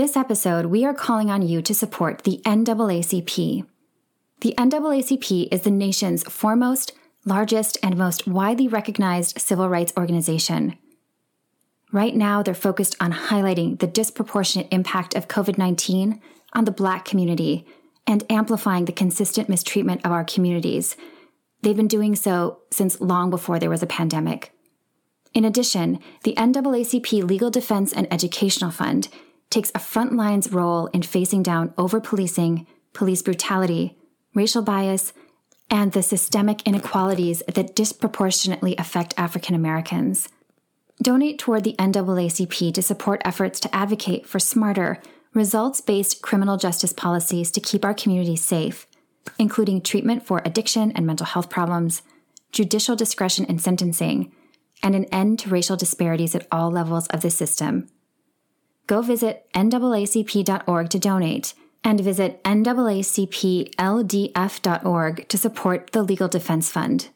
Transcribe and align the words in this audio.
This 0.00 0.16
episode, 0.16 0.64
we 0.64 0.86
are 0.86 0.94
calling 0.94 1.30
on 1.30 1.42
you 1.42 1.60
to 1.60 1.74
support 1.74 2.24
the 2.24 2.40
NAACP. 2.46 3.66
The 4.40 4.54
NAACP 4.56 5.48
is 5.52 5.60
the 5.60 5.70
nation's 5.70 6.22
foremost, 6.22 6.92
largest, 7.26 7.76
and 7.82 7.98
most 7.98 8.26
widely 8.26 8.66
recognized 8.66 9.38
civil 9.38 9.68
rights 9.68 9.92
organization. 9.98 10.78
Right 11.92 12.16
now, 12.16 12.42
they're 12.42 12.54
focused 12.54 12.96
on 12.98 13.12
highlighting 13.12 13.78
the 13.78 13.86
disproportionate 13.86 14.68
impact 14.70 15.14
of 15.14 15.28
COVID 15.28 15.58
19 15.58 16.18
on 16.54 16.64
the 16.64 16.70
Black 16.70 17.04
community 17.04 17.66
and 18.06 18.24
amplifying 18.30 18.86
the 18.86 18.92
consistent 18.92 19.50
mistreatment 19.50 20.00
of 20.06 20.12
our 20.12 20.24
communities. 20.24 20.96
They've 21.60 21.76
been 21.76 21.88
doing 21.88 22.16
so 22.16 22.60
since 22.70 23.02
long 23.02 23.28
before 23.28 23.58
there 23.58 23.68
was 23.68 23.82
a 23.82 23.86
pandemic. 23.86 24.50
In 25.34 25.44
addition, 25.44 25.98
the 26.24 26.32
NAACP 26.38 27.22
Legal 27.22 27.50
Defense 27.50 27.92
and 27.92 28.10
Educational 28.10 28.70
Fund 28.70 29.10
takes 29.50 29.72
a 29.74 29.80
front 29.80 30.14
lines 30.14 30.52
role 30.52 30.86
in 30.88 31.02
facing 31.02 31.42
down 31.42 31.74
over 31.76 32.00
policing, 32.00 32.66
police 32.92 33.22
brutality, 33.22 33.98
racial 34.34 34.62
bias, 34.62 35.12
and 35.68 35.92
the 35.92 36.02
systemic 36.02 36.62
inequalities 36.66 37.42
that 37.52 37.76
disproportionately 37.76 38.74
affect 38.76 39.14
African 39.16 39.54
Americans. 39.54 40.28
Donate 41.02 41.38
toward 41.38 41.64
the 41.64 41.74
NAACP 41.78 42.74
to 42.74 42.82
support 42.82 43.22
efforts 43.24 43.58
to 43.60 43.74
advocate 43.74 44.26
for 44.26 44.38
smarter, 44.38 45.00
results 45.32 45.80
based 45.80 46.22
criminal 46.22 46.56
justice 46.56 46.92
policies 46.92 47.50
to 47.52 47.60
keep 47.60 47.84
our 47.84 47.94
communities 47.94 48.44
safe, 48.44 48.86
including 49.38 49.80
treatment 49.80 50.26
for 50.26 50.42
addiction 50.44 50.92
and 50.92 51.06
mental 51.06 51.26
health 51.26 51.48
problems, 51.48 52.02
judicial 52.52 52.96
discretion 52.96 53.44
in 53.46 53.58
sentencing, 53.58 54.32
and 54.82 54.94
an 54.94 55.04
end 55.06 55.38
to 55.38 55.48
racial 55.48 55.76
disparities 55.76 56.34
at 56.34 56.46
all 56.50 56.70
levels 56.70 57.06
of 57.08 57.20
the 57.20 57.30
system 57.30 57.88
go 58.90 59.00
visit 59.02 59.46
NAACP.org 59.54 60.90
to 60.90 60.98
donate 60.98 61.54
and 61.84 62.00
visit 62.00 62.42
NAACPLDF.org 62.42 65.28
to 65.28 65.38
support 65.38 65.92
the 65.92 66.02
Legal 66.02 66.26
Defense 66.26 66.72
Fund. 66.72 67.10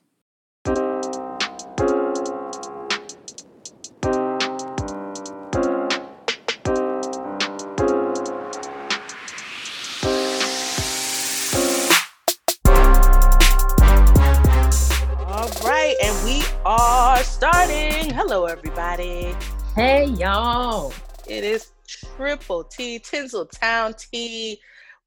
All 15.26 15.50
right, 15.64 15.96
and 16.04 16.24
we 16.24 16.44
are 16.64 17.18
starting. 17.24 18.10
Hello, 18.10 18.44
everybody. 18.44 19.34
Hey, 19.74 20.04
y'all. 20.04 20.92
It 21.26 21.42
is 21.42 21.73
triple 22.16 22.64
T, 22.64 22.98
Tinseltown 22.98 23.96
Tea 23.96 24.60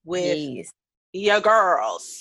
with 0.03 0.37
Yes. 0.37 0.71
your 1.13 1.39
girls. 1.39 2.19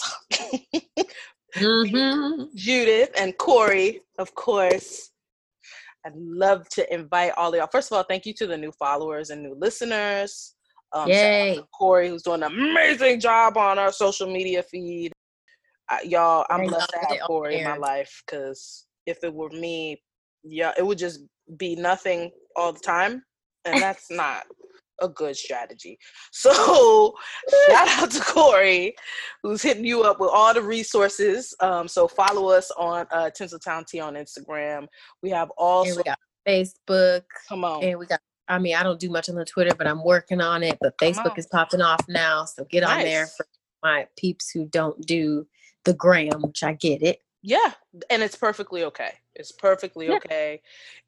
Mm-hmm. 1.55 2.45
Judith 2.55 3.11
and 3.19 3.37
Corey, 3.39 4.01
of 4.19 4.34
course. 4.34 5.11
I'd 6.05 6.14
love 6.14 6.69
to 6.70 6.95
invite 6.95 7.33
all 7.37 7.48
of 7.48 7.57
y'all. 7.57 7.69
First 7.70 7.91
of 7.91 7.97
all, 7.97 8.05
thank 8.05 8.27
you 8.27 8.34
to 8.34 8.47
the 8.47 8.57
new 8.57 8.70
followers 8.73 9.31
and 9.31 9.42
new 9.42 9.57
listeners. 9.59 10.55
Um, 10.92 11.09
Yay. 11.09 11.61
Corey, 11.77 12.09
who's 12.09 12.23
doing 12.23 12.45
an 12.45 12.53
amazing 12.53 13.19
job 13.19 13.57
on 13.57 13.79
our 13.79 13.91
social 13.91 14.29
media 14.33 14.62
feed. 14.62 15.12
Uh, 15.91 15.98
y'all, 16.05 16.47
I'm 16.48 16.67
blessed 16.67 16.91
to 16.91 16.98
have 17.09 17.27
Corey 17.27 17.59
in 17.59 17.64
my 17.64 17.77
life 17.77 18.23
because 18.25 18.87
if 19.05 19.19
it 19.25 19.34
were 19.34 19.51
me, 19.51 20.01
yeah, 20.45 20.73
it 20.79 20.87
would 20.87 20.98
just 20.98 21.20
be 21.57 21.75
nothing 21.75 22.31
all 22.55 22.73
the 22.73 22.81
time, 22.81 23.25
and 23.64 23.81
that's 23.81 24.11
not 24.11 24.47
a 25.00 25.08
good 25.08 25.36
strategy. 25.36 25.98
So, 26.33 27.14
shout 27.69 27.89
out 27.89 28.11
to 28.11 28.20
Corey, 28.20 28.94
who's 29.42 29.62
hitting 29.62 29.84
you 29.84 30.02
up 30.02 30.20
with 30.20 30.30
all 30.33 30.52
the 30.52 30.62
resources. 30.62 31.55
Um, 31.61 31.89
so 31.89 32.06
follow 32.06 32.48
us 32.50 32.70
on 32.72 33.06
uh, 33.11 33.30
Tinseltown 33.36 33.86
Tea 33.86 34.01
on 34.01 34.14
Instagram. 34.14 34.86
We 35.23 35.30
have 35.30 35.51
all. 35.56 35.89
And 35.89 35.96
we 35.96 36.02
Facebook, 36.46 37.23
come 37.48 37.64
on, 37.64 37.83
and 37.83 37.98
we 37.98 38.06
got. 38.06 38.20
I 38.48 38.58
mean, 38.58 38.77
I 38.77 38.85
don't 38.85 39.01
do 39.01 39.11
much 39.11 39.29
on 39.29 39.35
the 39.35 39.45
Twitter, 39.45 39.74
but 39.77 39.89
I'm 39.89 40.05
working 40.05 40.40
on 40.40 40.62
it. 40.62 40.79
But 40.80 40.96
Facebook 40.98 41.36
is 41.36 41.46
popping 41.46 41.80
off 41.80 42.05
now, 42.08 42.45
so 42.45 42.64
get 42.64 42.85
on 42.85 43.01
there 43.01 43.27
for 43.27 43.46
my 43.83 44.06
peeps 44.17 44.51
who 44.51 44.67
don't 44.67 45.01
do 45.05 45.46
the 45.85 45.95
gram, 45.95 46.42
which 46.42 46.62
I 46.62 46.74
get 46.74 47.02
it. 47.02 47.18
Yeah, 47.46 47.74
and 48.11 48.24
it's 48.24 48.34
perfectly 48.34 48.83
okay. 48.86 49.12
It's 49.36 49.52
perfectly 49.52 50.11
Yeah. 50.11 50.18
okay. 50.18 50.62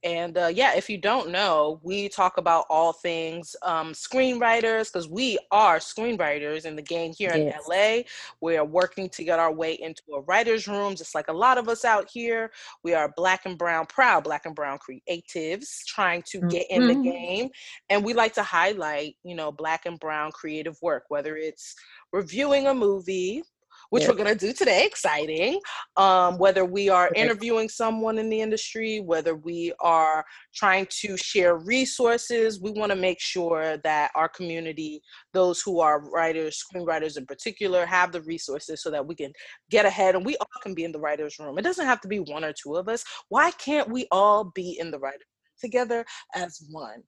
And 0.05 0.39
uh, 0.39 0.47
yeah, 0.55 0.77
if 0.77 0.89
you 0.89 0.97
don't 0.97 1.31
know, 1.31 1.81
we 1.83 2.09
talk 2.09 2.37
about 2.37 2.67
all 2.71 2.93
things 2.93 3.57
um, 3.65 3.93
screenwriters 3.93 4.93
because 4.93 5.09
we 5.09 5.37
are 5.51 5.79
screenwriters 5.79 6.65
in 6.65 6.77
the 6.77 6.83
game 6.83 7.13
here 7.13 7.33
in 7.35 7.43
LA. 7.49 8.05
We 8.41 8.57
are 8.57 8.65
working 8.65 9.09
to 9.11 9.25
get 9.25 9.41
our 9.41 9.53
way 9.53 9.73
into 9.75 10.03
a 10.15 10.21
writer's 10.23 10.69
room, 10.69 10.95
just 10.95 11.13
like 11.13 11.27
a 11.27 11.33
lot 11.33 11.59
of 11.59 11.69
us 11.69 11.85
out 11.85 12.09
here. 12.13 12.53
We 12.85 12.95
are 12.95 13.13
black 13.17 13.45
and 13.45 13.59
brown, 13.59 13.87
proud 13.87 14.23
black 14.23 14.47
and 14.47 14.55
brown 14.55 14.79
creatives 14.79 15.85
trying 15.87 16.23
to 16.31 16.43
get 16.43 16.67
in 16.71 16.87
the 16.87 16.95
Mhm. 16.95 17.03
game. 17.03 17.49
And 17.91 18.05
we 18.05 18.15
like 18.15 18.35
to 18.35 18.45
highlight, 18.45 19.17
you 19.25 19.35
know, 19.35 19.51
black 19.51 19.87
and 19.87 19.99
brown 19.99 20.31
creative 20.31 20.77
work, 20.83 21.07
whether 21.09 21.37
it's 21.37 21.75
reviewing 22.13 22.69
a 22.69 22.75
movie, 22.75 23.43
which 23.91 24.03
Yep. 24.03 24.11
we're 24.11 24.25
going 24.25 24.39
to 24.39 24.47
do 24.47 24.53
today 24.53 24.85
exciting 24.87 25.61
um, 25.97 26.39
whether 26.39 26.65
we 26.65 26.89
are 26.89 27.11
interviewing 27.15 27.69
someone 27.69 28.19
in 28.19 28.29
the 28.29 28.41
industry 28.41 29.01
whether 29.01 29.35
we 29.35 29.73
are 29.81 30.25
trying 30.55 30.87
to 30.91 31.17
share 31.17 31.57
resources 31.59 32.61
we 32.61 32.71
want 32.71 32.91
to 32.91 32.97
make 32.97 33.21
sure 33.21 33.77
that 33.79 34.11
our 34.15 34.29
community 34.29 35.01
those 35.33 35.61
who 35.61 35.81
are 35.81 36.09
writers 36.11 36.63
screenwriters 36.63 37.17
in 37.17 37.27
particular 37.27 37.87
have 37.87 38.13
the 38.13 38.23
resources 38.23 38.83
so 38.83 38.91
that 38.91 39.07
we 39.07 39.15
can 39.15 39.33
get 39.71 39.87
ahead 39.87 40.15
and 40.15 40.25
we 40.25 40.37
all 40.37 40.47
can 40.63 40.75
be 40.75 40.85
in 40.85 40.93
the 40.93 40.99
writers 40.99 41.39
room. 41.39 41.59
It 41.59 41.63
doesn't 41.63 41.87
have 41.87 42.01
to 42.03 42.09
be 42.09 42.19
one 42.19 42.45
or 42.45 42.53
two 42.53 42.77
of 42.77 42.89
us. 42.89 43.05
Why 43.29 43.51
can't 43.53 43.91
we 43.91 44.07
all 44.11 44.45
be 44.55 44.77
in 44.79 44.91
the 44.91 44.99
writer 44.99 45.25
together 45.61 46.05
as 46.35 46.63
one? 46.71 47.03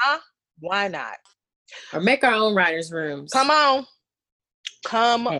Huh? 0.00 0.18
Why 0.60 0.88
not? 0.88 1.16
Or 1.92 2.00
make 2.00 2.24
our 2.24 2.34
own 2.34 2.54
writers' 2.54 2.92
rooms. 2.92 3.30
come 3.32 3.50
on. 3.50 3.86
Come 4.84 5.38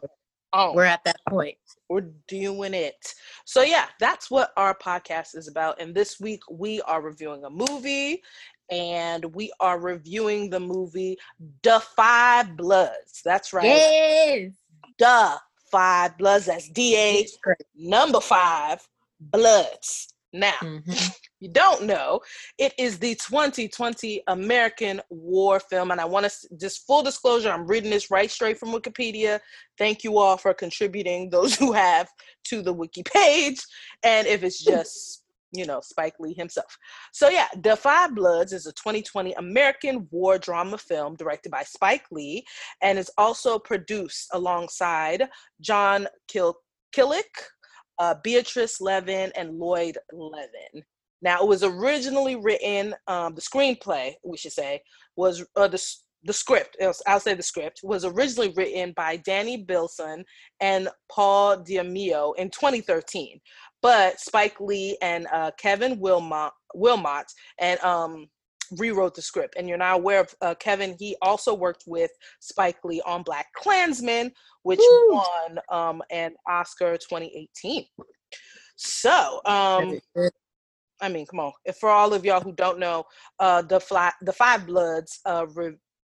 on 0.55 0.75
We're 0.75 0.85
at 0.85 1.05
that 1.05 1.17
point. 1.29 1.57
we're 1.89 2.09
doing 2.29 2.75
it. 2.75 3.15
So 3.45 3.63
yeah, 3.63 3.87
that's 4.01 4.31
what 4.31 4.53
our 4.57 4.75
podcast 4.77 5.37
is 5.37 5.49
about. 5.49 5.81
And 5.81 5.95
this 5.95 6.19
week 6.21 6.41
we 6.51 6.81
are 6.83 7.03
reviewing 7.03 7.45
a 7.45 7.51
movie 7.51 8.23
and 8.71 9.25
we 9.35 9.53
are 9.61 9.79
reviewing 9.79 10.49
the 10.51 10.61
movie 10.61 11.19
The 11.63 11.81
Five 11.97 12.57
Bloods. 12.57 13.21
That's 13.25 13.53
right. 13.53 13.65
Yes. 13.67 14.53
The 14.99 15.37
Five 15.71 16.17
Bloods. 16.19 16.47
That's 16.47 16.69
D 16.69 16.97
A 16.97 17.27
number 17.77 18.21
five 18.21 18.87
Bloods. 19.21 20.15
Now, 20.33 20.55
Mhm. 20.63 21.17
You 21.45 21.51
don't 21.51 21.85
know, 21.85 22.21
it 22.57 22.73
is 22.79 22.99
the 22.99 23.15
2020 23.17 24.23
American 24.29 25.03
War 25.11 25.61
film. 25.61 25.91
And 25.91 26.01
I 26.01 26.07
want 26.07 26.25
to 26.25 26.57
just 26.59 26.87
full 26.87 27.03
disclosure, 27.03 27.51
I'm 27.51 27.67
reading 27.67 27.91
this 27.91 28.11
right 28.11 28.31
straight 28.31 28.59
from 28.59 28.71
Wikipedia. 28.71 29.41
Thank 29.77 30.05
you 30.05 30.17
all 30.17 30.39
for 30.39 30.55
contributing, 30.55 31.29
those 31.31 31.55
who 31.55 31.73
have, 31.73 32.09
to 32.45 32.63
the 32.63 32.73
wiki 32.73 33.03
page. 33.03 33.61
And 34.03 34.27
if 34.27 34.43
it's 34.43 34.65
just, 34.65 35.25
you 35.53 35.67
know, 35.67 35.83
Spike 35.83 36.15
Lee 36.19 36.33
himself. 36.33 36.79
So, 37.13 37.29
yeah, 37.29 37.49
The 37.63 37.77
Five 37.77 38.15
Bloods 38.15 38.55
is 38.55 38.65
a 38.65 38.73
2020 38.73 39.35
American 39.35 40.09
war 40.11 40.39
drama 40.39 40.79
film 40.79 41.15
directed 41.15 41.53
by 41.53 41.65
Spike 41.65 42.07
Lee 42.11 42.43
and 42.81 42.99
is 42.99 43.11
also 43.19 43.59
produced 43.59 44.29
alongside 44.33 45.29
John 45.61 46.09
Kil- 46.27 46.57
Kilik, 46.97 47.25
uh, 47.99 48.15
Beatrice 48.25 48.81
Levin, 48.81 49.31
and 49.37 49.59
Lloyd 49.59 49.99
Levin. 50.11 50.83
Now, 51.25 51.41
it 51.41 51.49
was 51.49 51.65
originally 51.65 52.37
written, 52.37 52.95
um, 53.07 53.35
the 53.35 53.41
screenplay, 53.41 54.13
we 54.23 54.37
should 54.37 54.53
say, 54.53 54.83
was 55.17 55.43
uh, 55.57 55.69
the, 55.69 55.83
the 56.25 56.35
script, 56.35 56.77
was- 56.79 57.03
I'll 57.07 57.19
say 57.19 57.33
the 57.33 57.43
script, 57.43 57.81
was 57.83 58.05
originally 58.05 58.53
written 58.55 58.93
by 58.95 59.17
Danny 59.17 59.57
Bilson 59.57 60.23
and 60.61 60.91
Paul 61.11 61.63
De 61.63 61.83
Meo 61.83 62.33
in 62.33 62.51
2013. 62.51 63.41
But 63.81 64.21
Spike 64.21 64.61
Lee 64.61 64.99
and 65.01 65.27
uh, 65.33 65.53
Kevin 65.59 65.99
Willmott, 65.99 66.51
Willmott 66.77 67.25
and 67.59 67.81
um, 67.81 68.27
rewrote 68.79 69.15
the 69.15 69.23
script. 69.23 69.55
And 69.57 69.67
you're 69.67 69.79
now 69.79 69.97
aware 69.97 70.21
of 70.21 70.35
uh, 70.43 70.55
Kevin, 70.57 70.95
he 70.99 71.17
also 71.23 71.55
worked 71.55 71.85
with 71.87 72.11
Spike 72.41 72.85
Lee 72.85 73.01
on 73.07 73.23
Black 73.23 73.47
Klansman, 73.57 74.31
which 74.63 74.81
won 75.09 75.59
um, 75.73 76.03
an 76.11 76.35
Oscar 76.47 76.99
2018. 76.99 77.87
So, 78.77 79.41
um. 79.47 79.99
I 81.01 81.09
mean, 81.09 81.27
come 81.27 81.41
on. 81.41 81.53
If 81.65 81.77
for 81.77 81.91
all 81.91 82.15
of 82.15 82.25
y'all 82.25 82.41
who 82.41 82.53
don't 82.53 82.79
know, 82.79 83.05
uh, 83.39 83.63
the 83.63 83.81
fly, 83.81 84.13
the 84.23 84.33
Five 84.33 84.67
Bloods 84.67 85.21
uh, 85.27 85.47
re- 85.55 85.77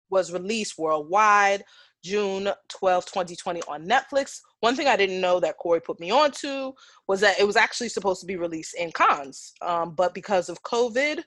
was 0.10 0.32
released 0.32 0.78
worldwide 0.78 1.64
June 2.04 2.50
12, 2.70 3.06
2020 3.06 3.62
on 3.64 3.88
Netflix. 3.88 4.40
One 4.62 4.76
thing 4.76 4.88
I 4.88 4.96
didn't 4.96 5.20
know 5.20 5.40
that 5.40 5.58
Corey 5.58 5.82
put 5.82 6.00
me 6.00 6.12
on 6.12 6.32
to 6.40 6.74
was 7.08 7.20
that 7.22 7.40
it 7.40 7.46
was 7.46 7.56
actually 7.56 7.90
supposed 7.90 8.22
to 8.22 8.28
be 8.28 8.38
released 8.38 8.76
in 8.76 8.92
Cannes, 8.92 9.54
um, 9.62 9.94
but 9.96 10.14
because 10.14 10.50
of 10.50 10.62
COVID, 10.64 11.24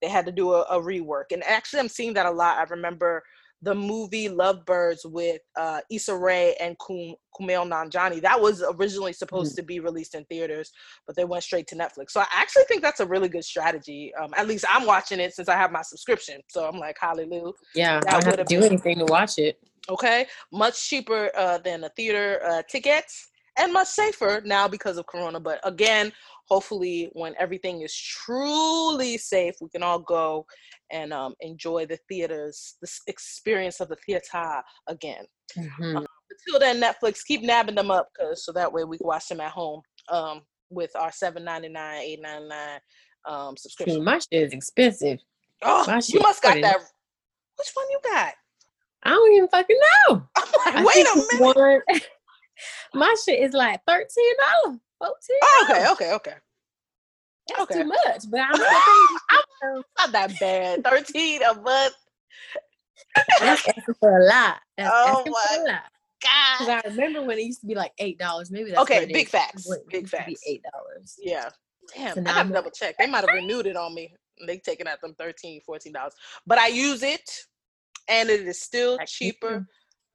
they 0.00 0.08
had 0.08 0.26
to 0.26 0.32
do 0.32 0.52
a, 0.52 0.62
a 0.62 0.80
rework. 0.80 1.32
And 1.32 1.44
actually, 1.44 1.80
I'm 1.80 1.88
seeing 1.88 2.14
that 2.14 2.26
a 2.26 2.30
lot. 2.30 2.58
I 2.58 2.64
remember 2.64 3.22
the 3.62 3.74
movie 3.74 4.28
Lovebirds 4.28 5.04
with 5.04 5.40
uh, 5.56 5.80
Issa 5.90 6.16
Rae 6.16 6.54
and 6.60 6.76
Kum- 6.78 7.14
Kumail 7.38 7.68
Nanjiani. 7.68 8.20
That 8.20 8.40
was 8.40 8.62
originally 8.74 9.12
supposed 9.12 9.52
mm. 9.52 9.56
to 9.56 9.62
be 9.62 9.80
released 9.80 10.14
in 10.14 10.24
theaters, 10.24 10.72
but 11.06 11.14
they 11.14 11.24
went 11.24 11.44
straight 11.44 11.68
to 11.68 11.76
Netflix. 11.76 12.10
So 12.10 12.20
I 12.20 12.26
actually 12.34 12.64
think 12.64 12.82
that's 12.82 13.00
a 13.00 13.06
really 13.06 13.28
good 13.28 13.44
strategy. 13.44 14.12
Um, 14.20 14.34
at 14.36 14.48
least 14.48 14.64
I'm 14.68 14.84
watching 14.84 15.20
it 15.20 15.32
since 15.32 15.48
I 15.48 15.56
have 15.56 15.70
my 15.70 15.82
subscription. 15.82 16.40
So 16.48 16.68
I'm 16.68 16.78
like, 16.78 16.96
hallelujah. 17.00 17.52
Yeah, 17.74 18.00
I 18.08 18.10
don't 18.10 18.24
have 18.24 18.36
to 18.36 18.44
do 18.44 18.60
been, 18.60 18.72
anything 18.72 18.98
to 18.98 19.04
watch 19.04 19.38
it. 19.38 19.58
Okay, 19.88 20.26
much 20.52 20.88
cheaper 20.88 21.30
uh, 21.36 21.58
than 21.58 21.84
a 21.84 21.88
theater 21.90 22.40
uh, 22.44 22.62
tickets 22.68 23.28
and 23.58 23.72
much 23.72 23.88
safer 23.88 24.42
now 24.44 24.66
because 24.66 24.96
of 24.96 25.06
Corona. 25.06 25.38
But 25.38 25.60
again, 25.64 26.12
hopefully, 26.46 27.10
when 27.12 27.34
everything 27.38 27.82
is 27.82 27.94
truly 27.94 29.18
safe, 29.18 29.54
we 29.60 29.68
can 29.68 29.82
all 29.82 29.98
go 29.98 30.46
and 30.92 31.12
um, 31.12 31.34
enjoy 31.40 31.86
the 31.86 31.98
theaters, 32.08 32.76
the 32.80 32.88
experience 33.06 33.80
of 33.80 33.88
the 33.88 33.96
theater 34.06 34.62
again. 34.86 35.24
Mm-hmm. 35.58 35.96
Um, 35.96 36.06
until 36.30 36.60
then, 36.60 36.80
Netflix 36.80 37.24
keep 37.26 37.42
nabbing 37.42 37.74
them 37.74 37.90
up, 37.90 38.08
cause 38.18 38.44
so 38.44 38.52
that 38.52 38.72
way 38.72 38.84
we 38.84 38.98
can 38.98 39.06
watch 39.06 39.28
them 39.28 39.40
at 39.40 39.50
home 39.50 39.80
um, 40.10 40.42
with 40.70 40.90
our 40.96 41.12
seven 41.12 41.44
ninety 41.44 41.68
nine, 41.68 42.00
eight 42.02 42.20
ninety 42.22 42.48
nine 42.48 42.80
um, 43.26 43.56
subscription. 43.56 44.04
my 44.04 44.18
shit 44.18 44.42
is 44.42 44.52
expensive. 44.52 45.18
Oh, 45.62 45.84
you 46.08 46.20
must 46.20 46.42
got 46.42 46.60
that. 46.60 46.78
Which 47.56 47.70
one 47.74 47.86
you 47.90 48.00
got? 48.04 48.34
I 49.04 49.10
don't 49.10 49.32
even 49.32 49.48
fucking 49.48 49.78
know. 50.08 50.22
Like, 50.64 50.86
wait 50.86 51.06
a 51.06 51.16
minute. 51.16 51.56
One, 51.56 51.80
my 52.94 53.14
shit 53.24 53.40
is 53.40 53.52
like 53.52 53.80
thirteen 53.86 54.32
dollars, 54.64 54.78
fourteen. 54.98 55.38
Oh, 55.42 55.66
okay, 55.68 55.90
okay, 55.90 56.12
okay. 56.12 56.34
That's 57.48 57.62
okay. 57.62 57.82
too 57.82 57.88
much, 57.88 58.30
but 58.30 58.40
I'm, 58.40 58.54
I'm 59.30 59.44
not 59.98 60.12
that 60.12 60.38
bad. 60.38 60.84
Thirteen 60.84 61.42
a 61.42 61.54
month. 61.54 61.94
That's 63.40 63.68
asking 63.68 63.94
for 64.00 64.18
a 64.18 64.24
lot. 64.24 64.60
That's 64.76 64.90
oh 64.92 65.24
my 65.26 65.56
god! 65.66 65.80
Because 66.58 66.68
I 66.68 66.88
remember 66.88 67.22
when 67.22 67.38
it 67.38 67.44
used 67.44 67.60
to 67.60 67.66
be 67.66 67.74
like 67.74 67.92
eight 67.98 68.18
dollars. 68.18 68.50
Maybe 68.50 68.70
that's 68.70 68.82
okay. 68.82 69.06
Big 69.06 69.28
facts. 69.28 69.68
Big 69.90 70.08
facts. 70.08 70.42
Eight 70.46 70.62
dollars. 70.72 71.16
Yeah. 71.18 71.50
Damn. 71.94 72.14
So 72.14 72.22
I 72.26 72.32
have 72.32 72.46
to 72.48 72.52
double 72.52 72.70
check. 72.70 72.96
They 72.98 73.06
might 73.06 73.24
have 73.28 73.34
renewed 73.34 73.66
it 73.66 73.76
on 73.76 73.94
me. 73.94 74.14
They 74.46 74.58
taking 74.58 74.86
out 74.86 75.00
them 75.00 75.14
13 75.18 75.60
dollars. 75.92 76.14
But 76.46 76.58
I 76.58 76.68
use 76.68 77.02
it, 77.02 77.28
and 78.08 78.30
it 78.30 78.40
is 78.40 78.60
still 78.60 78.98
cheaper 79.06 79.66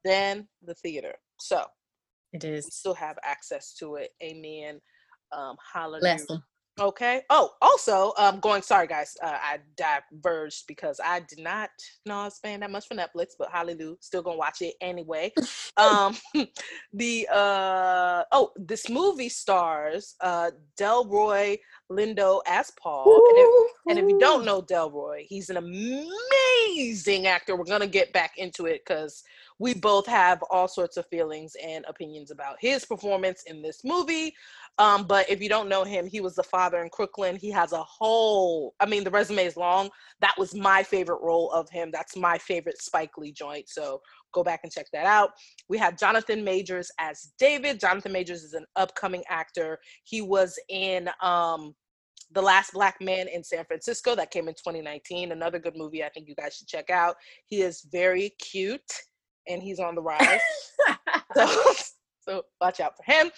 than 0.04 0.48
the 0.64 0.74
theater. 0.76 1.14
So 1.40 1.64
it 2.34 2.44
is. 2.44 2.66
We 2.66 2.72
still 2.72 2.94
have 2.96 3.18
access 3.24 3.74
to 3.76 3.96
it. 3.96 4.12
Amen. 4.24 4.80
Um, 5.32 5.56
hallelujah. 5.74 6.18
Okay. 6.80 7.22
Oh, 7.32 7.52
also, 7.60 8.14
um, 8.18 8.40
going. 8.40 8.62
Sorry, 8.62 8.86
guys. 8.86 9.18
Uh, 9.22 9.38
I 9.42 9.58
diverged 9.76 10.66
because 10.68 11.00
I 11.04 11.22
did 11.22 11.40
not 11.40 11.72
know 12.06 12.20
I 12.20 12.26
was 12.26 12.40
paying 12.40 12.60
that 12.60 12.70
much 12.70 12.88
for 12.88 12.94
Netflix, 12.94 13.30
but 13.38 13.50
hallelujah, 13.52 13.96
still 14.00 14.22
gonna 14.22 14.38
watch 14.38 14.62
it 14.62 14.76
anyway. 14.80 15.34
um, 15.78 16.16
the 16.94 17.28
uh 17.34 18.24
oh, 18.32 18.52
this 18.58 18.90
movie 18.90 19.30
stars 19.30 20.16
uh 20.22 20.52
Delroy 20.80 21.58
Lindo 21.92 22.42
as 22.48 22.72
Paul, 22.80 23.24
and 23.30 23.38
if, 23.38 23.72
and 23.90 24.00
if 24.00 24.10
you 24.10 24.20
don't 24.20 24.46
know 24.46 24.62
Delroy, 24.62 25.26
he's 25.28 25.50
an 25.50 25.58
amazing 25.58 27.26
actor. 27.26 27.56
We're 27.56 27.64
gonna 27.64 27.88
get 27.88 28.14
back 28.14 28.38
into 28.38 28.68
it 28.68 28.84
because 28.86 29.24
we 29.60 29.74
both 29.74 30.06
have 30.06 30.44
all 30.52 30.68
sorts 30.68 30.98
of 30.98 31.08
feelings 31.08 31.54
and 31.64 31.84
opinions 31.88 32.32
about 32.32 32.58
his 32.60 32.86
performance 32.86 33.44
in 33.48 33.62
this 33.62 33.82
movie. 33.84 34.34
Um, 34.78 35.08
but 35.08 35.28
if 35.30 35.42
you 35.42 35.50
don't 35.50 35.70
know 35.70 35.84
him, 35.84 36.06
he 36.06 36.22
was 36.22 36.36
the 36.36 36.44
father 36.44 36.84
in 36.84 36.90
Crooklyn. 36.90 37.36
He 37.36 37.50
has 37.52 37.72
a 37.72 37.84
whole, 37.84 38.76
I 38.80 38.86
mean, 38.86 39.04
the 39.04 39.10
resume 39.10 39.46
is 39.46 39.58
long. 39.58 39.90
That 40.22 40.36
was 40.38 40.54
my 40.54 40.84
favorite 40.84 41.22
role 41.22 41.52
of 41.52 41.70
him. 41.70 41.90
That's 41.92 42.16
my 42.16 42.38
favorite 42.38 42.80
Spike 42.80 43.18
Lee 43.18 43.32
joint. 43.32 43.68
So 43.70 44.02
go 44.34 44.44
back 44.44 44.60
and 44.64 44.72
check 44.72 44.88
that 44.94 45.08
out. 45.08 45.32
We 45.68 45.80
have 45.80 45.98
Jonathan 45.98 46.44
Majors 46.44 46.92
as 47.00 47.32
David. 47.40 47.80
Jonathan 47.80 48.12
Majors 48.12 48.44
is 48.44 48.54
an 48.54 48.66
upcoming 48.76 49.24
actor. 49.28 49.80
He 50.04 50.22
was 50.22 50.60
in 50.70 51.10
um, 51.24 51.74
The 52.32 52.42
Last 52.44 52.74
Black 52.74 52.98
Man 53.02 53.28
in 53.28 53.44
San 53.44 53.66
Francisco 53.66 54.14
that 54.16 54.30
came 54.30 54.48
in 54.48 54.54
2019. 54.54 55.32
Another 55.32 55.58
good 55.58 55.76
movie 55.76 56.04
I 56.04 56.10
think 56.10 56.28
you 56.28 56.36
guys 56.36 56.56
should 56.56 56.68
check 56.68 56.92
out. 56.92 57.16
He 57.48 57.62
is 57.62 57.88
very 57.92 58.30
cute 58.38 58.92
and 59.48 59.62
he's 59.62 59.80
on 59.80 59.96
the 59.96 60.02
rise. 60.04 60.42
so, 61.36 61.48
so 62.22 62.44
watch 62.62 62.80
out 62.80 62.94
for 62.98 63.12
him. 63.12 63.32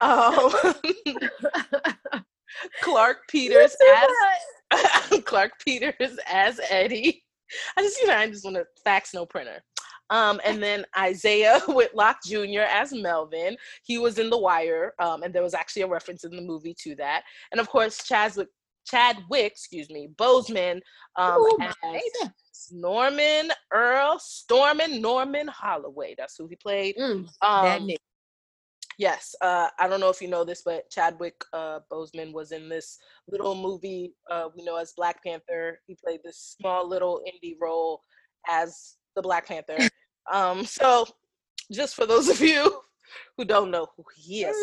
Um, 0.00 0.52
Clarke 2.82 3.20
Peters 3.28 3.76
as 5.10 5.22
Clarke 5.24 5.52
Peters 5.64 6.18
as 6.26 6.60
Eddie. 6.68 7.22
I 7.76 7.82
just, 7.82 8.00
you 8.00 8.06
know, 8.06 8.16
I 8.16 8.28
just 8.28 8.44
want 8.44 8.56
to 8.56 8.66
fax 8.84 9.14
no 9.14 9.26
printer. 9.26 9.62
Um, 10.10 10.40
and 10.44 10.62
then 10.62 10.84
Isaiah 10.98 11.60
Whitlock 11.68 12.18
Jr. 12.26 12.66
as 12.68 12.92
Melvin. 12.92 13.56
He 13.82 13.98
was 13.98 14.18
in 14.18 14.28
The 14.28 14.38
Wire, 14.38 14.92
um, 14.98 15.22
and 15.22 15.32
there 15.32 15.42
was 15.42 15.54
actually 15.54 15.82
a 15.82 15.88
reference 15.88 16.24
in 16.24 16.36
the 16.36 16.42
movie 16.42 16.74
to 16.82 16.94
that. 16.96 17.22
And 17.50 17.60
of 17.60 17.68
course, 17.68 18.04
Chadwick, 18.04 18.48
Chadwick, 18.86 19.52
excuse 19.52 19.90
me, 19.90 20.08
Boseman 20.16 20.80
um, 21.16 21.40
Ooh, 21.40 21.58
as 21.60 22.02
Norman 22.70 23.50
Earl 23.72 24.18
Stormin 24.18 25.00
Norman 25.00 25.48
Holloway. 25.48 26.14
That's 26.16 26.36
who 26.36 26.46
he 26.46 26.56
played. 26.56 26.96
Mm, 26.96 27.28
um, 27.42 27.88
Yes, 28.98 29.34
uh, 29.40 29.68
I 29.78 29.88
don't 29.88 30.00
know 30.00 30.10
if 30.10 30.20
you 30.20 30.28
know 30.28 30.44
this, 30.44 30.62
but 30.64 30.88
Chadwick 30.90 31.44
uh, 31.52 31.80
Boseman 31.90 32.32
was 32.32 32.52
in 32.52 32.68
this 32.68 32.98
little 33.28 33.54
movie 33.54 34.14
uh, 34.30 34.48
we 34.56 34.64
know 34.64 34.76
as 34.76 34.92
Black 34.96 35.22
Panther. 35.24 35.80
He 35.86 35.96
played 35.96 36.20
this 36.22 36.56
small 36.58 36.88
little 36.88 37.20
indie 37.26 37.56
role 37.60 38.02
as 38.48 38.96
the 39.16 39.22
Black 39.22 39.46
Panther. 39.46 39.78
Um, 40.32 40.64
so, 40.64 41.04
just 41.72 41.96
for 41.96 42.06
those 42.06 42.28
of 42.28 42.40
you 42.40 42.80
who 43.36 43.44
don't 43.44 43.72
know 43.72 43.88
who 43.96 44.04
he 44.14 44.44
is, 44.44 44.56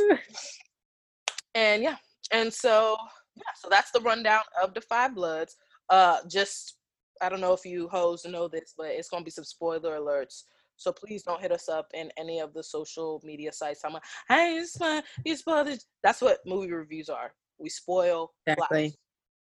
and 1.54 1.84
yeah, 1.84 1.98
and 2.32 2.52
so 2.52 2.96
yeah, 3.40 3.54
so 3.56 3.68
that's 3.70 3.92
the 3.92 4.02
rundown 4.02 4.42
of 4.62 4.74
the 4.74 4.82
Five 4.82 5.16
Bloods. 5.16 5.56
Uh, 5.90 6.18
just 6.28 6.78
I 7.22 7.30
don't 7.30 7.42
know 7.42 7.54
if 7.54 7.66
you 7.66 7.90
hoes 7.90 8.26
know 8.26 8.48
this, 8.48 8.74
but 8.78 8.88
it's 8.88 9.10
gonna 9.10 9.26
be 9.26 9.32
some 9.32 9.44
spoiler 9.44 10.00
alerts 10.00 10.44
so 10.80 10.94
please 10.94 11.24
don't 11.24 11.42
hit 11.42 11.52
us 11.52 11.68
up 11.68 11.88
in 11.94 12.10
any 12.18 12.40
of 12.40 12.54
the 12.54 12.64
social 12.64 13.22
media 13.24 13.52
sites. 13.52 13.82
I'm 13.84 13.94
like, 13.94 14.04
hey, 14.30 14.56
it's 14.56 14.80
my, 14.80 15.04
you 15.26 15.36
spoiled 15.36 15.68
it. 15.68 15.84
That's 16.04 16.22
what 16.22 16.40
movie 16.46 16.72
reviews 16.72 17.10
are. 17.10 17.34
We 17.58 17.68
spoil. 17.68 18.32
Exactly. 18.48 18.96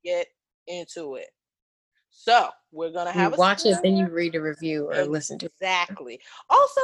Get 0.05 0.27
into 0.67 1.15
it. 1.15 1.29
So 2.11 2.51
we're 2.71 2.93
gonna 2.93 3.13
have 3.13 3.33
you 3.33 3.39
watch 3.39 3.65
it, 3.65 3.79
then 3.83 3.97
you 3.97 4.09
read 4.09 4.35
a 4.35 4.43
review 4.43 4.91
or 4.91 5.07
listen 5.07 5.39
to. 5.39 5.47
Exactly. 5.47 6.21
Also, 6.51 6.81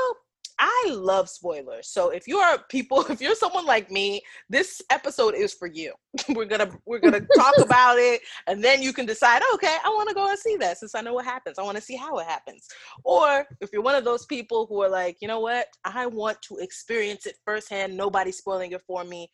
I 0.58 0.86
love 0.90 1.28
spoilers. 1.28 1.88
So 1.88 2.10
if 2.10 2.26
you 2.26 2.38
are 2.38 2.58
people, 2.68 3.00
if 3.10 3.20
you're 3.20 3.34
someone 3.34 3.66
like 3.66 3.90
me, 3.90 4.22
this 4.48 4.82
episode 4.90 5.34
is 5.34 5.54
for 5.54 5.68
you. 5.68 5.92
we're 6.30 6.46
gonna 6.46 6.70
we're 6.86 6.98
gonna 6.98 7.26
talk 7.36 7.54
about 7.62 7.98
it, 7.98 8.20
and 8.46 8.62
then 8.62 8.82
you 8.82 8.92
can 8.92 9.06
decide. 9.06 9.42
Okay, 9.54 9.76
I 9.84 9.88
want 9.90 10.08
to 10.08 10.14
go 10.14 10.28
and 10.28 10.38
see 10.38 10.56
that 10.56 10.78
since 10.78 10.94
I 10.94 11.00
know 11.00 11.14
what 11.14 11.24
happens. 11.24 11.58
I 11.58 11.62
want 11.62 11.76
to 11.76 11.82
see 11.82 11.96
how 11.96 12.18
it 12.18 12.26
happens. 12.26 12.66
Or 13.04 13.46
if 13.60 13.70
you're 13.72 13.82
one 13.82 13.94
of 13.94 14.04
those 14.04 14.26
people 14.26 14.66
who 14.66 14.82
are 14.82 14.88
like, 14.88 15.18
you 15.20 15.28
know 15.28 15.40
what, 15.40 15.66
I 15.84 16.06
want 16.06 16.40
to 16.42 16.56
experience 16.58 17.26
it 17.26 17.36
firsthand. 17.44 17.96
Nobody 17.96 18.32
spoiling 18.32 18.72
it 18.72 18.82
for 18.86 19.04
me. 19.04 19.30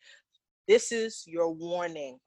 This 0.67 0.91
is 0.91 1.23
your 1.25 1.51
warning. 1.51 2.19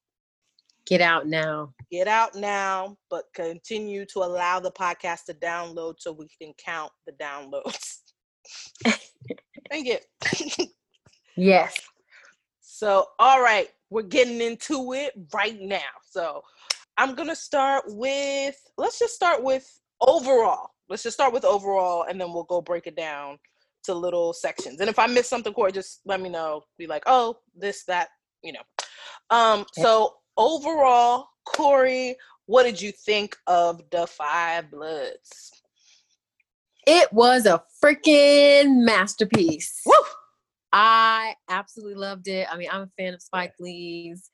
Get 0.87 1.02
out 1.02 1.26
now. 1.26 1.75
Get 1.93 2.09
out 2.09 2.35
now, 2.35 2.97
but 3.11 3.25
continue 3.35 4.07
to 4.07 4.21
allow 4.21 4.59
the 4.59 4.71
podcast 4.71 5.25
to 5.26 5.35
download 5.35 5.97
so 5.99 6.12
we 6.12 6.28
can 6.40 6.55
count 6.57 6.90
the 7.07 7.12
downloads. 7.12 8.07
Thank 9.71 9.87
you. 9.87 10.67
yes. 11.37 11.78
So, 12.61 13.07
all 13.19 13.43
right, 13.43 13.69
we're 13.90 14.02
getting 14.02 14.40
into 14.40 14.93
it 14.93 15.12
right 15.35 15.61
now. 15.61 15.81
So, 16.09 16.43
I'm 16.99 17.14
going 17.14 17.28
to 17.28 17.37
start 17.37 17.85
with, 17.87 18.57
let's 18.76 18.99
just 18.99 19.14
start 19.14 19.45
with 19.45 19.81
overall. 20.00 20.71
Let's 20.88 21.05
just 21.05 21.17
start 21.17 21.33
with 21.33 21.45
overall 21.45 22.07
and 22.09 22.21
then 22.21 22.33
we'll 22.33 22.43
go 22.43 22.61
break 22.61 22.88
it 22.88 22.97
down 22.97 23.38
to 23.85 23.95
little 23.95 24.33
sections. 24.33 24.81
And 24.81 24.90
if 24.90 24.99
I 24.99 25.07
miss 25.07 25.28
something, 25.28 25.52
Corey, 25.52 25.71
just 25.71 26.00
let 26.05 26.21
me 26.21 26.28
know. 26.28 26.64
Be 26.76 26.88
like, 26.88 27.05
oh, 27.07 27.38
this, 27.57 27.85
that, 27.85 28.09
you 28.43 28.52
know. 28.52 28.62
Um, 29.31 29.64
so 29.73 30.17
overall, 30.37 31.28
Corey, 31.45 32.17
what 32.47 32.64
did 32.64 32.83
you 32.83 32.90
think 32.90 33.37
of 33.47 33.81
the 33.90 34.07
Five 34.07 34.69
Bloods? 34.71 35.52
It 36.90 37.12
was 37.12 37.45
a 37.45 37.62
freaking 37.85 38.83
masterpiece. 38.83 39.83
Woo! 39.85 39.92
I 40.73 41.35
absolutely 41.50 41.97
loved 41.97 42.28
it. 42.28 42.49
I 42.50 42.57
mean, 42.57 42.71
I'm 42.73 42.80
a 42.80 42.90
fan 42.97 43.12
of 43.12 43.21
Spike 43.21 43.52
Lee's. 43.61 44.30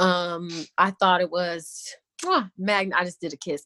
Um, 0.00 0.48
I 0.76 0.90
thought 0.90 1.20
it 1.20 1.30
was 1.30 1.94
Mwah, 2.24 2.50
Magna, 2.58 2.96
I 2.98 3.04
just 3.04 3.20
did 3.20 3.32
a 3.32 3.36
kiss. 3.36 3.64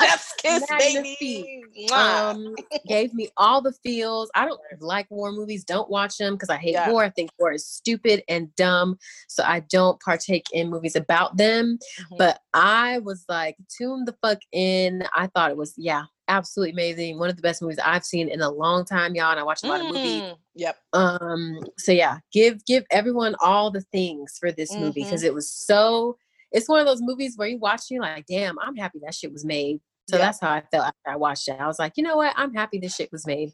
Chef's 0.00 0.32
kiss, 0.38 0.64
baby. 0.78 1.62
Um, 1.92 2.54
gave 2.88 3.12
me 3.12 3.28
all 3.36 3.60
the 3.60 3.72
feels. 3.82 4.30
I 4.34 4.46
don't 4.46 4.60
like 4.80 5.06
war 5.10 5.30
movies. 5.30 5.62
Don't 5.62 5.90
watch 5.90 6.16
them 6.16 6.34
because 6.34 6.48
I 6.48 6.56
hate 6.56 6.72
yeah. 6.72 6.90
war. 6.90 7.04
I 7.04 7.10
think 7.10 7.30
war 7.38 7.52
is 7.52 7.66
stupid 7.66 8.22
and 8.30 8.54
dumb. 8.56 8.96
So 9.28 9.42
I 9.42 9.60
don't 9.60 10.00
partake 10.00 10.46
in 10.52 10.70
movies 10.70 10.96
about 10.96 11.36
them. 11.36 11.78
Mm-hmm. 12.00 12.16
But 12.16 12.40
I 12.54 13.00
was 13.00 13.26
like 13.28 13.56
tuned 13.76 14.08
the 14.08 14.16
fuck 14.22 14.38
in. 14.52 15.04
I 15.14 15.26
thought 15.28 15.50
it 15.50 15.56
was, 15.58 15.74
yeah, 15.76 16.04
absolutely 16.28 16.72
amazing. 16.72 17.18
One 17.18 17.30
of 17.30 17.36
the 17.36 17.42
best 17.42 17.62
movies 17.62 17.78
I've 17.84 18.04
seen 18.04 18.28
in 18.28 18.40
a 18.40 18.50
long 18.50 18.84
time, 18.84 19.14
y'all. 19.14 19.30
And 19.30 19.40
I 19.40 19.42
watch 19.42 19.62
a 19.62 19.66
lot 19.66 19.80
mm, 19.80 19.88
of 19.88 19.94
movies. 19.94 20.34
Yep. 20.54 20.76
Um. 20.92 21.60
So 21.78 21.92
yeah, 21.92 22.18
give 22.32 22.64
give 22.64 22.84
everyone 22.90 23.34
all 23.40 23.70
the 23.70 23.82
things 23.92 24.36
for 24.38 24.52
this 24.52 24.72
movie 24.74 25.04
because 25.04 25.20
mm-hmm. 25.20 25.28
it 25.28 25.34
was 25.34 25.50
so. 25.50 26.16
It's 26.52 26.68
one 26.68 26.80
of 26.80 26.86
those 26.86 27.02
movies 27.02 27.34
where 27.36 27.48
you 27.48 27.58
watch, 27.58 27.82
you 27.90 28.00
like, 28.00 28.24
damn, 28.26 28.58
I'm 28.60 28.76
happy 28.76 29.00
that 29.02 29.14
shit 29.14 29.32
was 29.32 29.44
made. 29.44 29.80
So 30.08 30.16
that's 30.16 30.40
how 30.40 30.52
I 30.52 30.62
felt 30.70 30.86
after 30.86 31.10
I 31.10 31.16
watched 31.16 31.48
it. 31.48 31.56
I 31.58 31.66
was 31.66 31.80
like, 31.80 31.94
you 31.96 32.04
know 32.04 32.16
what? 32.16 32.32
I'm 32.36 32.54
happy 32.54 32.78
this 32.78 32.94
shit 32.94 33.10
was 33.10 33.26
made. 33.26 33.52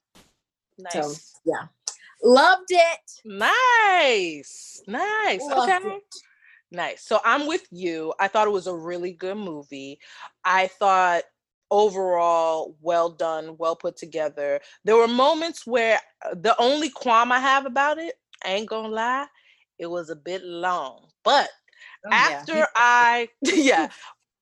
Nice. 0.79 0.93
So 0.93 1.15
yeah, 1.47 1.67
loved 2.23 2.71
it. 2.71 3.13
Nice, 3.25 4.83
nice. 4.87 5.41
Loved 5.41 5.87
okay. 5.87 5.97
It. 5.97 6.03
Nice. 6.71 7.05
So 7.07 7.21
I'm 7.25 7.47
with 7.47 7.67
you. 7.71 8.15
I 8.19 8.29
thought 8.29 8.47
it 8.47 8.53
was 8.53 8.67
a 8.67 8.75
really 8.75 9.13
good 9.13 9.37
movie. 9.37 9.99
I 10.45 10.69
thought 10.69 11.23
overall 11.73 12.77
well 12.83 13.09
done, 13.11 13.57
well 13.59 13.75
put 13.75 13.97
together. 13.97 14.61
There 14.85 14.97
were 14.97 15.09
moments 15.09 15.67
where 15.67 15.99
uh, 16.25 16.35
the 16.35 16.55
only 16.61 16.91
qualm 16.91 17.33
I 17.33 17.41
have 17.41 17.67
about 17.67 17.99
it, 17.99 18.15
I 18.45 18.51
ain't 18.51 18.69
gonna 18.69 18.89
lie, 18.89 19.27
it 19.79 19.87
was 19.87 20.11
a 20.11 20.17
bit 20.17 20.45
long. 20.45 21.09
But 21.25 21.49
oh, 22.07 22.11
after 22.13 22.55
yeah. 22.57 22.67
I 22.77 23.29
yeah, 23.43 23.89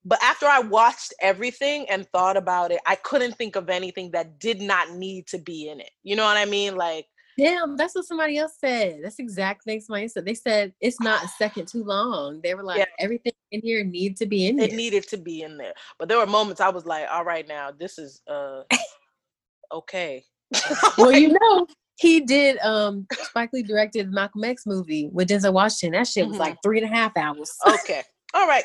but 0.04 0.18
after 0.22 0.46
I 0.46 0.58
watched 0.60 1.14
everything 1.22 1.88
and 1.88 2.06
thought 2.08 2.37
about 2.37 2.72
it, 2.72 2.80
I 2.84 2.96
couldn't 2.96 3.38
think 3.38 3.54
of 3.56 3.70
anything 3.70 4.10
that 4.10 4.38
did 4.40 4.60
not 4.60 4.90
need 4.90 5.28
to 5.28 5.38
be 5.38 5.68
in 5.68 5.80
it. 5.80 5.90
You 6.02 6.16
know 6.16 6.25
what 6.25 6.37
I 6.37 6.46
mean? 6.46 6.75
Like 6.76 7.06
Damn, 7.40 7.76
that's 7.76 7.94
what 7.94 8.04
somebody 8.04 8.37
else 8.37 8.52
said. 8.61 9.00
That's 9.02 9.18
exact 9.18 9.64
thing 9.64 9.80
somebody 9.80 10.09
said. 10.09 10.26
They 10.26 10.35
said 10.35 10.75
it's 10.78 11.00
not 11.00 11.25
a 11.25 11.28
second 11.28 11.68
too 11.68 11.82
long. 11.82 12.40
They 12.42 12.54
were 12.54 12.62
like, 12.62 12.78
yeah. 12.78 12.85
everything 12.99 13.32
in 13.50 13.62
here 13.62 13.82
needs 13.82 14.18
to 14.20 14.26
be 14.26 14.47
in 14.47 14.56
there. 14.56 14.68
It 14.68 14.75
needed 14.75 15.09
to 15.09 15.16
be 15.16 15.40
in 15.40 15.56
there. 15.56 15.73
But 15.99 16.09
there 16.09 16.18
were 16.18 16.26
moments 16.26 16.61
I 16.61 16.68
was 16.68 16.85
like, 16.85 17.06
all 17.11 17.25
right, 17.25 17.49
now 17.49 17.70
this 17.70 17.99
is 17.99 18.20
uh 18.28 18.64
okay. 19.73 20.23
well, 20.99 21.12
you 21.12 21.35
know, 21.40 21.66
he 21.97 22.20
did 22.20 22.59
um 22.59 23.06
Spike 23.11 23.50
Lee 23.54 23.62
directed 23.62 24.11
Malcolm 24.12 24.44
X 24.44 24.66
movie 24.66 25.09
with 25.11 25.30
Denzel 25.30 25.54
Washington. 25.54 25.99
That 25.99 26.09
shit 26.09 26.26
was 26.26 26.35
mm-hmm. 26.35 26.42
like 26.42 26.59
three 26.62 26.82
and 26.82 26.92
a 26.92 26.94
half 26.94 27.16
hours. 27.16 27.50
okay. 27.66 28.02
All 28.35 28.47
right. 28.47 28.64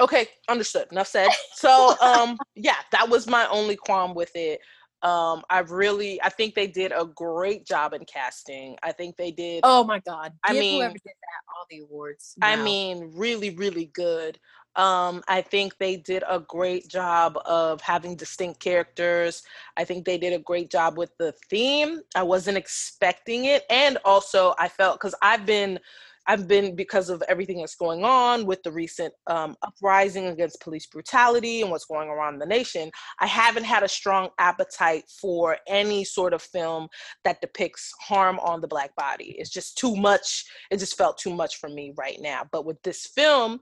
Okay, 0.00 0.26
understood. 0.48 0.88
Enough 0.90 1.08
said. 1.08 1.28
So 1.54 1.96
um 2.00 2.38
yeah, 2.54 2.76
that 2.92 3.10
was 3.10 3.26
my 3.26 3.46
only 3.48 3.76
qualm 3.76 4.14
with 4.14 4.34
it. 4.34 4.60
Um, 5.02 5.42
I 5.50 5.60
really, 5.60 6.20
I 6.22 6.30
think 6.30 6.54
they 6.54 6.66
did 6.66 6.92
a 6.92 7.04
great 7.04 7.66
job 7.66 7.92
in 7.92 8.04
casting. 8.04 8.76
I 8.82 8.92
think 8.92 9.16
they 9.16 9.30
did. 9.30 9.60
Oh 9.62 9.84
my 9.84 10.00
God! 10.00 10.32
Give 10.48 10.56
I 10.56 10.60
mean, 10.60 10.80
whoever 10.80 10.94
did 10.94 11.02
that 11.04 11.54
all 11.54 11.66
the 11.70 11.80
awards. 11.80 12.34
Wow. 12.40 12.48
I 12.48 12.56
mean, 12.56 13.12
really, 13.14 13.50
really 13.50 13.90
good. 13.94 14.38
Um, 14.74 15.22
I 15.26 15.40
think 15.40 15.78
they 15.78 15.96
did 15.96 16.22
a 16.28 16.38
great 16.38 16.88
job 16.88 17.38
of 17.46 17.80
having 17.80 18.14
distinct 18.14 18.60
characters. 18.60 19.42
I 19.76 19.84
think 19.84 20.04
they 20.04 20.18
did 20.18 20.34
a 20.34 20.38
great 20.38 20.70
job 20.70 20.98
with 20.98 21.16
the 21.18 21.32
theme. 21.48 22.00
I 22.14 22.22
wasn't 22.22 22.58
expecting 22.58 23.46
it, 23.46 23.64
and 23.70 23.98
also 24.04 24.54
I 24.58 24.68
felt 24.68 25.00
because 25.00 25.14
I've 25.22 25.46
been 25.46 25.78
I've 26.28 26.48
been 26.48 26.74
because 26.74 27.08
of 27.08 27.22
everything 27.28 27.58
that's 27.58 27.76
going 27.76 28.04
on 28.04 28.46
with 28.46 28.62
the 28.62 28.72
recent 28.72 29.12
um, 29.28 29.56
uprising 29.62 30.26
against 30.26 30.60
police 30.60 30.86
brutality 30.86 31.62
and 31.62 31.70
what's 31.70 31.84
going 31.84 32.08
around 32.08 32.38
the 32.38 32.46
nation. 32.46 32.90
I 33.20 33.26
haven't 33.26 33.64
had 33.64 33.82
a 33.82 33.88
strong 33.88 34.30
appetite 34.38 35.04
for 35.20 35.56
any 35.68 36.04
sort 36.04 36.34
of 36.34 36.42
film 36.42 36.88
that 37.24 37.40
depicts 37.40 37.92
harm 38.00 38.38
on 38.40 38.60
the 38.60 38.68
black 38.68 38.94
body. 38.96 39.36
It's 39.38 39.50
just 39.50 39.78
too 39.78 39.94
much. 39.94 40.44
It 40.70 40.78
just 40.78 40.96
felt 40.96 41.18
too 41.18 41.34
much 41.34 41.56
for 41.56 41.68
me 41.68 41.92
right 41.96 42.18
now. 42.20 42.42
But 42.50 42.64
with 42.64 42.82
this 42.82 43.06
film, 43.06 43.60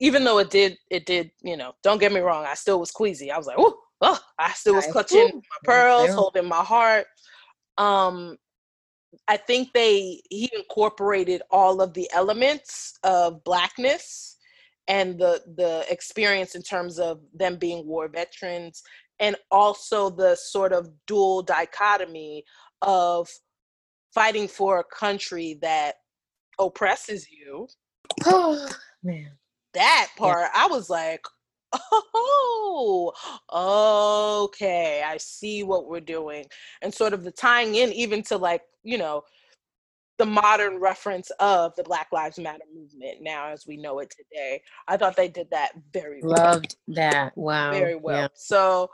even 0.00 0.24
though 0.24 0.38
it 0.38 0.50
did, 0.50 0.76
it 0.90 1.06
did, 1.06 1.30
you 1.42 1.56
know, 1.56 1.72
don't 1.82 2.00
get 2.00 2.12
me 2.12 2.20
wrong, 2.20 2.44
I 2.46 2.54
still 2.54 2.80
was 2.80 2.90
queasy. 2.90 3.30
I 3.30 3.36
was 3.36 3.46
like, 3.46 3.56
oh, 3.58 3.76
oh 4.00 4.18
I 4.38 4.52
still 4.52 4.74
was 4.74 4.86
clutching 4.86 5.26
my 5.34 5.58
pearls, 5.64 6.10
holding 6.14 6.48
my 6.48 6.62
heart. 6.62 7.06
Um, 7.78 8.36
I 9.28 9.36
think 9.36 9.72
they 9.72 10.22
he 10.30 10.50
incorporated 10.54 11.42
all 11.50 11.80
of 11.80 11.94
the 11.94 12.08
elements 12.12 12.98
of 13.02 13.42
blackness 13.44 14.36
and 14.88 15.18
the 15.18 15.42
the 15.56 15.84
experience 15.90 16.54
in 16.54 16.62
terms 16.62 16.98
of 16.98 17.20
them 17.34 17.56
being 17.56 17.86
war 17.86 18.08
veterans 18.08 18.82
and 19.18 19.36
also 19.50 20.10
the 20.10 20.36
sort 20.36 20.72
of 20.72 20.90
dual 21.06 21.42
dichotomy 21.42 22.44
of 22.82 23.28
fighting 24.14 24.48
for 24.48 24.78
a 24.78 24.84
country 24.84 25.58
that 25.62 25.96
oppresses 26.58 27.26
you. 27.30 27.68
Oh 28.24 28.68
man. 29.02 29.30
That 29.74 30.08
part 30.16 30.48
yeah. 30.54 30.64
I 30.64 30.68
was 30.68 30.88
like, 30.88 31.24
oh, 33.52 34.44
okay, 34.44 35.02
I 35.06 35.16
see 35.18 35.62
what 35.62 35.88
we're 35.88 36.00
doing. 36.00 36.44
And 36.82 36.92
sort 36.92 37.12
of 37.12 37.24
the 37.24 37.30
tying 37.30 37.74
in 37.74 37.92
even 37.92 38.22
to 38.24 38.36
like, 38.36 38.62
you 38.82 38.98
know, 38.98 39.22
the 40.18 40.26
modern 40.26 40.78
reference 40.80 41.30
of 41.40 41.74
the 41.76 41.82
Black 41.82 42.08
Lives 42.12 42.38
Matter 42.38 42.64
movement 42.74 43.18
now 43.20 43.48
as 43.48 43.66
we 43.66 43.76
know 43.76 43.98
it 43.98 44.10
today. 44.10 44.62
I 44.88 44.96
thought 44.96 45.16
they 45.16 45.28
did 45.28 45.48
that 45.50 45.72
very 45.92 46.20
loved 46.22 46.76
well. 46.86 46.96
that. 46.96 47.36
Wow. 47.36 47.72
Very 47.72 47.96
well. 47.96 48.22
Yeah. 48.22 48.28
So 48.34 48.90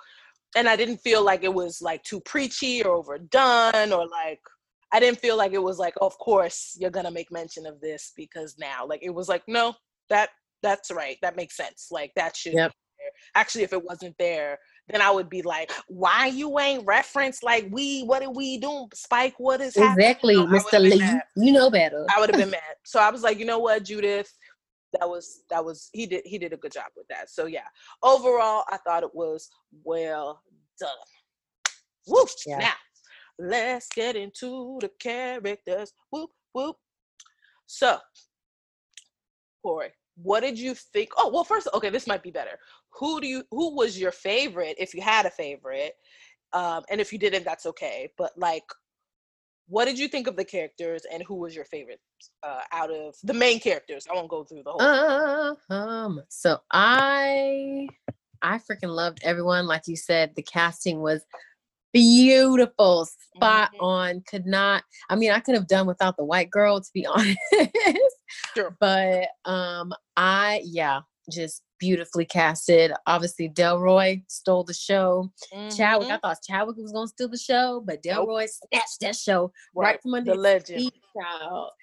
and 0.57 0.69
I 0.69 0.77
didn't 0.77 0.99
feel 0.99 1.25
like 1.25 1.45
it 1.45 1.55
was 1.55 1.81
like 1.81 2.03
too 2.03 2.21
preachy 2.21 2.83
or 2.83 2.97
overdone 2.97 3.93
or 3.93 4.07
like 4.07 4.41
I 4.95 5.01
didn't 5.01 5.21
feel 5.21 5.39
like 5.39 5.53
it 5.53 5.63
was 5.63 5.79
like, 5.79 5.95
oh, 6.01 6.07
of 6.07 6.19
course 6.19 6.77
you're 6.79 6.91
gonna 6.91 7.11
make 7.11 7.33
mention 7.33 7.67
of 7.67 7.81
this 7.81 8.13
because 8.17 8.57
now. 8.59 8.87
Like 8.87 9.03
it 9.03 9.15
was 9.15 9.29
like, 9.29 9.43
no, 9.47 9.75
that 10.11 10.31
that's 10.63 10.91
right. 10.91 11.17
That 11.23 11.37
makes 11.37 11.57
sense. 11.57 11.89
Like 11.91 12.13
that 12.17 12.37
should 12.37 12.55
yep. 12.55 12.73
Actually, 13.35 13.65
if 13.65 13.73
it 13.73 13.85
wasn't 13.85 14.17
there, 14.19 14.59
then 14.89 15.01
I 15.01 15.11
would 15.11 15.29
be 15.29 15.43
like, 15.43 15.71
why 15.89 16.27
you 16.27 16.59
ain't 16.59 16.87
referenced 16.87 17.43
like 17.43 17.67
we, 17.71 18.03
what 18.03 18.23
are 18.23 18.31
we 18.31 18.59
doing? 18.59 18.89
Spike, 18.95 19.35
what 19.39 19.61
is 19.61 19.77
happening? 19.77 20.07
exactly, 20.07 20.37
Mr. 20.37 20.81
Lee? 20.81 21.21
You 21.37 21.53
know 21.53 21.71
better. 21.71 22.07
I 22.15 22.21
would 22.21 22.31
have 22.31 22.39
been 22.39 22.51
mad. 22.63 22.77
So 22.85 23.01
I 23.01 23.11
was 23.11 23.23
like, 23.23 23.39
you 23.39 23.45
know 23.45 23.59
what, 23.59 23.85
Judith? 23.85 24.33
That 24.99 25.09
was 25.09 25.45
that 25.49 25.65
was 25.65 25.89
he 25.95 26.05
did 26.05 26.23
he 26.27 26.37
did 26.37 26.53
a 26.53 26.57
good 26.59 26.73
job 26.73 26.85
with 26.95 27.07
that. 27.09 27.31
So 27.31 27.47
yeah. 27.47 27.67
Overall, 28.03 28.65
I 28.71 28.77
thought 28.77 29.03
it 29.03 29.15
was 29.15 29.49
well 29.85 30.43
done. 30.79 30.91
Whoop. 32.07 32.29
Yeah. 32.47 32.59
Now 32.59 32.73
let's 33.39 33.89
get 33.89 34.17
into 34.17 34.79
the 34.83 34.91
characters. 35.01 35.95
Whoop 36.11 36.29
whoop. 36.53 36.77
So 37.67 37.97
Corey, 39.63 39.93
what 40.17 40.41
did 40.41 40.59
you 40.59 40.75
think? 40.75 41.11
Oh, 41.17 41.31
well, 41.33 41.45
first, 41.45 41.69
okay, 41.75 41.91
this 41.91 42.07
might 42.07 42.23
be 42.23 42.31
better. 42.31 42.59
Who 42.99 43.21
do 43.21 43.27
you 43.27 43.45
who 43.51 43.75
was 43.75 43.99
your 43.99 44.13
favorite 44.13 44.77
if 44.79 44.95
you 44.95 45.03
had 45.03 45.27
a 45.27 45.31
favorite? 45.31 45.95
Um, 46.53 46.83
and 46.91 47.01
if 47.01 47.13
you 47.13 47.19
didn't, 47.19 47.45
that's 47.45 47.67
okay. 47.67 48.11
But 48.19 48.33
like, 48.37 48.65
what 49.69 49.87
did 49.87 49.99
you 49.99 50.09
think 50.09 50.27
of 50.27 50.37
the 50.37 50.45
characters 50.45 51.03
and 51.11 51.23
who 51.23 51.37
was 51.37 51.55
your 51.55 51.65
favorite 51.65 52.01
uh, 52.43 52.61
out 52.73 52.91
of 52.91 53.15
the 53.23 53.33
main 53.33 53.59
characters? 53.59 54.07
I 54.11 54.15
won't 54.15 54.29
go 54.29 54.45
through 54.45 54.65
the 54.65 54.73
whole. 54.73 54.83
Uh, 54.83 55.55
um, 55.73 56.23
so 56.29 56.59
I 56.71 57.87
I 58.43 58.59
freaking 58.59 58.95
loved 58.95 59.21
everyone. 59.23 59.67
Like 59.67 59.87
you 59.87 59.97
said, 59.97 60.33
the 60.37 60.43
casting 60.43 61.01
was 61.01 61.25
beautiful, 61.93 63.07
spot 63.37 63.71
mm-hmm. 63.75 63.85
on. 63.85 64.23
Could 64.29 64.47
not. 64.47 64.83
I 65.09 65.17
mean, 65.17 65.31
I 65.31 65.41
could 65.41 65.55
have 65.55 65.69
done 65.69 65.87
without 65.87 66.17
the 66.17 66.25
white 66.25 66.51
girl, 66.51 66.81
to 66.81 66.91
be 66.93 67.07
honest. 67.15 67.39
Sure. 68.55 68.77
But 68.81 69.29
um, 69.45 69.93
I 70.17 70.63
yeah, 70.65 71.01
just 71.31 71.63
beautifully 71.79 72.25
casted. 72.25 72.93
Obviously, 73.07 73.49
Delroy 73.49 74.23
stole 74.29 74.65
the 74.65 74.75
show. 74.75 75.31
Mm-hmm. 75.53 75.77
Chadwick, 75.77 76.11
I 76.11 76.19
thought 76.19 76.39
Chadwick 76.47 76.77
was 76.77 76.93
gonna 76.93 77.09
steal 77.09 77.29
the 77.29 77.39
show, 77.39 77.83
but 77.85 78.03
Delroy 78.03 78.41
nope. 78.41 78.51
snatched 78.71 79.01
that 79.01 79.17
show 79.17 79.53
right, 79.75 79.87
right 79.87 80.03
from 80.03 80.15
under 80.15 80.33
the 80.33 80.39
legend. 80.39 80.79
Feet, 80.81 80.95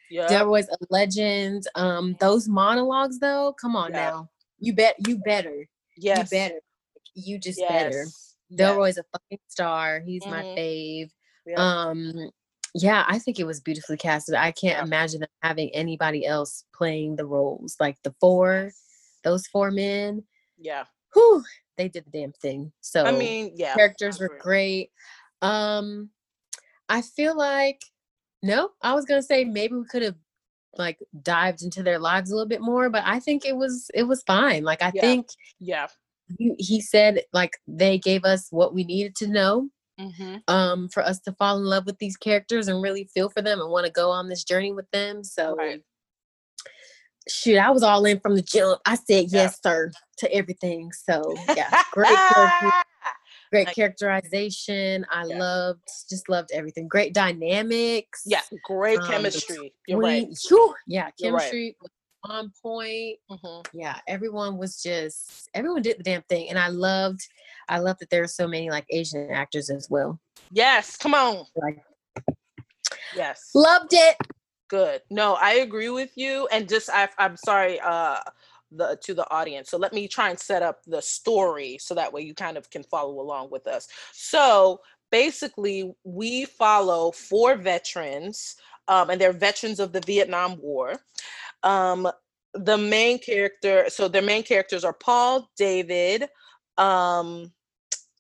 yeah. 0.10 0.28
Delroy's 0.28 0.70
a 0.70 0.78
legend. 0.90 1.64
Um, 1.76 2.16
those 2.20 2.48
monologues 2.48 3.20
though, 3.20 3.54
come 3.60 3.76
on 3.76 3.92
yeah. 3.92 4.10
now. 4.10 4.30
You 4.60 4.74
bet 4.74 4.96
you 5.06 5.18
better. 5.18 5.68
Yes. 5.98 6.32
You 6.32 6.38
better. 6.38 6.60
You 7.16 7.40
just 7.40 7.60
yes. 7.60 7.70
better. 7.70 8.06
Delroy's 8.54 8.98
a 8.98 9.04
fucking 9.12 9.40
star. 9.48 10.02
He's 10.06 10.24
mm-hmm. 10.24 10.32
my 10.32 10.44
fave. 10.44 11.10
Um, 11.58 12.30
yeah, 12.76 13.06
I 13.08 13.20
think 13.20 13.40
it 13.40 13.48
was 13.48 13.60
beautifully 13.60 13.98
casted. 13.98 14.36
I 14.36 14.52
can't 14.52 14.86
imagine 14.86 15.22
them 15.22 15.30
having 15.42 15.70
anybody 15.74 16.26
else 16.26 16.64
playing 16.74 17.16
the 17.16 17.26
roles. 17.26 17.76
Like 17.80 17.98
the 18.04 18.14
four, 18.20 18.72
those 19.24 19.48
four 19.48 19.72
men. 19.72 20.24
Yeah. 20.58 20.86
Whew, 21.14 21.44
they 21.78 21.88
did 21.88 22.06
the 22.06 22.12
damn 22.12 22.34
thing. 22.34 22.72
So 22.82 23.06
I 23.06 23.12
mean, 23.12 23.54
yeah. 23.56 23.76
Characters 23.76 24.20
were 24.20 24.38
great. 24.40 24.92
Um 25.42 26.10
I 26.90 27.02
feel 27.02 27.38
like 27.38 27.82
no, 28.44 28.72
I 28.82 28.94
was 28.94 29.06
gonna 29.06 29.24
say 29.24 29.46
maybe 29.46 29.76
we 29.76 29.86
could 29.86 30.04
have 30.04 30.16
like 30.78 31.00
dived 31.24 31.64
into 31.64 31.82
their 31.82 32.00
lives 32.00 32.30
a 32.30 32.36
little 32.36 32.48
bit 32.48 32.62
more, 32.62 32.90
but 32.90 33.04
I 33.06 33.20
think 33.20 33.46
it 33.46 33.56
was 33.56 33.90
it 33.94 34.04
was 34.04 34.24
fine. 34.24 34.64
Like 34.64 34.82
I 34.82 34.92
yeah. 34.94 35.02
think 35.02 35.28
yeah 35.60 35.88
he, 36.38 36.56
he 36.60 36.82
said 36.82 37.22
like 37.34 37.58
they 37.68 37.98
gave 37.98 38.24
us 38.24 38.48
what 38.52 38.74
we 38.74 38.84
needed 38.84 39.16
to 39.16 39.28
know 39.28 39.70
mm-hmm. 40.00 40.38
um, 40.48 40.90
for 40.90 41.04
us 41.04 41.20
to 41.22 41.34
fall 41.34 41.58
in 41.58 41.64
love 41.64 41.86
with 41.86 41.98
these 42.00 42.18
characters 42.18 42.68
and 42.68 42.82
really 42.82 43.06
feel 43.14 43.30
for 43.30 43.42
them 43.42 43.60
and 43.60 43.70
want 43.70 43.86
to 43.86 43.92
go 43.92 44.10
on 44.10 44.30
this 44.30 44.44
journey 44.44 44.72
with 44.72 44.90
them. 44.92 45.24
So, 45.24 45.56
right. 45.56 45.82
shoot, 47.28 47.58
I 47.58 47.70
was 47.70 47.84
all 47.84 48.06
in 48.06 48.20
from 48.20 48.36
the 48.36 48.42
jump. 48.42 48.82
I 48.86 48.96
said 48.96 49.26
yeah. 49.32 49.44
yes, 49.44 49.60
sir, 49.62 49.92
to 50.18 50.34
everything. 50.34 50.92
So, 50.92 51.36
yeah, 51.56 51.84
great. 51.92 52.18
Great 53.52 53.68
characterization. 53.70 55.04
I 55.12 55.26
yeah. 55.26 55.40
loved, 55.40 55.82
just 56.08 56.30
loved 56.30 56.52
everything. 56.54 56.88
Great 56.88 57.16
dynamics. 57.16 58.22
Yeah, 58.24 58.42
great 58.64 59.00
um, 59.00 59.08
chemistry. 59.08 59.74
You're 59.88 60.00
right. 60.00 60.28
Whew, 60.50 60.76
yeah, 60.86 61.10
chemistry 61.20 61.76
right. 61.82 61.90
On 62.24 62.52
point. 62.62 63.18
Mm-hmm. 63.32 63.78
Yeah, 63.78 64.00
everyone 64.08 64.58
was 64.58 64.82
just 64.82 65.50
everyone 65.54 65.82
did 65.82 66.00
the 66.00 66.04
damn 66.04 66.22
thing, 66.24 66.50
and 66.50 66.60
I 66.60 66.70
loved, 66.70 67.28
I 67.68 67.80
loved 67.80 68.00
that 68.02 68.10
there 68.10 68.24
are 68.24 68.28
so 68.28 68.48
many 68.48 68.70
like 68.70 68.86
Asian 68.90 69.32
actors 69.32 69.70
as 69.70 69.90
well. 69.90 70.20
Yes, 70.52 70.98
come 70.98 71.14
on. 71.14 71.46
Like, 71.56 71.84
yes, 73.16 73.52
loved 73.54 73.94
it. 73.94 74.16
Good. 74.68 75.02
No, 75.10 75.34
I 75.34 75.56
agree 75.56 75.90
with 75.90 76.12
you, 76.16 76.48
and 76.52 76.70
just 76.70 76.90
I, 76.90 77.10
I'm 77.18 77.38
sorry. 77.38 77.80
uh 77.80 78.20
the 78.72 78.98
to 79.02 79.14
the 79.14 79.30
audience. 79.32 79.70
So 79.70 79.78
let 79.78 79.94
me 79.94 80.08
try 80.08 80.30
and 80.30 80.40
set 80.40 80.62
up 80.62 80.84
the 80.86 81.02
story 81.02 81.78
so 81.80 81.96
that 81.96 82.14
way 82.14 82.22
you 82.22 82.34
kind 82.34 82.58
of 82.58 82.70
can 82.70 82.84
follow 82.84 83.20
along 83.20 83.50
with 83.50 83.68
us. 83.68 83.88
So 84.14 84.82
basically, 85.12 85.92
we 86.04 86.46
follow 86.46 87.12
four 87.12 87.56
veterans, 87.56 88.56
um, 88.88 89.10
and 89.10 89.20
they're 89.20 89.34
veterans 89.34 89.80
of 89.80 89.92
the 89.92 90.02
Vietnam 90.02 90.60
War. 90.62 90.96
Um, 91.64 92.10
the 92.54 92.78
main 92.78 93.20
character, 93.20 93.86
so 93.90 94.08
their 94.08 94.22
main 94.22 94.44
characters 94.44 94.84
are 94.84 94.94
Paul, 94.94 95.50
David. 95.58 96.24
Um, 96.78 97.52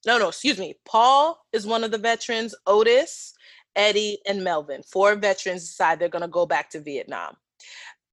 no, 0.05 0.17
no, 0.17 0.29
excuse 0.29 0.58
me. 0.58 0.75
Paul 0.86 1.39
is 1.51 1.65
one 1.65 1.84
of 1.84 1.91
the 1.91 1.98
veterans. 1.98 2.55
Otis, 2.67 3.34
Eddie, 3.75 4.19
and 4.27 4.43
Melvin. 4.43 4.84
Four 4.84 5.15
veterans 5.15 5.67
decide 5.67 6.00
they're 6.00 6.10
going 6.10 6.22
to 6.22 6.27
go 6.27 6.46
back 6.46 6.69
to 6.72 6.81
Vietnam 6.81 7.36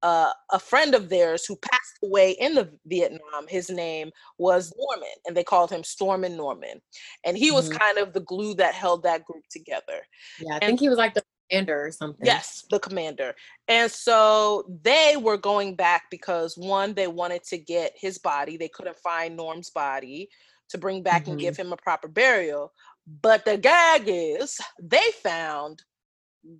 uh, 0.03 0.31
a 0.51 0.59
friend 0.59 0.93
of 0.93 1.09
theirs 1.09 1.45
who 1.45 1.55
passed 1.55 1.97
away 2.03 2.31
in 2.31 2.53
the 2.55 2.69
Vietnam. 2.85 3.47
His 3.47 3.69
name 3.69 4.11
was 4.37 4.73
Norman, 4.77 5.15
and 5.25 5.35
they 5.35 5.43
called 5.43 5.71
him 5.71 5.83
Stormin' 5.83 6.37
Norman. 6.37 6.81
And 7.25 7.37
he 7.37 7.51
was 7.51 7.69
mm-hmm. 7.69 7.77
kind 7.77 7.97
of 7.97 8.13
the 8.13 8.21
glue 8.21 8.53
that 8.55 8.73
held 8.73 9.03
that 9.03 9.25
group 9.25 9.43
together. 9.49 10.01
Yeah, 10.39 10.53
I 10.53 10.55
and, 10.57 10.65
think 10.65 10.79
he 10.79 10.89
was 10.89 10.97
like 10.97 11.13
the 11.13 11.23
commander 11.49 11.85
or 11.85 11.91
something. 11.91 12.25
Yes, 12.25 12.65
the 12.69 12.79
commander. 12.79 13.35
And 13.67 13.91
so 13.91 14.65
they 14.83 15.15
were 15.19 15.37
going 15.37 15.75
back 15.75 16.03
because 16.09 16.57
one, 16.57 16.93
they 16.93 17.07
wanted 17.07 17.43
to 17.45 17.57
get 17.57 17.93
his 17.95 18.17
body. 18.17 18.57
They 18.57 18.69
couldn't 18.69 18.97
find 18.97 19.35
Norm's 19.35 19.69
body 19.69 20.29
to 20.69 20.77
bring 20.77 21.03
back 21.03 21.23
mm-hmm. 21.23 21.31
and 21.31 21.39
give 21.39 21.57
him 21.57 21.71
a 21.71 21.77
proper 21.77 22.07
burial. 22.07 22.73
But 23.21 23.45
the 23.45 23.57
gag 23.57 24.03
is 24.05 24.59
they 24.81 25.11
found 25.23 25.83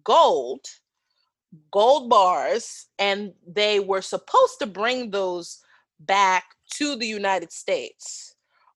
gold 0.03 0.65
gold 1.72 2.10
bars 2.10 2.88
and 3.00 3.34
they 3.48 3.79
were 3.79 4.01
supposed 4.01 4.60
to 4.60 4.67
bring 4.67 5.12
those 5.12 5.60
back 6.00 6.44
to 6.74 6.96
the 6.96 7.08
United 7.08 7.51
States. 7.51 8.36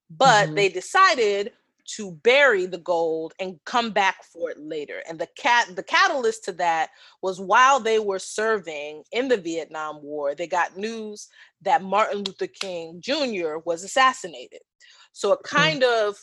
But 0.09 0.47
mm-hmm. 0.47 0.55
they 0.55 0.69
decided 0.69 1.51
to 1.95 2.11
bury 2.23 2.65
the 2.65 2.77
gold 2.79 3.33
and 3.39 3.59
come 3.65 3.91
back 3.91 4.23
for 4.23 4.49
it 4.49 4.59
later. 4.59 5.01
And 5.07 5.19
the 5.19 5.27
cat 5.37 5.75
the 5.75 5.83
catalyst 5.83 6.45
to 6.45 6.51
that 6.53 6.89
was 7.21 7.39
while 7.39 7.79
they 7.79 7.99
were 7.99 8.19
serving 8.19 9.03
in 9.11 9.27
the 9.27 9.37
Vietnam 9.37 10.01
War, 10.01 10.35
they 10.35 10.47
got 10.47 10.77
news 10.77 11.27
that 11.61 11.83
Martin 11.83 12.23
Luther 12.23 12.47
King 12.47 12.99
Jr. 13.01 13.57
was 13.65 13.83
assassinated. 13.83 14.61
So 15.13 15.33
it 15.33 15.39
mm. 15.39 15.49
kind 15.49 15.83
of 15.83 16.15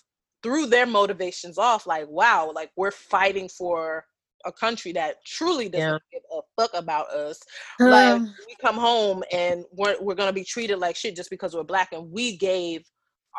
threw 0.43 0.67
their 0.67 0.87
motivations 0.87 1.59
off 1.59 1.87
like 1.87 2.09
wow, 2.09 2.53
like 2.55 2.71
we're 2.77 2.91
fighting 2.91 3.49
for 3.49 4.05
a 4.45 4.53
country 4.53 4.93
that 4.93 5.25
truly 5.25 5.69
doesn't 5.69 5.89
yeah. 5.89 5.99
give 6.13 6.23
a 6.33 6.41
fuck 6.61 6.71
about 6.75 7.11
us. 7.11 7.41
Like 7.81 8.23
we 8.23 8.57
come 8.61 8.77
home 8.77 9.23
and 9.33 9.65
we're 9.73 9.97
we're 10.01 10.15
gonna 10.15 10.33
be 10.33 10.45
treated 10.45 10.79
like 10.79 10.97
shit 10.97 11.17
just 11.17 11.31
because 11.31 11.55
we're 11.55 11.65
black 11.65 11.93
and 11.93 12.11
we 12.11 12.37
gave 12.37 12.85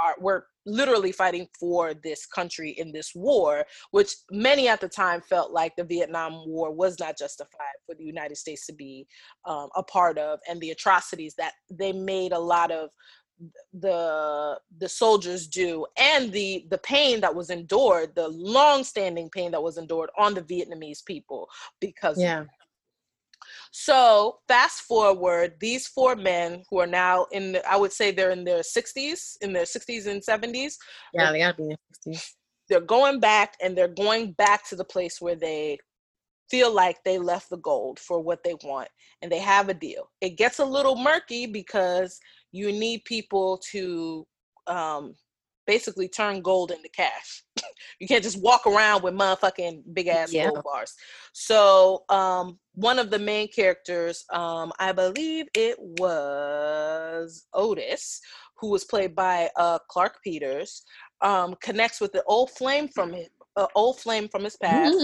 our 0.03 0.15
we're 0.19 0.43
literally 0.65 1.11
fighting 1.11 1.47
for 1.59 1.93
this 1.93 2.25
country 2.25 2.71
in 2.71 2.91
this 2.91 3.11
war, 3.15 3.65
which 3.91 4.13
many 4.31 4.67
at 4.67 4.79
the 4.81 4.89
time 4.89 5.21
felt 5.21 5.51
like 5.51 5.75
the 5.75 5.83
Vietnam 5.83 6.43
War 6.47 6.71
was 6.71 6.99
not 6.99 7.17
justified 7.17 7.77
for 7.85 7.95
the 7.95 8.03
United 8.03 8.37
States 8.37 8.65
to 8.67 8.73
be 8.73 9.07
um, 9.45 9.69
a 9.75 9.83
part 9.83 10.17
of, 10.17 10.39
and 10.47 10.59
the 10.61 10.71
atrocities 10.71 11.33
that 11.37 11.53
they 11.71 11.91
made 11.91 12.31
a 12.31 12.39
lot 12.39 12.71
of 12.71 12.89
the 13.73 14.59
the 14.79 14.89
soldiers 14.89 15.47
do 15.47 15.85
and 15.97 16.29
the 16.33 16.65
the 16.69 16.77
pain 16.79 17.21
that 17.21 17.33
was 17.33 17.49
endured 17.49 18.13
the 18.15 18.27
long 18.27 18.83
standing 18.83 19.29
pain 19.29 19.49
that 19.49 19.63
was 19.63 19.77
endured 19.77 20.09
on 20.17 20.33
the 20.33 20.41
vietnamese 20.41 21.05
people 21.05 21.47
because 21.79 22.19
yeah 22.19 22.43
so 23.71 24.37
fast 24.47 24.81
forward 24.81 25.53
these 25.59 25.87
four 25.87 26.15
men 26.15 26.63
who 26.69 26.79
are 26.79 26.87
now 26.87 27.25
in 27.31 27.53
the, 27.53 27.71
i 27.71 27.75
would 27.75 27.91
say 27.91 28.11
they're 28.11 28.31
in 28.31 28.43
their 28.43 28.61
60s 28.61 29.37
in 29.41 29.53
their 29.53 29.63
60s 29.63 30.07
and 30.07 30.21
70s 30.21 30.73
yeah 31.13 31.31
they 31.31 31.39
gotta 31.39 31.57
be 31.57 31.63
in 31.63 31.69
their 31.69 32.13
60s 32.13 32.31
they're 32.67 32.81
going 32.81 33.19
back 33.19 33.55
and 33.61 33.77
they're 33.77 33.87
going 33.87 34.31
back 34.33 34.67
to 34.67 34.75
the 34.75 34.85
place 34.85 35.17
where 35.19 35.35
they 35.35 35.77
feel 36.49 36.73
like 36.73 36.97
they 37.03 37.19
left 37.19 37.49
the 37.49 37.57
gold 37.57 37.99
for 37.99 38.19
what 38.19 38.43
they 38.43 38.55
want 38.63 38.87
and 39.21 39.31
they 39.31 39.39
have 39.39 39.69
a 39.69 39.73
deal 39.73 40.09
it 40.21 40.37
gets 40.37 40.59
a 40.59 40.65
little 40.65 40.95
murky 40.95 41.45
because 41.45 42.19
you 42.51 42.71
need 42.71 43.03
people 43.05 43.59
to 43.71 44.25
um, 44.67 45.13
basically 45.69 46.07
turn 46.07 46.41
gold 46.41 46.71
into 46.71 46.89
cash. 46.89 47.43
you 47.99 48.07
can't 48.07 48.23
just 48.23 48.41
walk 48.41 48.65
around 48.65 49.03
with 49.03 49.13
motherfucking 49.13 49.83
big 49.93 50.07
ass 50.07 50.33
yeah. 50.33 50.49
gold 50.49 50.63
bars. 50.63 50.95
So 51.33 52.05
um, 52.09 52.57
one 52.79 52.97
of 52.97 53.09
the 53.09 53.19
main 53.19 53.49
characters, 53.49 54.23
um, 54.31 54.71
I 54.79 54.93
believe 54.93 55.47
it 55.53 55.77
was 55.79 57.45
Otis, 57.53 58.21
who 58.59 58.69
was 58.69 58.85
played 58.85 59.15
by 59.15 59.49
uh, 59.57 59.79
Clarke 59.89 60.19
Peters, 60.23 60.83
um, 61.21 61.55
connects 61.61 61.99
with 61.99 62.13
the 62.13 62.23
old 62.23 62.51
flame 62.51 62.87
from 62.87 63.11
his 63.13 63.27
uh, 63.57 63.67
old 63.75 63.99
flame 63.99 64.29
from 64.29 64.45
his 64.45 64.55
past. 64.57 64.95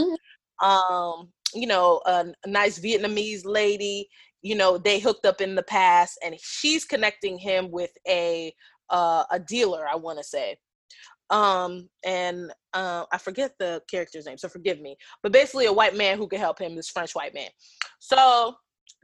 um, 0.64 1.30
you 1.54 1.68
know, 1.68 2.02
a, 2.06 2.26
a 2.46 2.50
nice 2.50 2.80
Vietnamese 2.80 3.42
lady 3.46 4.08
you 4.46 4.56
know 4.56 4.78
they 4.78 5.00
hooked 5.00 5.26
up 5.26 5.42
in 5.42 5.56
the 5.56 5.64
past 5.64 6.20
and 6.24 6.36
she's 6.40 6.86
connecting 6.86 7.40
him 7.40 7.72
with 7.72 7.90
a 8.08 8.54
uh, 8.92 9.24
a 9.32 9.40
dealer 9.40 9.88
i 9.92 9.96
want 9.96 10.20
to 10.20 10.24
say 10.24 10.56
um 11.30 11.90
and 12.06 12.52
uh, 12.74 13.06
i 13.12 13.18
forget 13.18 13.54
the 13.60 13.82
character's 13.90 14.26
name 14.26 14.38
so 14.38 14.48
forgive 14.48 14.80
me 14.80 14.96
but 15.24 15.32
basically 15.32 15.66
a 15.66 15.74
white 15.74 15.96
man 15.96 16.18
who 16.18 16.28
can 16.28 16.40
help 16.40 16.60
him 16.60 16.76
this 16.76 16.90
french 16.90 17.16
white 17.16 17.34
man 17.34 17.50
so 18.00 18.54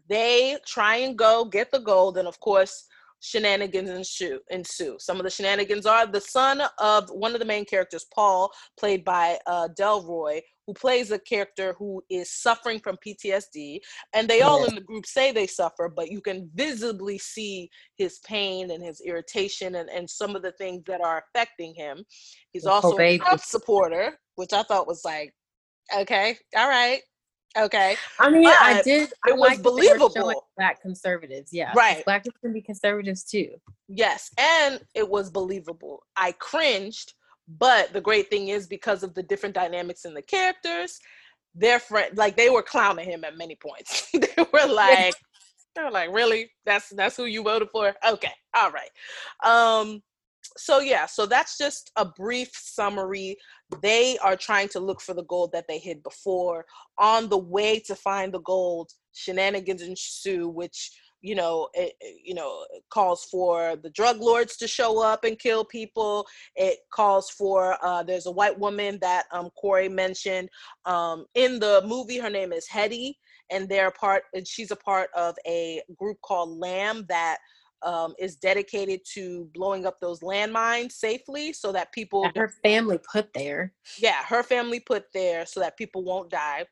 they 0.07 0.57
try 0.65 0.97
and 0.97 1.17
go 1.17 1.45
get 1.45 1.71
the 1.71 1.79
gold 1.79 2.17
and 2.17 2.27
of 2.27 2.39
course 2.39 2.85
shenanigans 3.21 3.89
ensue, 3.89 4.39
ensue. 4.49 4.97
Some 4.99 5.17
of 5.17 5.23
the 5.23 5.29
shenanigans 5.29 5.85
are 5.85 6.05
the 6.05 6.19
son 6.19 6.61
of 6.79 7.09
one 7.09 7.33
of 7.33 7.39
the 7.39 7.45
main 7.45 7.65
characters, 7.65 8.05
Paul, 8.13 8.51
played 8.77 9.05
by 9.05 9.37
uh, 9.47 9.69
Delroy, 9.79 10.41
who 10.71 10.79
plays 10.79 11.11
a 11.11 11.19
character 11.19 11.75
who 11.77 12.01
is 12.09 12.31
suffering 12.31 12.79
from 12.79 12.97
PTSD. 13.05 13.79
And 14.13 14.27
they 14.27 14.41
all 14.41 14.63
in 14.65 14.75
the 14.75 14.81
group 14.81 15.05
say 15.05 15.31
they 15.31 15.47
suffer, 15.47 15.91
but 15.93 16.09
you 16.09 16.21
can 16.21 16.49
visibly 16.55 17.17
see 17.17 17.69
his 17.97 18.19
pain 18.25 18.71
and 18.71 18.81
his 18.81 19.01
irritation 19.01 19.75
and, 19.75 19.89
and 19.89 20.09
some 20.09 20.35
of 20.35 20.43
the 20.43 20.53
things 20.53 20.83
that 20.87 21.01
are 21.01 21.23
affecting 21.35 21.73
him. 21.75 22.03
He's 22.51 22.65
also 22.65 22.97
a 22.97 23.17
Trump 23.17 23.41
supporter, 23.41 24.17
which 24.35 24.53
I 24.53 24.63
thought 24.63 24.87
was 24.87 25.01
like, 25.03 25.33
okay, 25.97 26.37
all 26.55 26.69
right, 26.69 27.01
Okay. 27.57 27.97
I 28.17 28.29
mean, 28.29 28.43
but 28.43 28.55
I 28.61 28.81
did. 28.81 29.11
I 29.25 29.31
it 29.31 29.37
was 29.37 29.57
believable. 29.57 30.45
Black 30.55 30.81
conservatives, 30.81 31.51
yeah. 31.51 31.73
Right. 31.75 32.01
Black 32.05 32.23
people 32.23 32.39
can 32.41 32.53
be 32.53 32.61
conservatives 32.61 33.25
too. 33.25 33.49
Yes, 33.89 34.31
and 34.37 34.79
it 34.95 35.09
was 35.09 35.29
believable. 35.29 36.01
I 36.15 36.31
cringed, 36.39 37.13
but 37.57 37.91
the 37.93 38.01
great 38.01 38.29
thing 38.29 38.49
is 38.49 38.67
because 38.67 39.03
of 39.03 39.13
the 39.13 39.23
different 39.23 39.55
dynamics 39.55 40.05
in 40.05 40.13
the 40.13 40.21
characters, 40.21 40.99
their 41.55 41.79
friend, 41.79 42.17
like 42.17 42.37
they 42.37 42.49
were 42.49 42.63
clowning 42.63 43.09
him 43.09 43.23
at 43.23 43.37
many 43.37 43.55
points. 43.55 44.09
they 44.13 44.45
were 44.53 44.67
like, 44.67 45.15
they 45.75 45.83
were 45.83 45.91
like, 45.91 46.11
really? 46.11 46.51
That's 46.65 46.89
that's 46.89 47.17
who 47.17 47.25
you 47.25 47.43
voted 47.43 47.69
for? 47.69 47.93
Okay, 48.07 48.33
all 48.55 48.71
right. 48.71 48.89
Um, 49.43 50.01
so 50.57 50.79
yeah, 50.79 51.05
so 51.05 51.25
that's 51.25 51.57
just 51.57 51.91
a 51.95 52.05
brief 52.05 52.51
summary. 52.53 53.37
They 53.81 54.17
are 54.19 54.35
trying 54.35 54.67
to 54.69 54.79
look 54.79 55.01
for 55.01 55.13
the 55.13 55.23
gold 55.25 55.51
that 55.53 55.65
they 55.67 55.77
hid 55.77 56.03
before. 56.03 56.65
On 56.97 57.29
the 57.29 57.37
way 57.37 57.79
to 57.87 57.95
find 57.95 58.33
the 58.33 58.41
gold, 58.41 58.91
shenanigans 59.13 59.81
ensue, 59.81 60.47
which 60.49 60.91
you 61.21 61.35
know, 61.35 61.69
it, 61.73 61.93
you 62.23 62.33
know, 62.33 62.65
calls 62.89 63.25
for 63.25 63.75
the 63.75 63.89
drug 63.91 64.19
lords 64.19 64.57
to 64.57 64.67
show 64.67 65.01
up 65.01 65.23
and 65.23 65.37
kill 65.37 65.63
people. 65.63 66.27
It 66.55 66.79
calls 66.91 67.29
for 67.29 67.77
uh, 67.83 68.03
there's 68.03 68.25
a 68.25 68.31
white 68.31 68.57
woman 68.57 68.97
that 69.01 69.25
um, 69.31 69.49
Corey 69.51 69.89
mentioned 69.89 70.49
um, 70.85 71.25
in 71.35 71.59
the 71.59 71.83
movie. 71.85 72.17
Her 72.17 72.29
name 72.29 72.51
is 72.51 72.67
Hedy, 72.67 73.13
and 73.51 73.69
they're 73.69 73.91
part. 73.91 74.23
And 74.33 74.47
she's 74.47 74.71
a 74.71 74.75
part 74.75 75.09
of 75.15 75.35
a 75.47 75.81
group 75.95 76.17
called 76.21 76.57
Lamb 76.57 77.05
that 77.09 77.37
um, 77.83 78.13
is 78.19 78.35
dedicated 78.35 79.01
to 79.13 79.49
blowing 79.53 79.85
up 79.85 79.99
those 79.99 80.19
landmines 80.21 80.93
safely 80.93 81.53
so 81.53 81.71
that 81.71 81.91
people 81.91 82.23
that 82.23 82.37
her 82.37 82.53
family 82.63 82.99
put 83.11 83.33
there 83.33 83.73
yeah 83.97 84.23
her 84.23 84.43
family 84.43 84.79
put 84.79 85.05
there 85.15 85.47
so 85.47 85.59
that 85.59 85.77
people 85.77 86.03
won't 86.03 86.29
die 86.29 86.63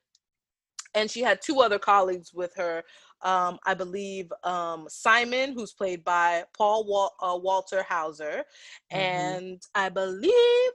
and 0.95 1.09
she 1.09 1.21
had 1.21 1.41
two 1.41 1.61
other 1.61 1.79
colleagues 1.79 2.33
with 2.33 2.51
her 2.55 2.83
um, 3.21 3.57
i 3.65 3.73
believe 3.73 4.31
um, 4.43 4.87
simon 4.89 5.53
who's 5.53 5.73
played 5.73 6.03
by 6.03 6.43
paul 6.57 6.85
Wal- 6.85 7.15
uh, 7.21 7.37
walter 7.37 7.83
hauser 7.83 8.43
mm-hmm. 8.91 8.97
and 8.97 9.61
i 9.75 9.89
believe 9.89 10.71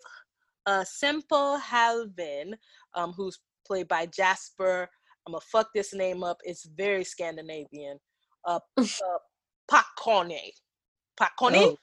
uh, 0.66 0.84
Semple 0.84 1.58
Halvin, 1.58 2.56
um, 2.94 3.12
who's 3.12 3.38
played 3.66 3.88
by 3.88 4.06
Jasper. 4.06 4.88
I'm 5.26 5.32
gonna 5.32 5.40
fuck 5.40 5.68
this 5.74 5.94
name 5.94 6.22
up. 6.22 6.38
It's 6.44 6.64
very 6.64 7.04
Scandinavian. 7.04 7.98
Uh, 8.44 8.60
uh 8.78 8.84
Pakone. 9.70 10.50
Pakone? 11.18 11.56
Oh. 11.56 11.76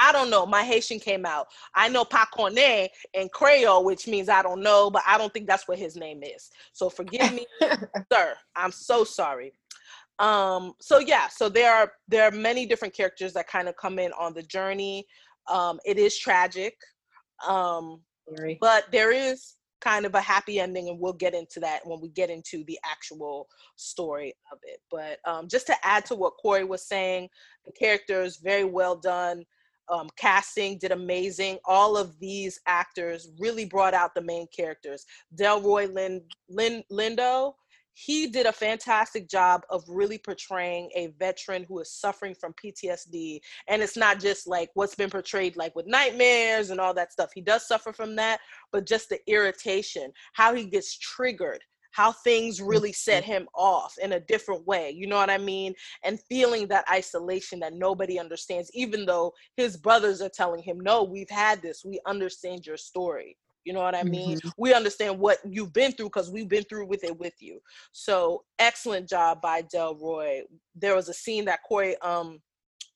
I 0.00 0.12
don't 0.12 0.30
know. 0.30 0.46
My 0.46 0.62
Haitian 0.62 1.00
came 1.00 1.26
out. 1.26 1.48
I 1.74 1.88
know 1.88 2.04
Pakone 2.04 2.88
in 3.14 3.28
Creole, 3.30 3.84
which 3.84 4.06
means 4.06 4.28
I 4.28 4.42
don't 4.42 4.62
know, 4.62 4.90
but 4.90 5.02
I 5.04 5.18
don't 5.18 5.32
think 5.32 5.48
that's 5.48 5.66
what 5.66 5.76
his 5.76 5.96
name 5.96 6.22
is. 6.22 6.50
So 6.72 6.88
forgive 6.88 7.32
me, 7.32 7.46
sir. 8.12 8.34
I'm 8.54 8.70
so 8.70 9.02
sorry. 9.02 9.52
Um, 10.18 10.74
so 10.80 10.98
yeah, 10.98 11.28
so 11.28 11.48
there 11.48 11.72
are 11.72 11.92
there 12.08 12.24
are 12.24 12.30
many 12.30 12.66
different 12.66 12.94
characters 12.94 13.32
that 13.34 13.46
kind 13.46 13.68
of 13.68 13.76
come 13.76 13.98
in 13.98 14.12
on 14.12 14.34
the 14.34 14.42
journey. 14.42 15.06
Um, 15.48 15.78
it 15.84 15.98
is 15.98 16.18
tragic. 16.18 16.74
Um, 17.46 18.00
but 18.60 18.84
there 18.92 19.12
is 19.12 19.54
kind 19.80 20.04
of 20.04 20.14
a 20.14 20.20
happy 20.20 20.58
ending 20.58 20.88
and 20.88 20.98
we'll 20.98 21.12
get 21.12 21.34
into 21.34 21.60
that 21.60 21.86
when 21.86 22.00
we 22.00 22.08
get 22.08 22.30
into 22.30 22.64
the 22.64 22.78
actual 22.84 23.46
story 23.76 24.34
of 24.52 24.58
it 24.64 24.80
but 24.90 25.18
um, 25.24 25.46
just 25.48 25.68
to 25.68 25.74
add 25.84 26.04
to 26.04 26.16
what 26.16 26.32
corey 26.42 26.64
was 26.64 26.88
saying 26.88 27.28
the 27.64 27.70
characters 27.72 28.38
very 28.42 28.64
well 28.64 28.96
done 28.96 29.44
um, 29.90 30.08
casting 30.16 30.78
did 30.78 30.92
amazing. 30.92 31.58
All 31.64 31.96
of 31.96 32.18
these 32.18 32.60
actors 32.66 33.30
really 33.38 33.64
brought 33.64 33.94
out 33.94 34.14
the 34.14 34.20
main 34.20 34.46
characters. 34.54 35.04
Delroy 35.34 35.92
Lind, 35.92 36.22
Lind, 36.48 36.84
Lindo, 36.92 37.54
he 38.00 38.28
did 38.28 38.46
a 38.46 38.52
fantastic 38.52 39.28
job 39.28 39.62
of 39.70 39.82
really 39.88 40.18
portraying 40.18 40.88
a 40.94 41.08
veteran 41.18 41.64
who 41.64 41.80
is 41.80 41.90
suffering 41.90 42.32
from 42.32 42.54
PTSD. 42.54 43.40
And 43.66 43.82
it's 43.82 43.96
not 43.96 44.20
just 44.20 44.46
like 44.46 44.70
what's 44.74 44.94
been 44.94 45.10
portrayed 45.10 45.56
like 45.56 45.74
with 45.74 45.88
nightmares 45.88 46.70
and 46.70 46.78
all 46.78 46.94
that 46.94 47.10
stuff. 47.10 47.30
He 47.34 47.40
does 47.40 47.66
suffer 47.66 47.92
from 47.92 48.14
that, 48.14 48.38
but 48.70 48.86
just 48.86 49.08
the 49.08 49.18
irritation, 49.26 50.12
how 50.34 50.54
he 50.54 50.66
gets 50.66 50.96
triggered 50.96 51.60
how 51.90 52.12
things 52.12 52.60
really 52.60 52.92
set 52.92 53.24
mm-hmm. 53.24 53.32
him 53.32 53.48
off 53.54 53.96
in 54.00 54.12
a 54.12 54.20
different 54.20 54.64
way. 54.66 54.90
You 54.90 55.08
know 55.08 55.16
what 55.16 55.30
I 55.30 55.38
mean? 55.38 55.74
And 56.04 56.20
feeling 56.28 56.68
that 56.68 56.84
isolation 56.88 57.58
that 57.60 57.72
nobody 57.72 58.20
understands, 58.20 58.70
even 58.74 59.06
though 59.06 59.32
his 59.56 59.76
brothers 59.76 60.20
are 60.20 60.28
telling 60.28 60.62
him, 60.62 60.78
no, 60.78 61.02
we've 61.02 61.30
had 61.30 61.60
this, 61.62 61.84
we 61.84 61.98
understand 62.06 62.66
your 62.66 62.76
story. 62.76 63.36
You 63.68 63.74
know 63.74 63.80
what 63.80 63.94
I 63.94 64.02
mean? 64.02 64.38
Mm-hmm. 64.38 64.48
We 64.56 64.72
understand 64.72 65.18
what 65.18 65.36
you've 65.44 65.74
been 65.74 65.92
through 65.92 66.06
because 66.06 66.30
we've 66.30 66.48
been 66.48 66.64
through 66.64 66.86
with 66.86 67.04
it 67.04 67.18
with 67.18 67.34
you. 67.38 67.60
So 67.92 68.44
excellent 68.58 69.06
job 69.06 69.42
by 69.42 69.60
Delroy. 69.60 70.40
There 70.74 70.96
was 70.96 71.10
a 71.10 71.12
scene 71.12 71.44
that 71.44 71.60
Corey 71.68 71.94
um 71.98 72.38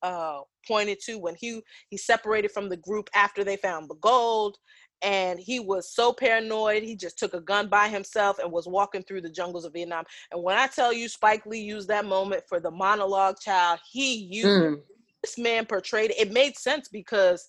uh 0.03 0.41
pointed 0.67 0.99
to 1.01 1.19
when 1.19 1.35
he 1.39 1.61
he 1.91 1.99
separated 1.99 2.53
from 2.53 2.71
the 2.71 2.79
group 2.79 3.11
after 3.15 3.45
they 3.45 3.57
found 3.57 3.91
the 3.91 3.97
gold 3.97 4.57
and 5.03 5.39
he 5.39 5.61
was 5.61 5.95
so 5.95 6.11
paranoid 6.11 6.83
he 6.83 6.97
just 6.97 7.19
took 7.19 7.35
a 7.35 7.41
gun 7.41 7.69
by 7.69 7.87
himself 7.89 8.39
and 8.39 8.51
was 8.51 8.67
walking 8.67 9.03
through 9.03 9.21
the 9.21 9.31
jungles 9.31 9.65
of 9.65 9.73
vietnam 9.73 10.05
and 10.33 10.43
when 10.43 10.57
i 10.57 10.67
tell 10.67 10.93
you 10.93 11.09
spike 11.09 11.45
lee 11.47 11.61
used 11.61 11.89
that 11.89 12.05
moment 12.05 12.43
for 12.49 12.59
the 12.59 12.71
monologue 12.71 13.39
child 13.39 13.79
he 13.91 14.15
used 14.15 14.47
mm. 14.47 14.81
this 15.23 15.39
man 15.39 15.67
portrayed 15.67 16.11
it. 16.11 16.19
it 16.19 16.33
made 16.33 16.57
sense 16.57 16.89
because 16.89 17.47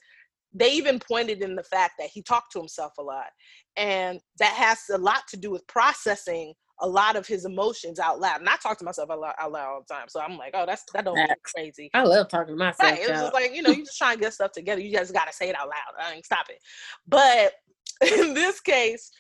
they 0.54 0.72
even 0.74 1.00
pointed 1.00 1.42
in 1.42 1.56
the 1.56 1.64
fact 1.64 1.94
that 2.00 2.10
he 2.14 2.22
talked 2.22 2.52
to 2.54 2.60
himself 2.60 2.94
a 3.00 3.02
lot 3.02 3.28
and 3.76 4.20
that 4.40 4.54
has 4.54 4.80
a 4.92 4.98
lot 4.98 5.24
to 5.30 5.38
do 5.38 5.52
with 5.52 5.66
processing 5.68 6.54
a 6.82 6.88
lot 6.88 7.16
of 7.16 7.26
his 7.26 7.46
emotions 7.46 8.00
out 8.00 8.20
loud. 8.20 8.40
And 8.40 8.50
I 8.50 8.56
talk 8.58 8.78
to 8.80 8.86
myself 8.86 9.10
a 9.10 9.16
lot 9.16 9.36
out 9.40 9.52
loud 9.52 9.68
all 9.68 9.86
the 9.88 9.94
time. 9.94 10.08
So 10.10 10.20
I'm 10.20 10.38
like, 10.38 10.52
oh, 10.54 10.66
that's 10.66 10.84
that 10.94 11.06
don't 11.06 11.16
look 11.18 11.44
crazy. 11.44 11.90
I 11.94 12.04
love 12.04 12.28
talking 12.28 12.56
to 12.56 12.58
myself. 12.58 12.92
Right. 12.92 13.00
It's 13.00 13.10
just 13.10 13.34
like, 13.34 13.56
you 13.56 13.62
know, 13.62 13.70
you 13.70 13.86
just 13.86 13.98
try 13.98 14.14
and 14.14 14.22
get 14.22 14.34
stuff 14.34 14.52
together. 14.52 14.82
You 14.82 14.92
just 14.92 15.14
gotta 15.14 15.32
say 15.32 15.50
it 15.50 15.56
out 15.56 15.68
loud. 15.68 16.06
I 16.06 16.14
mean, 16.14 16.24
stop 16.24 16.48
it. 16.50 16.60
But 17.08 17.54
in 18.20 18.34
this 18.34 18.60
case, 18.60 19.12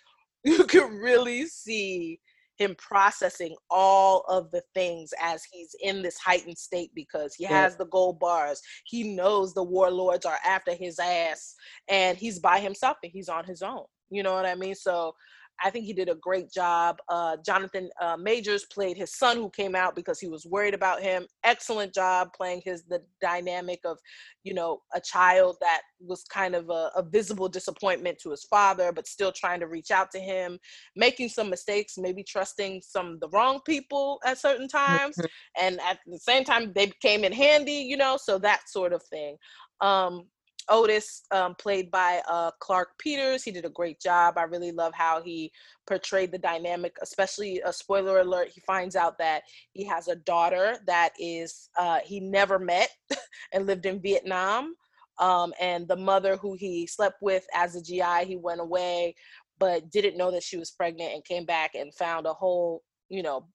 you 0.43 0.65
could 0.65 0.91
really 0.91 1.46
see 1.46 2.19
him 2.58 2.76
processing 2.78 3.56
all 3.70 4.22
of 4.28 4.52
the 4.52 4.62
things 4.74 5.12
as 5.22 5.44
he's 5.52 5.76
in 5.82 6.02
this 6.02 6.18
heightened 6.18 6.58
state 6.58 6.92
because 6.94 7.34
he 7.34 7.44
has 7.44 7.76
the 7.76 7.86
gold 7.88 8.20
bars. 8.20 8.62
He 8.86 9.16
knows 9.16 9.54
the 9.54 9.63
warlords 9.63 10.26
are 10.26 10.39
after 10.46 10.74
his 10.74 11.00
ass 11.00 11.56
and 11.88 12.18
he's 12.18 12.39
by 12.39 12.60
himself 12.60 12.98
and 13.04 13.12
he's 13.12 13.30
on 13.30 13.46
his 13.46 13.62
own. 13.62 13.84
You 14.10 14.24
know 14.24 14.34
what 14.34 14.46
I 14.46 14.56
mean? 14.56 14.76
So 14.76 15.16
I 15.62 15.70
think 15.70 15.86
he 15.86 15.94
did 15.94 16.10
a 16.10 16.16
great 16.16 16.52
job. 16.52 16.98
Uh, 17.10 17.38
Jonathan 17.46 17.89
uh, 18.02 18.18
Majors 18.18 18.66
played 18.66 18.98
his 18.98 19.16
son 19.16 19.38
who 19.38 19.50
came 19.50 19.76
out 19.76 19.96
because 19.96 20.20
he 20.20 20.28
was 20.28 20.46
worried 20.46 20.74
about 20.74 21.02
him. 21.02 21.26
Excellent 21.44 21.94
job 21.94 22.30
playing 22.36 22.62
his 22.66 22.84
the 22.84 23.02
dynamic 23.22 23.80
of, 23.86 23.98
you 24.44 24.54
know, 24.54 24.82
a 24.94 25.02
child 25.02 25.58
that 25.62 25.82
was 26.00 26.24
kind 26.26 26.56
of 26.56 26.70
a, 26.70 26.92
a 26.96 27.04
visible 27.04 27.48
disappointment 27.48 28.20
to 28.20 28.32
his 28.32 28.44
father, 28.46 28.92
but 28.92 29.08
still 29.08 29.32
trying 29.32 29.60
to 29.60 29.68
reach 29.68 29.92
out 29.92 30.12
to 30.12 30.20
him, 30.20 30.60
making 30.96 31.30
some 31.30 31.50
mistakes, 31.50 31.98
maybe 31.98 32.24
trusting 32.24 32.82
some 32.82 33.18
the 33.20 33.30
wrong 33.30 33.60
people 33.66 34.20
at 34.26 34.38
certain 34.38 34.68
times, 34.68 35.16
mm-hmm. 35.18 35.66
and 35.66 35.80
at 35.82 36.00
the 36.06 36.20
same 36.20 36.44
time 36.44 36.72
they 36.76 36.92
came 37.02 37.24
in 37.24 37.32
handy, 37.32 37.72
you 37.72 37.98
know, 37.98 38.18
so 38.18 38.38
that 38.38 38.62
sort 38.68 38.94
of 38.94 39.04
thing. 39.04 39.38
Um, 39.82 40.26
Otis, 40.69 41.23
um, 41.32 41.56
played 41.56 41.91
by 41.91 42.21
uh, 42.28 42.52
Clarke 42.60 42.97
Peters, 42.97 43.43
he 43.43 43.52
did 43.52 43.65
a 43.65 43.69
great 43.69 43.99
job. 43.99 44.38
I 44.38 44.43
really 44.43 44.71
love 44.71 44.93
how 44.93 45.21
he 45.21 45.52
portrayed 45.88 46.32
the 46.32 46.38
dynamic, 46.38 46.95
especially 47.02 47.62
a 47.65 47.73
spoiler 47.73 48.19
alert. 48.19 48.49
He 48.54 48.62
finds 48.62 48.95
out 48.95 49.17
that 49.17 49.43
he 49.71 49.84
has 49.86 50.08
a 50.08 50.15
daughter 50.15 50.78
that 50.88 51.13
is 51.19 51.69
uh, 51.80 51.99
he 52.04 52.19
never 52.19 52.60
met 52.60 52.89
and 53.54 53.65
lived 53.65 53.86
in 53.86 54.02
Vietnam. 54.02 54.76
Um, 55.19 55.54
and 55.60 55.88
the 55.88 55.95
mother 55.95 56.38
who 56.38 56.56
he 56.56 56.88
slept 56.88 57.21
with 57.21 57.45
as 57.54 57.76
a 57.76 57.84
GI, 57.84 58.26
he 58.26 58.36
went 58.36 58.62
away, 58.62 59.15
but 59.60 59.91
didn't 59.91 60.17
know 60.17 60.32
that 60.32 60.43
she 60.43 60.58
was 60.58 60.71
pregnant 60.71 61.13
and 61.13 61.23
came 61.23 61.45
back 61.45 61.76
and 61.76 61.93
found 61.93 62.26
a 62.26 62.34
whole, 62.34 62.84
you 63.10 63.21
know, 63.21 63.45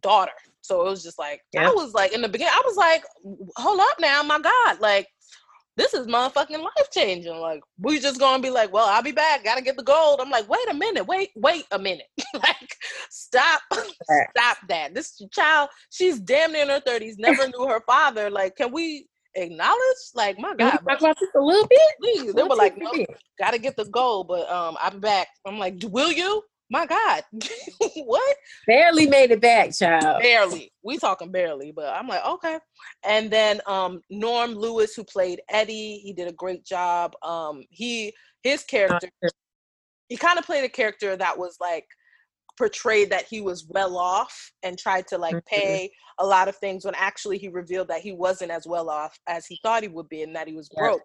daughter. 0.00 0.32
So 0.60 0.86
it 0.86 0.90
was 0.90 1.02
just 1.02 1.18
like 1.18 1.40
yeah. 1.52 1.68
I 1.68 1.72
was 1.72 1.92
like 1.92 2.12
in 2.12 2.22
the 2.22 2.28
beginning, 2.28 2.54
I 2.54 2.62
was 2.64 2.76
like, 2.76 3.04
hold 3.56 3.80
up 3.80 4.00
now, 4.00 4.22
my 4.22 4.38
God, 4.38 4.80
like 4.80 5.08
this 5.76 5.94
is 5.94 6.06
motherfucking 6.06 6.62
life 6.62 6.90
changing. 6.92 7.36
Like, 7.36 7.62
we 7.78 7.98
just 7.98 8.20
gonna 8.20 8.42
be 8.42 8.50
like, 8.50 8.72
well, 8.72 8.86
I'll 8.86 9.02
be 9.02 9.12
back, 9.12 9.44
gotta 9.44 9.62
get 9.62 9.76
the 9.76 9.82
gold. 9.82 10.20
I'm 10.20 10.30
like, 10.30 10.48
wait 10.48 10.70
a 10.70 10.74
minute, 10.74 11.06
wait, 11.06 11.30
wait 11.36 11.64
a 11.70 11.78
minute. 11.78 12.06
like, 12.34 12.76
stop, 13.10 13.60
stop 13.72 14.58
that. 14.68 14.94
This 14.94 15.20
child, 15.32 15.70
she's 15.90 16.20
damn 16.20 16.52
near 16.52 16.62
in 16.62 16.68
her 16.68 16.80
30s, 16.80 17.14
never 17.18 17.48
knew 17.48 17.66
her 17.66 17.82
father. 17.86 18.30
Like, 18.30 18.56
can 18.56 18.72
we 18.72 19.06
acknowledge? 19.34 19.80
Like, 20.14 20.38
my 20.38 20.54
God. 20.54 20.70
Talk 20.70 21.00
about 21.00 21.16
this 21.18 21.30
a 21.34 21.40
little 21.40 21.66
bit? 21.66 21.80
Please. 22.02 22.34
They 22.34 22.42
were 22.42 22.56
like, 22.56 22.76
no, 22.76 22.92
gotta 23.38 23.58
get 23.58 23.76
the 23.76 23.86
gold, 23.86 24.28
but 24.28 24.50
um, 24.50 24.76
I'll 24.80 24.90
be 24.90 24.98
back. 24.98 25.28
I'm 25.46 25.58
like, 25.58 25.76
will 25.82 26.12
you? 26.12 26.42
My 26.72 26.86
God, 26.86 27.22
what? 27.96 28.36
Barely 28.66 29.06
made 29.06 29.30
it 29.30 29.42
back, 29.42 29.76
child. 29.76 30.22
Barely. 30.22 30.72
We 30.82 30.96
talking 30.96 31.30
barely, 31.30 31.70
but 31.70 31.94
I'm 31.94 32.08
like, 32.08 32.24
okay. 32.24 32.58
And 33.04 33.30
then 33.30 33.60
um 33.66 34.00
Norm 34.08 34.54
Lewis, 34.54 34.94
who 34.94 35.04
played 35.04 35.42
Eddie, 35.50 36.00
he 36.02 36.14
did 36.14 36.28
a 36.28 36.32
great 36.32 36.64
job. 36.64 37.12
Um, 37.22 37.62
he 37.68 38.14
his 38.42 38.64
character, 38.64 39.10
he 40.08 40.16
kind 40.16 40.38
of 40.38 40.46
played 40.46 40.64
a 40.64 40.68
character 40.68 41.14
that 41.14 41.38
was 41.38 41.58
like 41.60 41.84
portrayed 42.56 43.10
that 43.10 43.26
he 43.28 43.42
was 43.42 43.66
well 43.68 43.98
off 43.98 44.52
and 44.62 44.78
tried 44.78 45.06
to 45.08 45.18
like 45.18 45.34
mm-hmm. 45.34 45.54
pay 45.54 45.90
a 46.20 46.26
lot 46.26 46.48
of 46.48 46.56
things 46.56 46.86
when 46.86 46.94
actually 46.96 47.36
he 47.36 47.48
revealed 47.48 47.88
that 47.88 48.00
he 48.00 48.12
wasn't 48.12 48.50
as 48.50 48.66
well 48.66 48.88
off 48.88 49.18
as 49.26 49.44
he 49.44 49.60
thought 49.62 49.82
he 49.82 49.88
would 49.88 50.08
be 50.08 50.22
and 50.22 50.34
that 50.34 50.48
he 50.48 50.54
was 50.54 50.70
broke. 50.70 51.02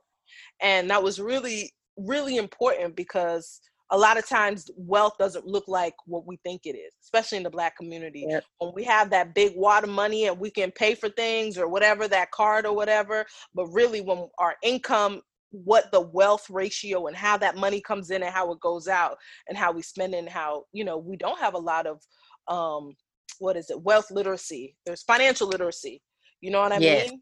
And 0.62 0.89
that 0.89 1.03
was 1.03 1.19
really, 1.19 1.71
really 1.97 2.38
important 2.38 2.95
because 2.95 3.60
a 3.91 3.97
lot 3.97 4.17
of 4.17 4.28
times 4.28 4.69
wealth 4.76 5.13
doesn't 5.17 5.45
look 5.45 5.65
like 5.67 5.93
what 6.06 6.28
we 6.28 6.38
think 6.43 6.62
it 6.65 6.76
is, 6.76 6.93
especially 7.04 7.38
in 7.38 7.43
the 7.43 7.50
black 7.50 7.78
community. 7.78 8.26
Yep. 8.28 8.43
When 8.60 8.71
we 8.76 8.84
have 8.84 9.10
that 9.12 9.34
big 9.34 9.54
wad 9.56 9.84
of 9.84 9.89
money 9.89 10.28
and 10.28 10.38
we 10.38 10.50
can 10.50 10.71
pay 10.71 10.93
for 10.93 11.10
things 11.10 11.58
or 11.58 11.67
whatever, 11.67 12.08
that 12.08 12.32
card 12.32 12.65
or 12.65 12.76
whatever, 12.76 13.26
but 13.56 13.67
really 13.67 14.02
when 14.02 14.28
our 14.39 14.56
income, 14.62 15.21
what 15.52 15.91
the 15.91 16.02
wealth 16.02 16.50
ratio 16.50 17.08
and 17.08 17.15
how 17.15 17.38
that 17.38 17.56
money 17.56 17.80
comes 17.80 18.12
in 18.12 18.23
and 18.23 18.34
how 18.34 18.52
it 18.52 18.60
goes 18.60 18.88
out 18.88 19.17
and 19.47 19.58
how 19.58 19.71
we 19.71 19.82
spend 19.82 20.13
it 20.13 20.17
and 20.17 20.30
how, 20.30 20.65
you 20.73 20.84
know, 20.84 20.97
we 20.97 21.15
don't 21.15 21.39
have 21.39 21.54
a 21.54 21.58
lot 21.58 21.88
of 21.88 22.02
um 22.50 22.93
what 23.39 23.56
is 23.56 23.69
it, 23.69 23.82
wealth 23.82 24.12
literacy. 24.12 24.76
There's 24.86 25.04
financial 25.04 25.47
literacy. 25.47 26.02
You 26.41 26.52
know 26.52 26.62
what 26.62 26.71
I 26.71 26.80
yes. 26.80 27.10
mean? 27.10 27.21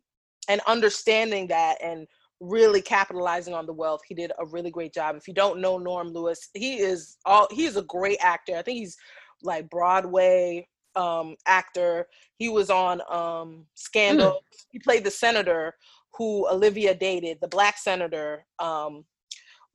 And 0.50 0.62
understanding 0.68 1.48
that 1.48 1.78
and 1.84 2.08
really 2.40 2.82
capitalizing 2.82 3.54
on 3.54 3.66
the 3.66 3.74
wealth. 3.74 4.02
He 4.08 4.16
did 4.16 4.32
a 4.40 4.46
really 4.46 4.72
great 4.72 4.94
job. 4.94 5.16
If 5.16 5.28
you 5.28 5.34
don't 5.34 5.62
know 5.62 5.78
Norm 5.78 6.10
Lewis, 6.10 6.50
he 6.54 6.78
is 6.78 7.18
all 7.26 7.48
he's 7.52 7.78
a 7.78 7.84
great 7.84 8.18
actor. 8.22 8.56
I 8.56 8.62
think 8.62 8.80
he's 8.80 8.98
like 9.44 9.70
Broadway 9.70 10.68
um 10.96 11.36
actor. 11.48 12.08
He 12.38 12.50
was 12.50 12.70
on 12.70 13.02
um 13.10 13.66
Scandal. 13.76 14.32
Mm. 14.32 14.58
He 14.72 14.80
played 14.80 15.04
the 15.04 15.12
senator 15.12 15.74
who 16.18 16.48
Olivia 16.50 16.96
dated, 16.96 17.40
the 17.42 17.48
black 17.48 17.78
senator 17.78 18.46
um 18.60 19.06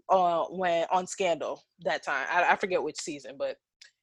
uh 0.08 0.44
when 0.50 0.86
on 0.90 1.06
Scandal 1.06 1.62
that 1.84 2.02
time. 2.02 2.26
I, 2.30 2.52
I 2.52 2.56
forget 2.56 2.82
which 2.82 3.00
season, 3.00 3.36
but 3.38 3.56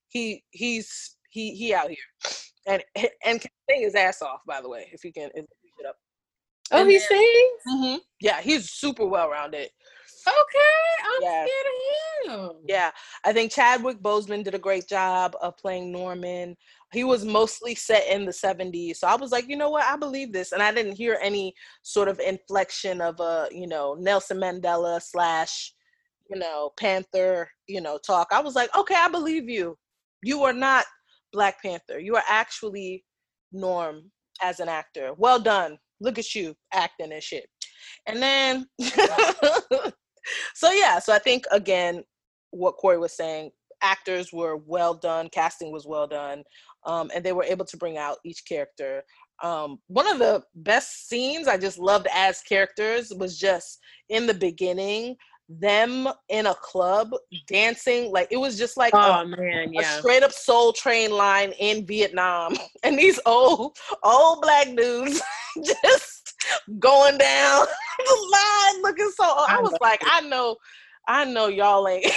he 0.10 0.44
he's 0.52 1.18
he 1.30 1.56
he 1.56 1.74
out 1.74 1.90
here. 1.90 1.98
And 2.68 2.84
and 3.26 3.40
can 3.40 3.52
sing 3.70 3.82
his 3.82 3.96
ass 3.96 4.22
off, 4.22 4.42
by 4.46 4.62
the 4.62 4.70
way, 4.70 4.90
if 4.92 5.04
you 5.04 5.14
can 5.14 5.30
if 5.34 5.46
Oh, 6.72 6.82
and 6.82 6.90
he 6.90 6.98
then, 6.98 7.08
sings. 7.08 7.62
Mm-hmm, 7.68 7.98
yeah, 8.22 8.42
he's 8.42 8.72
super 8.72 9.06
well 9.06 9.30
rounded. 9.30 9.70
Okay, 10.28 11.06
I'm 11.06 11.22
yeah. 11.22 11.46
scared 11.46 12.42
of 12.42 12.50
him. 12.50 12.56
Yeah, 12.68 12.92
I 13.24 13.32
think 13.32 13.52
Chadwick 13.52 14.02
Boseman 14.02 14.44
did 14.44 14.56
a 14.56 14.60
great 14.60 14.88
job 14.88 15.36
of 15.42 15.58
playing 15.58 15.92
Norman. 15.92 16.58
He 16.92 17.06
was 17.06 17.24
mostly 17.24 17.76
set 17.76 18.08
in 18.08 18.26
the 18.26 18.32
70s. 18.32 18.98
So 18.98 19.08
I 19.08 19.16
was 19.16 19.32
like, 19.32 19.48
you 19.48 19.56
know 19.56 19.70
what? 19.70 19.86
I 19.86 19.96
believe 19.96 20.34
this. 20.34 20.52
And 20.52 20.62
I 20.62 20.74
didn't 20.74 20.98
hear 20.98 21.18
any 21.22 21.54
sort 21.82 22.10
of 22.10 22.20
inflection 22.20 23.00
of 23.00 23.20
a, 23.22 23.48
you 23.52 23.68
know, 23.68 23.96
Nelson 24.00 24.38
Mandela 24.38 25.02
slash, 25.02 25.74
you 26.30 26.38
know, 26.38 26.72
Panther, 26.78 27.50
you 27.68 27.80
know, 27.80 27.98
talk. 27.98 28.30
I 28.32 28.42
was 28.42 28.56
like, 28.56 28.76
okay, 28.76 28.96
I 28.96 29.08
believe 29.08 29.50
you. 29.50 29.78
You 30.24 30.44
are 30.44 30.54
not 30.54 30.86
Black 31.32 31.62
Panther. 31.62 32.00
You 32.00 32.16
are 32.16 32.24
actually 32.28 33.06
Norm 33.54 34.12
as 34.42 34.60
an 34.60 34.68
actor. 34.68 35.12
Well 35.18 35.40
done. 35.40 35.78
Look 36.00 36.18
at 36.20 36.36
you 36.36 36.56
acting 36.74 37.12
and 37.12 37.24
shit. 37.24 37.48
And 38.08 38.22
then, 38.22 38.66
so 40.56 40.72
yeah, 40.72 41.00
so 41.00 41.14
I 41.14 41.20
think 41.20 41.46
again, 41.52 42.04
what 42.52 42.78
Corey 42.78 42.98
was 42.98 43.16
saying, 43.16 43.52
actors 43.82 44.32
were 44.34 44.58
well 44.58 44.94
done, 44.94 45.30
casting 45.32 45.72
was 45.72 45.86
well 45.86 46.08
done, 46.08 46.44
um, 46.86 47.12
and 47.14 47.24
they 47.24 47.34
were 47.34 47.44
able 47.44 47.66
to 47.66 47.78
bring 47.78 47.98
out 47.98 48.18
each 48.26 48.44
character. 48.48 49.04
Um, 49.44 49.78
one 49.88 50.08
of 50.08 50.18
the 50.18 50.42
best 50.56 51.08
scenes 51.08 51.48
I 51.48 51.58
just 51.58 51.78
loved 51.78 52.08
as 52.14 52.42
characters 52.42 53.14
was 53.16 53.38
just 53.38 53.80
in 54.10 54.26
the 54.26 54.34
beginning 54.34 55.16
them 55.50 56.08
in 56.28 56.48
a 56.48 56.54
club 56.56 57.10
dancing 57.48 58.12
like 58.12 58.28
it 58.32 58.38
was 58.38 58.58
just 58.58 58.76
like 58.76 58.94
oh 58.94 59.22
a, 59.22 59.26
man 59.26 59.72
yeah. 59.72 59.82
a 59.82 60.00
straight 60.00 60.22
up 60.22 60.32
soul 60.32 60.74
train 60.74 61.10
line 61.10 61.54
in 61.60 61.86
vietnam 61.86 62.54
and 62.84 63.00
these 63.00 63.20
old 63.26 63.78
old 64.04 64.42
black 64.42 64.68
dudes 64.76 65.22
just 65.64 66.34
going 66.80 67.18
down 67.18 67.66
the 67.98 68.30
line 68.32 68.82
looking 68.82 69.12
so 69.16 69.24
i 69.48 69.60
was 69.62 69.74
like 69.80 70.02
it. 70.02 70.08
i 70.12 70.22
know 70.22 70.56
i 71.08 71.24
know 71.24 71.48
y'all 71.48 71.88
ain't 71.88 72.12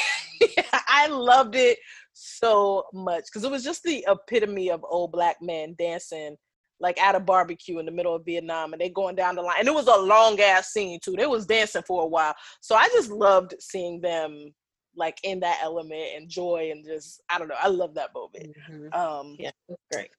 i 0.89 1.07
loved 1.07 1.55
it 1.55 1.79
so 2.13 2.85
much 2.93 3.25
because 3.27 3.45
it 3.45 3.51
was 3.51 3.63
just 3.63 3.85
the 3.85 4.05
epitome 4.09 4.71
of 4.71 4.85
old 4.89 5.13
black 5.13 5.37
men 5.41 5.75
dancing 5.79 6.37
like 6.81 7.01
at 7.01 7.15
a 7.15 7.21
barbecue 7.21 7.79
in 7.79 7.87
the 7.87 7.93
middle 7.93 8.15
of 8.15 8.25
Vietnam 8.25 8.73
and 8.73 8.81
they 8.81 8.89
going 8.89 9.15
down 9.15 9.37
the 9.37 9.43
line. 9.43 9.57
And 9.59 9.69
it 9.69 9.75
was 9.75 9.87
a 9.87 9.97
long 9.97 10.41
ass 10.41 10.73
scene 10.73 10.99
too. 11.03 11.15
They 11.17 11.27
was 11.27 11.47
dancing 11.47 11.83
for 11.87 12.03
a 12.03 12.07
while. 12.07 12.35
So 12.61 12.75
I 12.75 12.89
just 12.89 13.11
loved 13.11 13.55
seeing 13.61 14.01
them 14.01 14.53
like 14.97 15.19
in 15.23 15.41
that 15.41 15.61
element 15.63 16.17
and 16.17 16.29
joy 16.29 16.71
and 16.73 16.85
just 16.85 17.23
I 17.29 17.39
don't 17.39 17.49
know. 17.49 17.55
I 17.61 17.69
love 17.69 17.95
that 17.95 18.15
moment. 18.15 18.57
Mm-hmm. 18.71 18.95
Um 18.95 19.37
yeah, 19.39 19.51
great. 19.93 20.11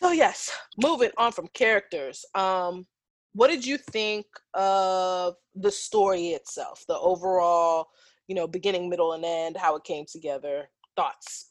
So 0.00 0.12
yes, 0.12 0.50
moving 0.82 1.10
on 1.18 1.32
from 1.32 1.48
characters. 1.48 2.24
Um 2.34 2.86
what 3.34 3.48
did 3.48 3.64
you 3.64 3.76
think 3.76 4.26
of 4.54 5.34
the 5.54 5.70
story 5.70 6.28
itself? 6.28 6.84
The 6.88 6.98
overall, 6.98 7.88
you 8.26 8.34
know, 8.34 8.48
beginning, 8.48 8.88
middle, 8.88 9.12
and 9.12 9.24
end, 9.24 9.56
how 9.56 9.76
it 9.76 9.84
came 9.84 10.06
together. 10.10 10.68
Thoughts? 10.96 11.50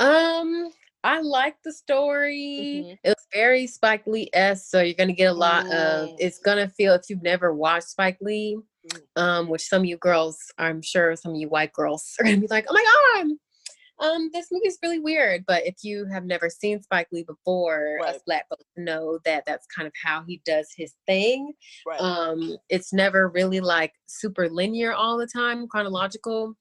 Um, 0.00 0.70
I 1.04 1.20
like 1.20 1.56
the 1.64 1.72
story. 1.72 2.84
Mm-hmm. 2.84 2.94
It 3.04 3.08
was 3.08 3.26
very 3.32 3.66
Spike 3.66 4.06
Lee 4.06 4.30
s, 4.32 4.68
so 4.68 4.80
you're 4.80 4.94
gonna 4.94 5.12
get 5.12 5.30
a 5.30 5.32
lot 5.32 5.66
mm. 5.66 5.72
of. 5.72 6.10
It's 6.18 6.38
gonna 6.38 6.68
feel 6.68 6.94
if 6.94 7.02
you've 7.08 7.22
never 7.22 7.54
watched 7.54 7.88
Spike 7.88 8.18
Lee, 8.20 8.58
mm. 8.86 9.22
um, 9.22 9.48
which 9.48 9.62
some 9.62 9.82
of 9.82 9.86
you 9.86 9.96
girls, 9.96 10.38
I'm 10.58 10.82
sure 10.82 11.14
some 11.16 11.32
of 11.32 11.38
you 11.38 11.48
white 11.48 11.72
girls 11.72 12.14
are 12.20 12.24
gonna 12.24 12.38
be 12.38 12.48
like, 12.48 12.66
oh 12.68 12.74
my 12.74 12.84
god, 12.84 13.36
um, 14.00 14.30
this 14.32 14.48
movie's 14.50 14.78
really 14.82 14.98
weird. 14.98 15.44
But 15.46 15.66
if 15.66 15.76
you 15.82 16.06
have 16.06 16.24
never 16.24 16.48
seen 16.50 16.82
Spike 16.82 17.08
Lee 17.12 17.24
before, 17.24 17.98
right. 18.00 18.14
us 18.14 18.22
black 18.26 18.48
folks 18.48 18.64
know 18.76 19.18
that 19.24 19.44
that's 19.46 19.66
kind 19.66 19.86
of 19.86 19.92
how 20.02 20.24
he 20.26 20.40
does 20.44 20.68
his 20.76 20.94
thing. 21.06 21.52
Right. 21.86 22.00
Um, 22.00 22.56
it's 22.68 22.92
never 22.92 23.28
really 23.28 23.60
like 23.60 23.92
super 24.06 24.48
linear 24.48 24.92
all 24.92 25.18
the 25.18 25.26
time, 25.26 25.66
chronological 25.68 26.54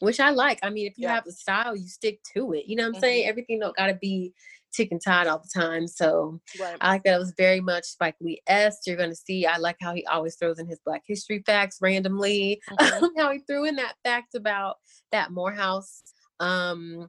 which 0.00 0.20
I 0.20 0.30
like. 0.30 0.58
I 0.62 0.70
mean, 0.70 0.86
if 0.86 0.98
you 0.98 1.06
yeah. 1.06 1.14
have 1.14 1.26
a 1.26 1.32
style, 1.32 1.76
you 1.76 1.86
stick 1.86 2.20
to 2.34 2.52
it. 2.52 2.64
You 2.66 2.76
know 2.76 2.84
what 2.84 2.88
I'm 2.88 2.92
mm-hmm. 2.94 3.00
saying? 3.00 3.28
Everything 3.28 3.60
don't 3.60 3.76
gotta 3.76 3.94
be 3.94 4.34
tick 4.72 4.88
and 4.90 5.00
tied 5.02 5.26
all 5.26 5.38
the 5.38 5.60
time. 5.60 5.86
So 5.86 6.40
right. 6.60 6.76
I 6.80 6.88
like 6.88 7.04
that 7.04 7.14
it 7.14 7.18
was 7.18 7.34
very 7.36 7.60
much 7.60 7.84
Spike 7.84 8.16
Lee 8.20 8.40
s. 8.46 8.78
You're 8.86 8.96
gonna 8.96 9.14
see. 9.14 9.46
I 9.46 9.58
like 9.58 9.76
how 9.80 9.94
he 9.94 10.04
always 10.06 10.36
throws 10.36 10.58
in 10.58 10.66
his 10.66 10.80
Black 10.84 11.02
History 11.06 11.42
facts 11.46 11.78
randomly. 11.80 12.60
Mm-hmm. 12.80 13.18
how 13.18 13.30
he 13.32 13.38
threw 13.40 13.64
in 13.64 13.76
that 13.76 13.94
fact 14.04 14.34
about 14.34 14.76
that 15.12 15.32
Morehouse. 15.32 16.02
Um, 16.38 17.08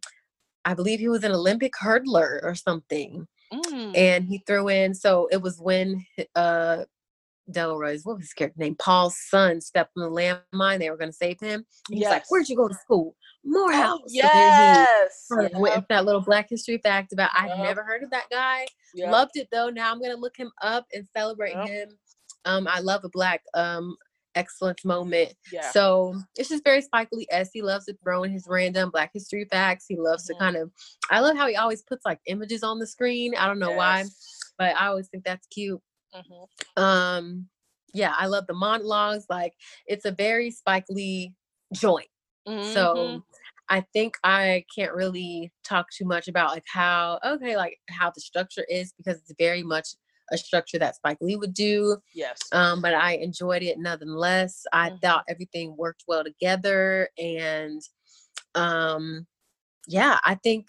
I 0.65 0.73
believe 0.73 0.99
he 0.99 1.08
was 1.08 1.23
an 1.23 1.32
Olympic 1.32 1.73
hurdler 1.82 2.43
or 2.43 2.56
something. 2.56 3.27
Mm. 3.54 3.97
And 3.97 4.25
he 4.25 4.43
threw 4.45 4.67
in, 4.69 4.93
so 4.93 5.27
it 5.32 5.41
was 5.41 5.60
when 5.60 6.06
uh 6.36 6.84
Delroy's 7.52 8.06
what 8.06 8.18
was 8.18 8.26
his 8.26 8.34
character 8.34 8.60
name? 8.60 8.76
Paul's 8.76 9.18
son 9.30 9.62
stepped 9.62 9.92
on 9.98 10.04
the 10.04 10.10
landmine. 10.54 10.80
They 10.80 10.90
were 10.90 10.98
going 10.98 11.12
to 11.12 11.16
save 11.16 11.40
him. 11.40 11.66
He's 11.90 12.02
yes. 12.02 12.12
like, 12.12 12.24
"Where'd 12.30 12.50
you 12.50 12.56
go 12.56 12.68
to 12.68 12.74
school? 12.76 13.16
Morehouse." 13.44 14.00
Oh, 14.02 14.06
yes. 14.10 15.26
So 15.26 15.42
yep. 15.42 15.54
went 15.56 15.88
that 15.90 16.06
little 16.06 16.22
Black 16.22 16.48
History 16.50 16.80
fact 16.84 17.14
about. 17.14 17.32
I'd 17.34 17.58
never 17.60 17.84
heard 17.84 18.04
of 18.04 18.12
that 18.12 18.26
guy. 18.32 18.66
Yep. 18.96 19.12
Loved 19.12 19.32
it 19.36 19.48
though. 19.52 19.70
Now 19.70 19.92
I'm 19.92 20.00
going 20.00 20.12
to 20.12 20.18
look 20.18 20.38
him 20.38 20.52
up 20.62 20.86
and 20.94 21.08
celebrate 21.16 21.56
him. 21.56 21.90
Um, 22.46 22.68
I 22.68 22.80
love 22.80 23.04
a 23.04 23.10
Black 23.10 23.42
um 23.54 23.96
excellence 24.36 24.86
moment. 24.86 25.34
Yeah. 25.52 25.70
So 25.72 26.16
it's 26.36 26.50
just 26.50 26.64
very 26.64 26.82
Spike 26.82 27.10
Lee 27.12 27.28
s. 27.32 27.50
He 27.54 27.62
loves 27.62 27.86
to 27.86 27.96
throw 28.04 28.24
in 28.24 28.32
his 28.32 28.46
random 28.48 28.90
Black 28.92 29.12
History 29.14 29.46
facts. 29.50 29.86
He 29.88 29.98
loves 29.98 30.24
mm-hmm. 30.24 30.34
to 30.34 30.40
kind 30.40 30.56
of. 30.58 30.72
I 31.10 31.20
love 31.20 31.38
how 31.38 31.48
he 31.48 31.56
always 31.56 31.84
puts 31.84 32.06
like 32.06 32.20
images 32.28 32.64
on 32.64 32.80
the 32.80 32.88
screen. 32.88 33.36
I 33.36 33.48
don't 33.48 33.60
know 33.60 33.70
yes. 33.70 33.78
why, 33.78 34.04
but 34.58 34.76
I 34.76 34.88
always 34.88 35.08
think 35.08 35.24
that's 35.24 35.48
cute. 35.48 35.82
Mm-hmm. 36.15 36.84
Um, 36.84 37.47
yeah, 37.93 38.13
I 38.17 38.28
love 38.28 38.47
the 38.47 38.54
monologues. 38.54 39.26
Like 39.30 39.54
it's 39.88 40.06
a 40.06 40.12
very 40.12 40.52
Spike 40.52 40.86
Lee 40.89 41.34
joint. 41.74 42.08
Mm-hmm. 42.47 42.74
So 42.74 43.24
I 43.69 43.86
think 43.93 44.15
I 44.24 44.65
can't 44.74 44.93
really 44.93 45.52
talk 45.63 45.88
too 45.91 46.06
much 46.06 46.28
about 46.28 46.52
like 46.52 46.65
how 46.67 47.19
okay, 47.26 47.56
like 47.56 47.78
how 47.89 48.12
the 48.12 48.21
structure 48.21 48.65
is 48.69 48.93
because 48.97 49.17
it's 49.17 49.34
very 49.38 49.63
much 49.63 49.89
a 50.32 50.38
structure 50.38 50.80
that 50.80 50.95
Spike 50.95 51.17
Lee 51.21 51.36
would 51.36 51.54
do. 51.54 51.97
Yes. 52.13 52.39
Um, 52.54 52.82
but 52.82 52.93
I 52.93 53.13
enjoyed 53.15 53.63
it 53.63 53.78
nonetheless. 53.80 54.63
I 54.71 54.89
mm-hmm. 54.89 54.97
thought 54.97 55.26
everything 55.28 55.76
worked 55.78 56.04
well 56.08 56.24
together 56.24 57.10
and 57.17 57.82
um 58.56 59.28
yeah, 59.88 60.19
I 60.24 60.36
think 60.36 60.67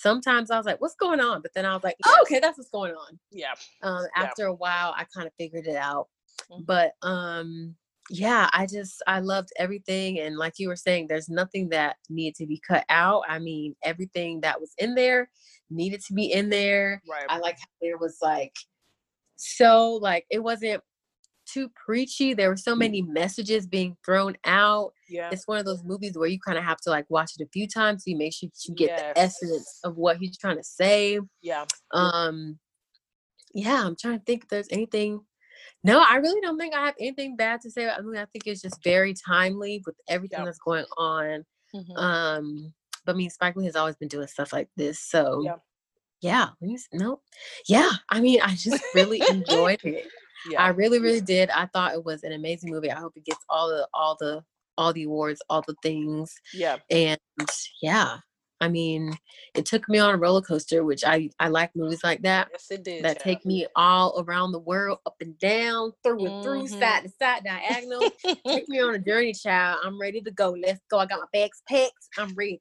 sometimes 0.00 0.50
I 0.50 0.56
was 0.56 0.66
like, 0.66 0.80
what's 0.80 0.94
going 0.94 1.20
on? 1.20 1.42
But 1.42 1.52
then 1.54 1.66
I 1.66 1.74
was 1.74 1.84
like, 1.84 1.96
oh, 2.06 2.18
okay, 2.22 2.40
that's 2.40 2.56
what's 2.58 2.70
going 2.70 2.94
on. 2.94 3.18
Yeah. 3.30 3.54
Um, 3.82 4.04
after 4.16 4.44
yeah. 4.44 4.48
a 4.48 4.54
while, 4.54 4.94
I 4.96 5.04
kind 5.14 5.26
of 5.26 5.34
figured 5.38 5.66
it 5.66 5.76
out. 5.76 6.08
Mm-hmm. 6.50 6.62
But 6.64 6.92
um, 7.02 7.76
yeah, 8.08 8.48
I 8.52 8.66
just 8.66 9.02
I 9.06 9.20
loved 9.20 9.50
everything. 9.58 10.20
And 10.20 10.36
like 10.36 10.54
you 10.58 10.68
were 10.68 10.76
saying, 10.76 11.06
there's 11.06 11.28
nothing 11.28 11.68
that 11.70 11.96
needed 12.08 12.36
to 12.36 12.46
be 12.46 12.60
cut 12.66 12.84
out. 12.88 13.24
I 13.28 13.38
mean, 13.38 13.76
everything 13.84 14.40
that 14.40 14.60
was 14.60 14.72
in 14.78 14.94
there 14.94 15.30
needed 15.68 16.00
to 16.06 16.14
be 16.14 16.32
in 16.32 16.48
there. 16.48 17.02
Right. 17.08 17.26
I 17.28 17.38
like 17.38 17.56
how 17.56 17.66
there 17.82 17.98
was 17.98 18.18
like 18.22 18.54
so 19.36 19.98
like 20.02 20.26
it 20.30 20.40
wasn't 20.40 20.82
too 21.52 21.70
preachy. 21.74 22.34
There 22.34 22.48
were 22.48 22.56
so 22.56 22.74
mm. 22.74 22.80
many 22.80 23.02
messages 23.02 23.66
being 23.66 23.96
thrown 24.04 24.36
out. 24.44 24.92
Yeah. 25.08 25.30
It's 25.32 25.46
one 25.46 25.58
of 25.58 25.64
those 25.64 25.84
movies 25.84 26.16
where 26.16 26.28
you 26.28 26.38
kind 26.38 26.58
of 26.58 26.64
have 26.64 26.80
to 26.82 26.90
like 26.90 27.06
watch 27.08 27.32
it 27.38 27.44
a 27.44 27.48
few 27.52 27.66
times 27.66 28.04
so 28.04 28.10
you 28.10 28.16
make 28.16 28.34
sure 28.34 28.48
you 28.66 28.74
get 28.74 28.90
yes. 28.90 29.00
the 29.00 29.20
essence 29.20 29.80
of 29.84 29.96
what 29.96 30.18
he's 30.18 30.38
trying 30.38 30.56
to 30.56 30.64
say. 30.64 31.20
Yeah. 31.42 31.64
Um 31.92 32.58
yeah, 33.54 33.84
I'm 33.84 33.96
trying 33.96 34.18
to 34.18 34.24
think 34.24 34.44
if 34.44 34.48
there's 34.48 34.68
anything. 34.70 35.20
No, 35.82 36.04
I 36.08 36.16
really 36.16 36.40
don't 36.40 36.58
think 36.58 36.74
I 36.74 36.86
have 36.86 36.94
anything 37.00 37.36
bad 37.36 37.60
to 37.62 37.70
say. 37.70 37.88
I 37.88 38.00
mean, 38.00 38.16
I 38.16 38.26
think 38.26 38.46
it's 38.46 38.62
just 38.62 38.82
very 38.84 39.14
timely 39.14 39.82
with 39.86 39.96
everything 40.08 40.44
that's 40.44 40.58
going 40.58 40.84
on. 40.96 41.44
Mm-hmm. 41.74 41.96
Um, 41.96 42.74
but 43.04 43.14
I 43.14 43.18
mean, 43.18 43.30
Spike 43.30 43.56
Lee 43.56 43.64
has 43.64 43.76
always 43.76 43.96
been 43.96 44.08
doing 44.08 44.26
stuff 44.26 44.52
like 44.52 44.68
this, 44.76 45.00
so 45.00 45.42
yeah, 45.42 45.56
yeah. 46.20 46.48
No, 46.92 47.20
yeah. 47.66 47.90
I 48.10 48.20
mean, 48.20 48.40
I 48.42 48.54
just 48.54 48.82
really 48.94 49.22
enjoyed 49.30 49.80
it. 49.84 50.06
Yeah. 50.48 50.62
I 50.62 50.68
really, 50.68 50.98
really 50.98 51.20
did. 51.20 51.50
I 51.50 51.66
thought 51.66 51.94
it 51.94 52.04
was 52.04 52.22
an 52.22 52.32
amazing 52.32 52.70
movie. 52.70 52.90
I 52.90 52.98
hope 52.98 53.12
it 53.16 53.24
gets 53.24 53.44
all 53.48 53.68
the 53.68 53.88
all 53.92 54.16
the 54.18 54.42
all 54.78 54.92
the 54.92 55.04
awards, 55.04 55.42
all 55.50 55.62
the 55.66 55.76
things. 55.82 56.34
Yeah. 56.54 56.78
And 56.90 57.18
yeah, 57.82 58.18
I 58.60 58.68
mean, 58.68 59.16
it 59.54 59.64
took 59.64 59.88
me 59.88 59.98
on 59.98 60.14
a 60.14 60.18
roller 60.18 60.42
coaster, 60.42 60.84
which 60.84 61.02
I 61.04 61.30
I 61.38 61.48
like 61.48 61.74
movies 61.74 62.04
like 62.04 62.22
that. 62.22 62.48
Yes, 62.52 62.66
it 62.70 62.84
did. 62.84 63.04
That 63.04 63.20
take 63.20 63.44
me 63.46 63.66
all 63.74 64.22
around 64.26 64.52
the 64.52 64.58
world, 64.58 64.98
up 65.06 65.16
and 65.20 65.38
down, 65.38 65.92
through 66.02 66.26
and 66.26 66.44
through, 66.44 66.64
mm-hmm. 66.64 66.78
side 66.78 67.04
to 67.04 67.08
side, 67.08 67.44
diagonal. 67.44 68.02
take 68.46 68.68
me 68.68 68.80
on 68.80 68.94
a 68.94 68.98
journey, 69.06 69.32
child. 69.32 69.80
I'm 69.82 69.98
ready 69.98 70.20
to 70.20 70.30
go. 70.30 70.50
Let's 70.50 70.80
go. 70.90 70.98
I 70.98 71.06
got 71.06 71.20
my 71.20 71.26
bags 71.32 71.62
packed. 71.68 72.08
I'm 72.18 72.34
ready. 72.34 72.60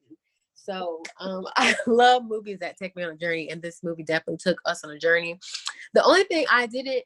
So 0.55 1.03
um, 1.19 1.45
I 1.57 1.75
love 1.85 2.23
movies 2.25 2.59
that 2.59 2.77
take 2.77 2.95
me 2.95 3.03
on 3.03 3.11
a 3.11 3.17
journey, 3.17 3.49
and 3.49 3.61
this 3.61 3.83
movie 3.83 4.03
definitely 4.03 4.37
took 4.37 4.61
us 4.65 4.85
on 4.85 4.91
a 4.91 4.99
journey. 4.99 5.37
The 5.93 6.03
only 6.03 6.23
thing 6.23 6.45
I 6.49 6.65
didn't 6.65 7.03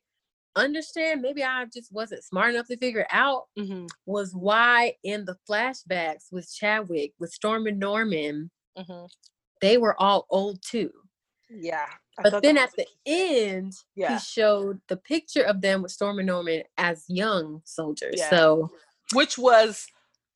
understand, 0.56 1.22
maybe 1.22 1.44
I 1.44 1.66
just 1.66 1.92
wasn't 1.92 2.24
smart 2.24 2.54
enough 2.54 2.68
to 2.68 2.78
figure 2.78 3.08
out, 3.12 3.44
mm-hmm. 3.58 3.86
was 4.06 4.34
why 4.34 4.94
in 5.04 5.26
the 5.26 5.36
flashbacks 5.50 6.32
with 6.32 6.54
Chadwick, 6.54 7.14
with 7.20 7.32
Stormin' 7.32 7.80
Norman, 7.80 8.52
mm-hmm. 8.78 9.06
they 9.62 9.78
were 9.78 10.00
all 10.02 10.26
old 10.30 10.62
too. 10.62 10.92
Yeah. 11.50 11.88
I 12.20 12.30
but 12.30 12.44
then 12.44 12.58
at 12.58 12.72
the 12.76 12.86
end, 13.06 13.74
yeah. 13.96 14.14
he 14.14 14.20
showed 14.20 14.80
the 14.88 14.98
picture 14.98 15.44
of 15.44 15.62
them 15.62 15.82
with 15.82 15.92
Stormin' 15.92 16.28
Norman 16.28 16.64
as 16.78 17.06
young 17.08 17.62
soldiers. 17.66 18.16
Yeah. 18.18 18.30
So 18.30 18.72
which 19.14 19.38
was 19.38 19.88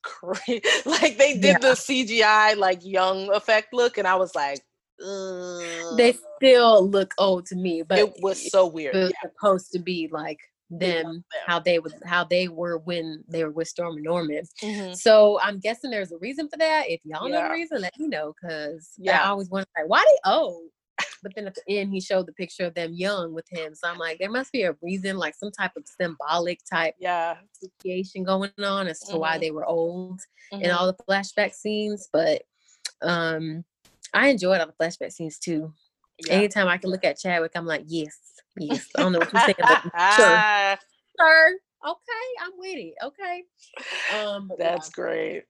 crazy. 0.02 0.62
like 0.86 1.18
they 1.18 1.34
did 1.34 1.44
yeah. 1.44 1.58
the 1.58 1.68
CGI 1.68 2.56
like 2.56 2.84
young 2.84 3.32
effect 3.32 3.72
look, 3.72 3.98
and 3.98 4.06
I 4.06 4.16
was 4.16 4.34
like, 4.34 4.60
Ugh. 5.04 5.96
they 5.96 6.16
still 6.36 6.88
look 6.88 7.14
old 7.18 7.46
to 7.46 7.56
me, 7.56 7.82
but 7.82 7.98
it 7.98 8.14
was 8.20 8.50
so 8.50 8.66
weird. 8.66 8.94
It 8.94 8.98
was 8.98 9.12
yeah. 9.22 9.30
supposed 9.30 9.72
to 9.72 9.78
be 9.78 10.08
like 10.10 10.38
them 10.70 11.24
how 11.46 11.58
they 11.58 11.78
was 11.78 11.94
how 12.04 12.24
they 12.24 12.48
were 12.48 12.78
when 12.78 13.24
they 13.28 13.44
were 13.44 13.50
with 13.50 13.68
Stormin' 13.68 14.02
Norman. 14.02 14.42
Mm-hmm. 14.62 14.94
So 14.94 15.40
I'm 15.40 15.60
guessing 15.60 15.90
there's 15.90 16.12
a 16.12 16.18
reason 16.18 16.48
for 16.48 16.58
that. 16.58 16.84
If 16.88 17.00
y'all 17.04 17.28
yeah. 17.28 17.36
know 17.36 17.48
the 17.48 17.54
reason, 17.54 17.80
let 17.80 17.98
me 17.98 18.08
know 18.08 18.34
because 18.40 18.90
yeah, 18.98 19.22
I 19.22 19.28
always 19.28 19.48
wonder 19.48 19.68
like 19.76 19.88
why 19.88 20.04
they 20.04 20.30
old. 20.30 20.68
But 21.22 21.34
then 21.34 21.46
at 21.46 21.54
the 21.54 21.78
end, 21.78 21.92
he 21.92 22.00
showed 22.00 22.26
the 22.26 22.32
picture 22.32 22.64
of 22.64 22.74
them 22.74 22.92
young 22.92 23.32
with 23.32 23.46
him. 23.50 23.74
So 23.74 23.88
I'm 23.88 23.98
like, 23.98 24.18
there 24.18 24.30
must 24.30 24.52
be 24.52 24.62
a 24.62 24.76
reason, 24.82 25.16
like 25.16 25.34
some 25.34 25.50
type 25.50 25.72
of 25.76 25.84
symbolic 26.00 26.60
type 26.70 26.94
yeah 27.00 27.36
situation 27.52 28.24
going 28.24 28.52
on 28.62 28.86
as 28.86 29.00
to 29.00 29.12
mm-hmm. 29.12 29.20
why 29.20 29.38
they 29.38 29.50
were 29.50 29.66
old 29.66 30.20
mm-hmm. 30.52 30.62
in 30.62 30.70
all 30.70 30.86
the 30.86 31.04
flashback 31.04 31.54
scenes. 31.54 32.08
But 32.12 32.42
um 33.02 33.64
I 34.14 34.28
enjoyed 34.28 34.60
all 34.60 34.66
the 34.66 34.72
flashback 34.72 35.12
scenes 35.12 35.38
too. 35.38 35.72
Yeah. 36.26 36.34
Anytime 36.34 36.68
I 36.68 36.78
can 36.78 36.90
look 36.90 37.04
at 37.04 37.18
Chadwick, 37.18 37.52
I'm 37.54 37.66
like, 37.66 37.84
yes, 37.86 38.18
yes. 38.58 38.88
I 38.96 39.02
don't 39.02 39.12
know 39.12 39.20
what 39.20 39.32
you're 39.32 39.42
saying, 39.42 39.54
but 39.58 39.82
sure, 40.16 40.78
sir. 41.18 41.58
Okay, 41.86 42.28
I'm 42.42 42.50
with 42.58 42.76
it. 42.76 42.94
Okay. 43.04 43.44
Um, 44.18 44.50
That's 44.58 44.88
yeah. 44.88 44.92
great. 44.94 45.42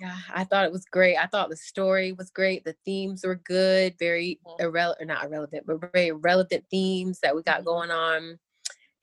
Yeah, 0.00 0.16
I 0.32 0.44
thought 0.44 0.64
it 0.66 0.72
was 0.72 0.84
great. 0.84 1.16
I 1.16 1.26
thought 1.26 1.48
the 1.48 1.56
story 1.56 2.12
was 2.12 2.30
great. 2.30 2.64
The 2.64 2.76
themes 2.84 3.24
were 3.24 3.36
good, 3.36 3.94
very 3.98 4.38
mm-hmm. 4.46 4.64
irrelevant, 4.64 5.08
not 5.08 5.24
irrelevant, 5.24 5.64
but 5.66 5.92
very 5.92 6.12
relevant 6.12 6.64
themes 6.70 7.20
that 7.22 7.34
we 7.34 7.42
got 7.42 7.58
mm-hmm. 7.58 7.66
going 7.66 7.90
on. 7.90 8.38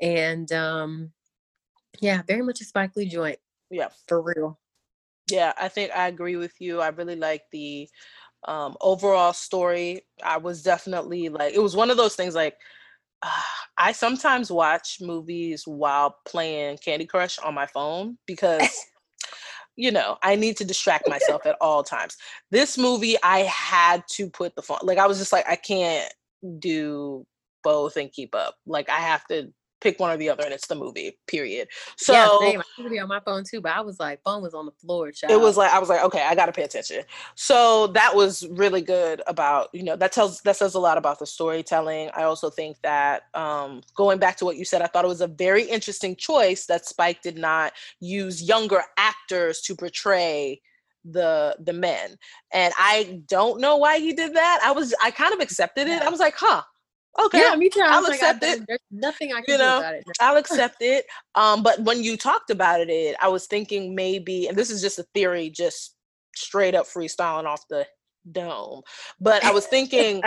And 0.02 0.52
um, 0.52 1.12
yeah, 2.00 2.22
very 2.28 2.44
much 2.44 2.62
a 2.62 2.66
Spike 2.66 2.96
Lee 2.96 3.06
joint. 3.06 3.40
Yeah, 3.72 3.90
for 4.08 4.22
real. 4.22 4.60
Yeah, 5.30 5.54
I 5.60 5.68
think 5.70 5.92
I 5.96 6.08
agree 6.08 6.36
with 6.36 6.54
you. 6.60 6.82
I 6.82 6.90
really 6.90 7.16
like 7.16 7.44
the 7.52 7.90
um, 8.48 8.76
overall 8.82 9.34
story. 9.34 10.02
I 10.24 10.38
was 10.38 10.62
definitely 10.62 11.30
like, 11.30 11.54
it 11.54 11.62
was 11.62 11.76
one 11.76 11.90
of 11.90 11.98
those 11.98 12.16
things 12.16 12.36
like, 12.36 12.56
uh, 13.22 13.30
I 13.78 13.92
sometimes 13.92 14.52
watch 14.52 15.00
movies 15.02 15.64
while 15.66 16.18
playing 16.28 16.78
Candy 16.78 17.06
Crush 17.08 17.40
on 17.40 17.56
my 17.56 17.66
phone 17.66 18.20
because, 18.28 18.70
you 19.76 19.92
know, 19.92 20.18
I 20.22 20.36
need 20.36 20.58
to 20.58 20.66
distract 20.66 21.10
myself 21.10 21.46
at 21.48 21.58
all 21.60 21.84
times. 21.84 22.16
This 22.52 22.78
movie, 22.78 23.16
I 23.24 23.40
had 23.40 24.04
to 24.12 24.30
put 24.30 24.56
the 24.56 24.62
phone, 24.62 24.78
like, 24.84 25.00
I 25.00 25.08
was 25.08 25.18
just 25.18 25.34
like, 25.34 25.48
I 25.50 25.56
can't 25.56 26.08
do 26.60 27.26
both 27.64 27.98
and 27.98 28.12
keep 28.12 28.36
up. 28.36 28.56
Like, 28.68 28.90
I 28.90 29.00
have 29.00 29.26
to 29.28 29.52
pick 29.84 30.00
one 30.00 30.12
or 30.12 30.18
the 30.18 30.30
other 30.30 30.44
and 30.44 30.54
it's 30.54 30.68
the 30.68 30.76
movie 30.76 31.18
period. 31.28 31.68
So 31.98 32.14
yeah, 32.14 32.30
same. 32.40 32.62
I 32.62 32.90
be 32.90 33.00
on 33.00 33.10
my 33.10 33.20
phone 33.20 33.44
too 33.44 33.62
but 33.62 33.72
i 33.74 33.82
was 33.82 34.00
like 34.00 34.22
phone 34.24 34.42
was 34.42 34.54
on 34.54 34.66
the 34.66 34.72
floor 34.72 35.12
child. 35.12 35.32
it 35.32 35.40
was 35.40 35.58
like 35.58 35.72
i 35.72 35.80
was 35.80 35.90
like 35.90 36.04
okay 36.04 36.22
i 36.22 36.36
gotta 36.36 36.52
pay 36.52 36.64
attention. 36.64 37.04
So 37.36 37.88
that 37.88 38.16
was 38.16 38.48
really 38.50 38.82
good 38.82 39.22
about 39.28 39.70
you 39.74 39.84
know 39.84 39.96
that 39.96 40.12
tells 40.12 40.42
that 40.42 40.56
says 40.56 40.76
a 40.76 40.80
lot 40.80 40.98
about 40.98 41.20
the 41.20 41.26
storytelling. 41.26 42.10
I 42.16 42.24
also 42.24 42.50
think 42.50 42.78
that 42.84 43.24
um 43.34 43.82
going 43.96 44.20
back 44.20 44.38
to 44.38 44.46
what 44.46 44.58
you 44.58 44.66
said 44.66 44.82
i 44.82 44.88
thought 44.88 45.06
it 45.06 45.10
was 45.10 45.22
a 45.22 45.28
very 45.28 45.64
interesting 45.64 46.16
choice 46.16 46.66
that 46.66 46.86
spike 46.86 47.22
did 47.22 47.38
not 47.38 47.74
use 48.00 48.42
younger 48.42 48.82
actors 48.98 49.62
to 49.62 49.76
portray 49.76 50.62
the 51.06 51.56
the 51.60 51.74
men. 51.74 52.18
And 52.54 52.74
i 52.78 53.22
don't 53.28 53.60
know 53.60 53.78
why 53.78 54.00
he 54.00 54.14
did 54.14 54.36
that. 54.36 54.62
I 54.64 54.72
was 54.72 54.94
i 55.04 55.12
kind 55.12 55.34
of 55.34 55.40
accepted 55.40 55.88
it. 55.88 56.02
I 56.02 56.10
was 56.10 56.20
like 56.20 56.36
huh 56.36 56.64
okay 57.20 57.40
yeah 57.40 57.56
me 57.56 57.70
too 57.70 57.82
I 57.82 58.00
will 58.00 58.08
accept 58.08 58.42
like, 58.42 58.58
it 58.58 58.64
there's 58.68 58.80
nothing 58.92 59.34
i 59.34 59.42
can 59.42 59.46
you 59.48 59.58
know, 59.58 59.80
do 59.80 59.86
about 59.86 59.94
it 59.96 60.04
i'll 60.20 60.38
accept 60.38 60.78
it 60.82 61.06
um 61.36 61.64
but 61.64 61.80
when 61.82 62.04
you 62.04 62.18
talked 62.18 62.50
about 62.50 62.82
it 62.82 63.16
i 63.22 63.28
was 63.28 63.46
thinking 63.48 63.96
maybe 63.96 64.48
and 64.48 64.58
this 64.58 64.70
is 64.70 64.82
just 64.82 65.00
a 65.00 65.06
theory 65.14 65.50
just 65.50 65.96
straight 66.36 66.76
up 66.76 66.86
freestyling 66.86 67.46
off 67.46 67.62
the 67.70 67.86
dome 68.32 68.82
but 69.20 69.44
i 69.44 69.52
was 69.52 69.68
thinking 69.68 70.22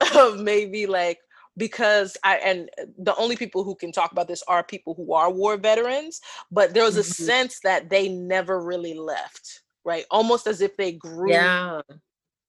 of 0.14 0.38
maybe 0.38 0.86
like 0.86 1.18
because 1.56 2.16
I 2.24 2.36
and 2.36 2.68
the 2.98 3.14
only 3.16 3.36
people 3.36 3.64
who 3.64 3.74
can 3.74 3.92
talk 3.92 4.12
about 4.12 4.28
this 4.28 4.42
are 4.48 4.62
people 4.62 4.94
who 4.94 5.12
are 5.12 5.30
war 5.30 5.56
veterans, 5.56 6.20
but 6.50 6.74
there 6.74 6.84
was 6.84 6.96
a 6.96 7.00
mm-hmm. 7.00 7.24
sense 7.24 7.60
that 7.62 7.90
they 7.90 8.08
never 8.08 8.60
really 8.60 8.94
left, 8.94 9.62
right? 9.84 10.04
Almost 10.10 10.46
as 10.46 10.60
if 10.60 10.76
they 10.76 10.92
grew 10.92 11.30
yeah. 11.30 11.80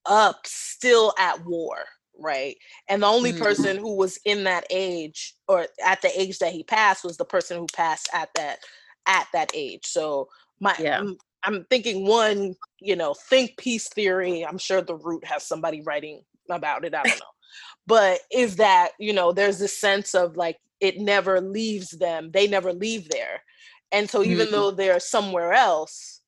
up 0.06 0.40
still 0.46 1.14
at 1.20 1.44
war, 1.46 1.78
right? 2.20 2.58
And 2.90 3.04
the 3.04 3.08
only 3.08 3.32
mm-hmm. 3.32 3.44
person 3.44 3.78
who 3.78 3.96
was 3.96 4.20
in 4.26 4.44
that 4.46 4.66
age 4.70 5.36
or 5.48 5.68
at 5.86 6.02
the 6.02 6.20
age 6.20 6.40
that 6.40 6.54
he 6.54 6.64
passed 6.64 7.04
was 7.04 7.18
the 7.18 7.26
person 7.26 7.58
who 7.58 7.68
passed 7.74 8.10
at 8.14 8.30
that 8.36 8.60
at 9.08 9.28
that 9.34 9.52
age. 9.54 9.86
So 9.86 10.30
my 10.60 10.76
yeah. 10.80 11.00
I'm, 11.00 11.18
I'm 11.44 11.66
thinking 11.70 12.08
one, 12.08 12.56
you 12.80 12.96
know, 12.96 13.14
think 13.30 13.58
piece 13.58 13.88
theory. 13.90 14.46
I'm 14.46 14.58
sure 14.58 14.82
the 14.82 14.96
root 14.96 15.24
has 15.26 15.48
somebody 15.48 15.82
writing 15.82 16.22
about 16.50 16.86
it. 16.86 16.96
I 16.96 17.04
don't 17.04 17.20
know. 17.20 17.26
but 17.88 18.20
is 18.32 18.56
that, 18.58 18.92
you 19.00 19.14
know, 19.14 19.32
there's 19.32 19.60
this 19.60 19.78
sense 19.78 20.16
of 20.16 20.38
like 20.38 20.58
it 20.80 21.00
never 21.00 21.40
leaves 21.42 21.92
them. 21.92 22.32
They 22.32 22.48
never 22.48 22.74
leave 22.74 23.10
there. 23.10 23.42
And 23.92 24.10
so 24.10 24.24
even 24.24 24.48
mm-hmm. 24.48 24.56
though 24.56 24.72
they're 24.72 25.00
somewhere 25.00 25.54
else, 25.54 26.22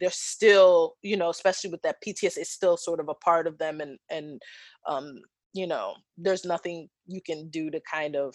they're 0.00 0.10
still, 0.10 0.94
you 1.02 1.16
know, 1.16 1.30
especially 1.30 1.70
with 1.70 1.82
that 1.82 1.96
PTS, 2.06 2.36
it's 2.36 2.50
still 2.50 2.76
sort 2.76 3.00
of 3.00 3.08
a 3.08 3.14
part 3.14 3.46
of 3.46 3.58
them 3.58 3.80
and 3.80 3.98
and 4.10 4.40
um, 4.88 5.20
you 5.52 5.66
know, 5.66 5.94
there's 6.16 6.44
nothing 6.44 6.88
you 7.06 7.20
can 7.20 7.48
do 7.50 7.70
to 7.70 7.80
kind 7.80 8.16
of 8.16 8.34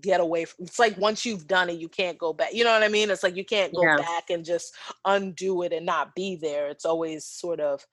get 0.00 0.20
away 0.20 0.44
from 0.44 0.66
it's 0.66 0.78
like 0.78 0.96
once 0.98 1.26
you've 1.26 1.48
done 1.48 1.68
it 1.68 1.80
you 1.80 1.88
can't 1.88 2.16
go 2.16 2.32
back 2.32 2.54
you 2.54 2.62
know 2.62 2.70
what 2.70 2.84
i 2.84 2.86
mean? 2.86 3.10
It's 3.10 3.24
like 3.24 3.34
you 3.34 3.44
can't 3.44 3.74
go 3.74 3.82
yeah. 3.82 3.96
back 3.96 4.30
and 4.30 4.44
just 4.44 4.72
undo 5.04 5.62
it 5.62 5.72
and 5.72 5.84
not 5.84 6.14
be 6.14 6.36
there. 6.36 6.68
It's 6.68 6.84
always 6.84 7.24
sort 7.24 7.58
of 7.58 7.84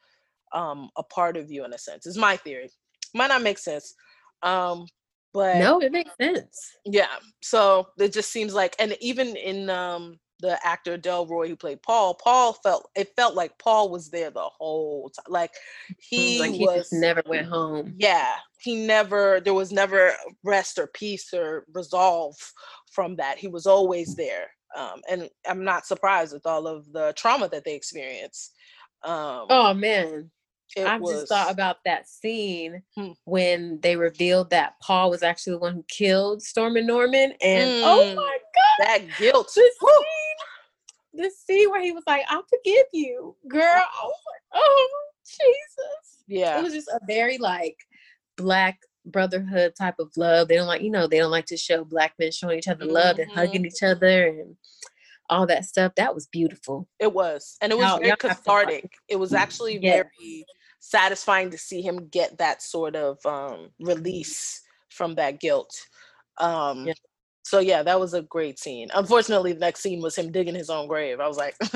um 0.53 0.89
a 0.95 1.03
part 1.03 1.37
of 1.37 1.51
you 1.51 1.65
in 1.65 1.73
a 1.73 1.77
sense. 1.77 2.05
Is 2.05 2.17
my 2.17 2.37
theory. 2.37 2.69
Might 3.15 3.27
not 3.27 3.41
make 3.41 3.57
sense 3.57 3.95
um 4.43 4.85
but 5.33 5.57
no 5.57 5.79
it 5.79 5.91
makes 5.91 6.11
sense. 6.21 6.77
Yeah 6.85 7.15
so 7.41 7.87
it 7.97 8.13
just 8.13 8.31
seems 8.31 8.53
like 8.53 8.75
and 8.77 8.95
even 9.01 9.35
in 9.35 9.69
um 9.71 10.19
the 10.39 10.59
actor 10.65 10.97
Delroy 10.97 11.47
who 11.47 11.55
played 11.55 11.81
Paul, 11.81 12.13
Paul 12.13 12.53
felt 12.53 12.89
it 12.95 13.13
felt 13.15 13.35
like 13.35 13.57
Paul 13.57 13.89
was 13.89 14.09
there 14.09 14.29
the 14.29 14.41
whole 14.41 15.09
time. 15.09 15.25
Like 15.31 15.51
he, 15.99 16.39
like 16.39 16.51
he 16.51 16.65
was 16.65 16.89
never 16.91 17.23
went 17.25 17.47
home. 17.47 17.95
Yeah. 17.97 18.33
He 18.59 18.85
never 18.85 19.39
there 19.39 19.53
was 19.53 19.71
never 19.71 20.13
rest 20.43 20.77
or 20.77 20.87
peace 20.87 21.33
or 21.33 21.65
resolve 21.73 22.35
from 22.91 23.15
that. 23.17 23.37
He 23.37 23.47
was 23.47 23.65
always 23.65 24.15
there. 24.15 24.47
Um, 24.75 25.01
and 25.09 25.29
I'm 25.47 25.63
not 25.63 25.85
surprised 25.85 26.33
with 26.33 26.45
all 26.45 26.67
of 26.67 26.91
the 26.91 27.13
trauma 27.15 27.49
that 27.49 27.63
they 27.63 27.75
experienced. 27.75 28.53
Um, 29.03 29.45
oh 29.49 29.73
man. 29.73 30.31
I 30.77 30.97
was... 30.97 31.13
just 31.13 31.29
thought 31.29 31.51
about 31.51 31.77
that 31.85 32.09
scene 32.09 32.81
hmm. 32.95 33.11
when 33.25 33.79
they 33.81 33.95
revealed 33.95 34.49
that 34.49 34.73
Paul 34.81 35.09
was 35.09 35.23
actually 35.23 35.53
the 35.53 35.59
one 35.59 35.73
who 35.73 35.85
killed 35.87 36.41
Stormin' 36.43 36.85
Norman, 36.85 37.33
and 37.41 37.69
mm, 37.69 37.81
oh 37.83 38.15
my 38.15 38.37
god, 38.55 38.85
that 38.85 38.99
guilt! 39.17 39.49
The 39.55 39.71
the 41.13 41.31
scene 41.45 41.69
where 41.69 41.81
he 41.81 41.91
was 41.91 42.03
like, 42.07 42.23
"I 42.27 42.41
forgive 42.49 42.85
you, 42.93 43.35
girl." 43.47 43.61
I 43.63 44.03
was 44.03 44.21
like, 44.31 44.41
"Oh 44.53 44.89
Jesus!" 45.25 46.23
Yeah, 46.27 46.59
it 46.59 46.63
was 46.63 46.73
just 46.73 46.89
a 46.89 46.99
very 47.07 47.37
like 47.37 47.77
black 48.37 48.79
brotherhood 49.11 49.73
type 49.75 49.95
of 49.99 50.11
love. 50.17 50.47
They 50.47 50.55
don't 50.55 50.67
like, 50.67 50.81
you 50.81 50.91
know, 50.91 51.07
they 51.07 51.17
don't 51.17 51.31
like 51.31 51.45
to 51.47 51.57
show 51.57 51.83
black 51.83 52.13
men 52.19 52.31
showing 52.31 52.57
each 52.57 52.67
other 52.67 52.85
love 52.85 53.17
mm-hmm. 53.17 53.29
and 53.29 53.31
hugging 53.31 53.65
each 53.65 53.83
other 53.83 54.27
and 54.27 54.55
all 55.29 55.47
that 55.47 55.65
stuff. 55.65 55.93
That 55.95 56.13
was 56.13 56.27
beautiful. 56.27 56.87
It 56.99 57.13
was. 57.13 57.57
And 57.61 57.71
it 57.71 57.77
was 57.77 57.99
very 57.99 58.15
cathartic. 58.17 58.91
It 59.07 59.17
was 59.17 59.33
actually 59.33 59.77
very 59.77 60.45
satisfying 60.79 61.51
to 61.51 61.57
see 61.57 61.81
him 61.81 62.07
get 62.09 62.37
that 62.37 62.61
sort 62.61 62.95
of 62.95 63.17
um, 63.25 63.69
release 63.79 64.61
from 64.89 65.15
that 65.15 65.39
guilt. 65.39 65.73
Um, 66.37 66.87
yeah. 66.87 66.93
So 67.47 67.59
yeah, 67.59 67.81
that 67.83 67.99
was 67.99 68.13
a 68.13 68.23
great 68.23 68.59
scene. 68.59 68.89
Unfortunately, 68.93 69.53
the 69.53 69.59
next 69.59 69.79
scene 69.79 70.01
was 70.01 70.17
him 70.17 70.33
digging 70.33 70.53
his 70.53 70.69
own 70.69 70.85
grave. 70.87 71.21
I 71.21 71.27
was 71.29 71.37
like, 71.37 71.55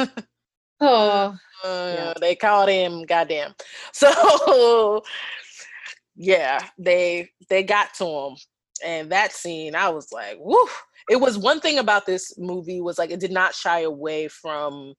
oh, 0.81 1.37
uh, 1.63 1.95
yeah. 1.95 2.13
they 2.19 2.35
called 2.35 2.69
him. 2.69 3.05
Goddamn. 3.05 3.53
So 3.93 5.03
yeah, 6.15 6.59
they 6.77 7.29
they 7.49 7.63
got 7.63 7.93
to 7.95 8.05
him, 8.05 8.35
and 8.83 9.11
that 9.11 9.31
scene, 9.31 9.75
I 9.75 9.89
was 9.89 10.11
like, 10.11 10.37
woo. 10.39 10.67
It 11.09 11.19
was 11.19 11.37
one 11.37 11.61
thing 11.61 11.79
about 11.79 12.05
this 12.05 12.37
movie 12.37 12.81
was 12.81 12.97
like 12.97 13.11
it 13.11 13.19
did 13.19 13.31
not 13.31 13.55
shy 13.55 13.81
away 13.81 14.27
from 14.27 14.93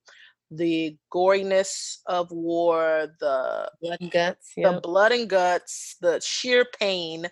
the 0.50 0.96
goriness 1.12 1.98
of 2.06 2.30
war, 2.30 3.08
the 3.20 3.70
blood 3.80 3.98
and 4.00 4.10
guts, 4.10 4.52
the 4.56 4.80
blood 4.82 5.12
and 5.12 5.28
guts, 5.28 5.96
the 6.00 6.18
sheer 6.20 6.66
pain, 6.78 7.28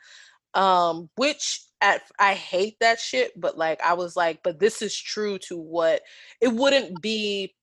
um, 0.55 1.09
which 1.16 1.61
at 1.80 2.02
I 2.18 2.34
hate 2.34 2.76
that 2.80 3.00
shit, 3.00 3.38
but 3.38 3.56
like 3.56 3.80
I 3.82 3.94
was 3.94 4.16
like, 4.16 4.42
but 4.42 4.58
this 4.58 4.82
is 4.82 4.96
true 4.96 5.38
to 5.48 5.56
what 5.56 6.02
it 6.40 6.52
wouldn't 6.52 7.00
be. 7.00 7.54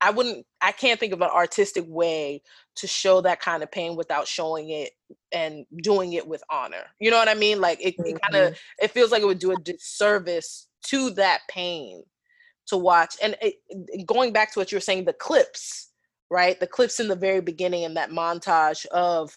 I 0.00 0.10
wouldn't. 0.10 0.46
I 0.60 0.72
can't 0.72 1.00
think 1.00 1.12
of 1.12 1.22
an 1.22 1.30
artistic 1.30 1.84
way 1.86 2.42
to 2.76 2.86
show 2.86 3.22
that 3.22 3.40
kind 3.40 3.62
of 3.62 3.70
pain 3.70 3.96
without 3.96 4.26
showing 4.26 4.70
it 4.70 4.90
and 5.32 5.64
doing 5.82 6.12
it 6.12 6.26
with 6.26 6.42
honor. 6.50 6.84
You 7.00 7.10
know 7.10 7.16
what 7.16 7.28
I 7.28 7.34
mean? 7.34 7.60
Like 7.60 7.78
it, 7.84 7.96
mm-hmm. 7.96 8.16
it 8.16 8.20
kind 8.20 8.46
of 8.46 8.58
it 8.78 8.90
feels 8.90 9.10
like 9.10 9.22
it 9.22 9.26
would 9.26 9.38
do 9.38 9.52
a 9.52 9.60
disservice 9.62 10.68
to 10.88 11.10
that 11.10 11.40
pain 11.48 12.02
to 12.66 12.76
watch. 12.76 13.16
And 13.22 13.36
it, 13.40 14.06
going 14.06 14.32
back 14.32 14.52
to 14.52 14.58
what 14.58 14.70
you 14.70 14.76
were 14.76 14.80
saying, 14.80 15.04
the 15.04 15.12
clips, 15.12 15.90
right? 16.30 16.58
The 16.58 16.66
clips 16.66 17.00
in 17.00 17.08
the 17.08 17.16
very 17.16 17.40
beginning 17.40 17.84
and 17.84 17.96
that 17.96 18.10
montage 18.10 18.86
of 18.86 19.36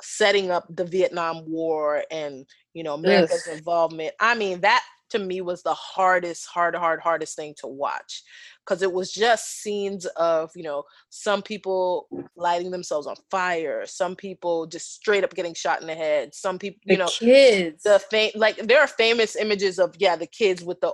setting 0.00 0.50
up 0.50 0.64
the 0.74 0.84
Vietnam 0.84 1.44
War 1.46 2.04
and 2.10 2.46
you 2.78 2.84
know 2.84 2.94
America's 2.94 3.42
yes. 3.44 3.58
involvement. 3.58 4.14
I 4.20 4.36
mean, 4.36 4.60
that 4.60 4.84
to 5.10 5.18
me 5.18 5.40
was 5.40 5.62
the 5.62 5.74
hardest, 5.74 6.46
hard, 6.46 6.76
hard, 6.76 7.00
hardest 7.00 7.34
thing 7.34 7.54
to 7.58 7.66
watch 7.66 8.22
because 8.68 8.82
it 8.82 8.92
was 8.92 9.10
just 9.10 9.62
scenes 9.62 10.04
of 10.16 10.50
you 10.54 10.62
know 10.62 10.84
some 11.08 11.40
people 11.42 12.08
lighting 12.36 12.70
themselves 12.70 13.06
on 13.06 13.16
fire 13.30 13.86
some 13.86 14.14
people 14.14 14.66
just 14.66 14.94
straight 14.94 15.24
up 15.24 15.34
getting 15.34 15.54
shot 15.54 15.80
in 15.80 15.86
the 15.86 15.94
head 15.94 16.34
some 16.34 16.58
people 16.58 16.80
you 16.84 16.96
the 16.96 17.04
know 17.04 17.08
kids. 17.08 17.82
the 17.84 17.98
fam- 18.10 18.30
like 18.34 18.56
there 18.58 18.80
are 18.80 18.86
famous 18.86 19.36
images 19.36 19.78
of 19.78 19.94
yeah 19.98 20.16
the 20.16 20.26
kids 20.26 20.62
with 20.62 20.80
the 20.80 20.92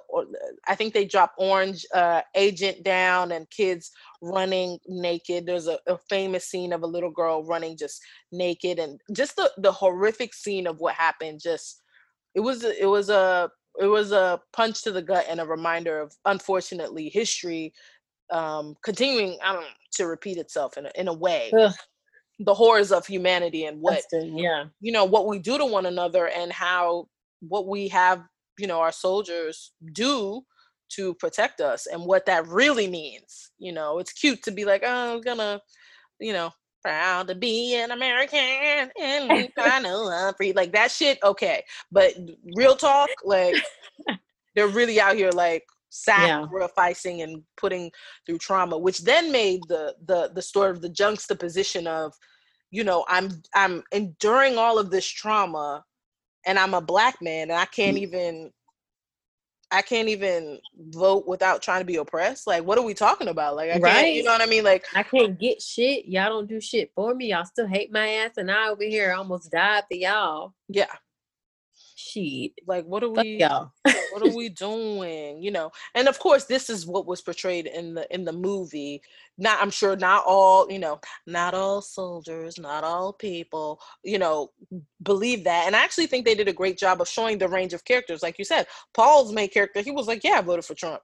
i 0.69 0.75
think 0.75 0.95
they 0.95 1.05
drop 1.05 1.33
orange 1.39 1.85
uh, 1.95 2.21
agent 2.37 2.83
down 2.85 3.33
and 3.33 3.51
kids 3.51 3.91
running 4.25 4.79
naked. 4.89 5.45
There's 5.47 5.67
a, 5.67 5.79
a 5.87 5.99
famous 6.09 6.47
scene 6.47 6.73
of 6.73 6.83
a 6.83 6.87
little 6.87 7.11
girl 7.11 7.45
running 7.45 7.77
just 7.77 8.01
naked 8.33 8.79
and 8.79 9.01
just 9.13 9.37
the 9.37 9.51
the 9.59 9.73
horrific 9.73 10.33
scene 10.35 10.67
of 10.67 10.79
what 10.81 10.95
happened 10.95 11.41
just 11.43 11.83
it 12.35 12.41
was 12.41 12.65
it 12.65 12.89
was 12.89 13.11
a 13.11 13.51
it 13.81 13.87
was 13.87 14.13
a 14.13 14.41
punch 14.53 14.83
to 14.83 14.93
the 14.93 15.03
gut 15.03 15.27
and 15.29 15.41
a 15.41 15.45
reminder 15.45 16.01
of 16.01 16.15
unfortunately 16.25 17.09
history 17.09 17.73
um 18.31 18.75
continuing 18.83 19.39
I 19.43 19.53
don't 19.53 19.67
to 19.95 20.07
repeat 20.07 20.39
itself 20.39 20.77
in 20.77 20.87
a, 20.87 20.91
in 20.97 21.09
a 21.09 21.13
way. 21.13 21.53
Ugh. 21.59 21.73
the 22.41 22.55
horrors 22.55 22.91
of 22.91 23.07
humanity 23.07 23.67
and 23.67 23.81
what 23.81 24.03
yeah. 24.13 24.65
you 24.81 24.93
know 24.93 25.05
what 25.05 25.27
we 25.27 25.39
do 25.39 25.57
to 25.59 25.65
one 25.65 25.87
another 25.87 26.29
and 26.29 26.53
how 26.53 27.07
what 27.41 27.69
we 27.69 27.89
have 27.89 28.23
you 28.59 28.67
know 28.67 28.81
our 28.81 28.93
soldiers 28.93 29.73
do 29.93 30.43
to 30.89 31.15
protect 31.15 31.61
us 31.61 31.87
and 31.87 32.05
what 32.05 32.27
that 32.27 32.47
really 32.47 32.89
means 32.89 33.53
you 33.59 33.73
know? 33.73 33.99
It's 33.99 34.13
cute 34.13 34.43
to 34.43 34.51
be 34.51 34.65
like 34.65 34.83
oh 34.85 35.15
i'm 35.15 35.21
gonna 35.21 35.61
you 36.19 36.33
know 36.33 36.51
proud 36.85 37.29
to 37.29 37.35
be 37.35 37.75
an 37.77 37.91
American 37.91 38.91
and 39.01 39.29
we 39.31 39.49
kind 39.59 39.87
of 39.87 39.93
love 39.93 40.35
free. 40.37 40.53
Like 40.53 40.73
that 40.73 40.91
shit, 40.91 41.19
okay. 41.25 41.65
But 41.91 42.15
real 42.57 42.77
talk, 42.77 43.09
like 43.25 43.57
they're 44.55 44.69
really 44.69 45.01
out 45.01 45.17
here 45.17 45.31
like 45.31 45.65
sacrificing 45.91 47.19
yeah. 47.19 47.25
and 47.25 47.43
putting 47.57 47.91
through 48.27 48.39
trauma, 48.39 48.77
which 48.77 49.01
then 49.01 49.33
made 49.33 49.61
the 49.69 49.95
the 50.07 50.31
the 50.35 50.43
story 50.43 50.71
of 50.71 50.83
the 50.83 50.89
juxtaposition 50.89 51.87
of, 51.87 52.13
you 52.71 52.85
know, 52.85 53.05
I'm 53.09 53.31
I'm 53.55 53.83
enduring 53.93 54.59
all 54.59 54.79
of 54.79 54.91
this 54.91 55.07
trauma 55.07 55.83
and 56.47 56.59
I'm 56.59 56.75
a 56.75 56.81
black 56.81 57.17
man 57.23 57.51
and 57.51 57.59
I 57.59 57.65
can't 57.67 57.97
mm. 57.97 58.01
even 58.01 58.51
I 59.71 59.83
can't 59.83 60.09
even 60.09 60.61
vote 60.91 61.27
without 61.27 61.63
trying 61.63 61.81
to 61.81 61.85
be 61.85 61.97
oppressed. 61.97 62.47
Like, 62.47 62.65
what 62.65 62.79
are 62.79 62.85
we 62.85 62.95
talking 62.95 63.29
about? 63.29 63.57
Like, 63.57 63.71
I 63.71 63.79
right. 63.79 63.95
can't, 63.95 64.15
you 64.15 64.23
know 64.23 64.33
what 64.33 64.43
I 64.43 64.47
mean? 64.47 64.65
Like, 64.65 64.85
I 64.95 65.03
can't 65.03 65.39
get 65.39 65.61
shit. 65.61 66.07
Y'all 66.07 66.29
don't 66.29 66.49
do 66.49 66.61
shit 66.61 66.93
for 66.95 67.15
me. 67.15 67.31
Y'all 67.31 67.45
still 67.45 67.67
hate 67.67 67.93
my 67.93 68.09
ass, 68.09 68.33
and 68.37 68.51
I 68.51 68.69
over 68.69 68.85
here 68.85 69.13
almost 69.13 69.51
died 69.51 69.85
for 69.91 69.97
y'all. 69.97 70.55
Yeah, 70.69 70.87
shit. 71.97 72.53
Like, 72.67 72.85
what 72.85 73.03
are 73.03 73.11
we? 73.11 73.39
Y'all. 73.41 73.73
what 73.85 74.23
are 74.23 74.29
we 74.37 74.49
doing? 74.49 75.43
You 75.43 75.51
know, 75.51 75.73
and 75.95 76.09
of 76.09 76.19
course, 76.19 76.45
this 76.45 76.71
is 76.71 76.87
what 76.87 77.07
was 77.07 77.23
portrayed 77.23 77.67
in 77.67 77.95
the 77.95 78.15
in 78.15 78.25
the 78.25 78.33
movie. 78.33 79.03
Not, 79.37 79.61
I'm 79.61 79.71
sure, 79.71 79.97
not 79.97 80.25
all. 80.27 80.71
You 80.71 80.79
know, 80.79 81.01
not 81.27 81.55
all 81.55 81.83
soldiers, 81.83 82.59
not 82.59 82.85
all 82.85 83.13
people. 83.13 83.81
You 84.03 84.19
know, 84.19 84.51
believe 85.03 85.45
that. 85.45 85.67
And 85.67 85.75
I 85.75 85.83
actually 85.83 86.07
think 86.07 86.25
they 86.25 86.35
did 86.35 86.49
a 86.49 86.53
great 86.53 86.79
job 86.79 87.01
of 87.01 87.09
showing 87.09 87.39
the 87.39 87.49
range 87.49 87.73
of 87.73 87.85
characters. 87.85 88.23
Like 88.23 88.39
you 88.39 88.45
said, 88.45 88.67
Paul's 88.95 89.33
main 89.33 89.49
character, 89.49 89.81
he 89.81 89.91
was 89.91 90.07
like, 90.07 90.23
"Yeah, 90.25 90.39
I 90.39 90.43
voted 90.43 90.65
for 90.65 90.75
Trump." 90.75 91.01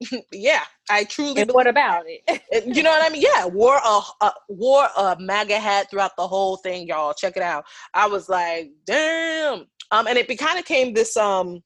yeah, 0.32 0.62
I 0.90 1.04
truly. 1.04 1.42
And 1.42 1.50
what 1.52 1.66
about 1.66 2.04
it? 2.06 2.66
you 2.66 2.82
know 2.82 2.90
what 2.90 3.04
I 3.04 3.12
mean? 3.12 3.22
Yeah, 3.22 3.46
wore 3.46 3.78
a, 3.84 4.00
a 4.20 4.32
wore 4.48 4.88
a 4.96 5.16
MAGA 5.18 5.58
hat 5.58 5.90
throughout 5.90 6.16
the 6.16 6.26
whole 6.26 6.56
thing, 6.56 6.86
y'all. 6.86 7.14
Check 7.14 7.36
it 7.36 7.42
out. 7.42 7.64
I 7.92 8.06
was 8.06 8.28
like, 8.28 8.70
damn, 8.86 9.66
um, 9.90 10.06
and 10.06 10.18
it 10.18 10.38
kind 10.38 10.58
of 10.58 10.64
came 10.64 10.94
this 10.94 11.16
um 11.16 11.62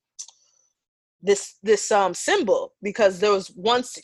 this 1.23 1.57
this 1.63 1.91
um 1.91 2.15
symbol 2.15 2.75
because 2.83 3.19
there 3.19 3.33
was 3.33 3.51
once 3.57 3.99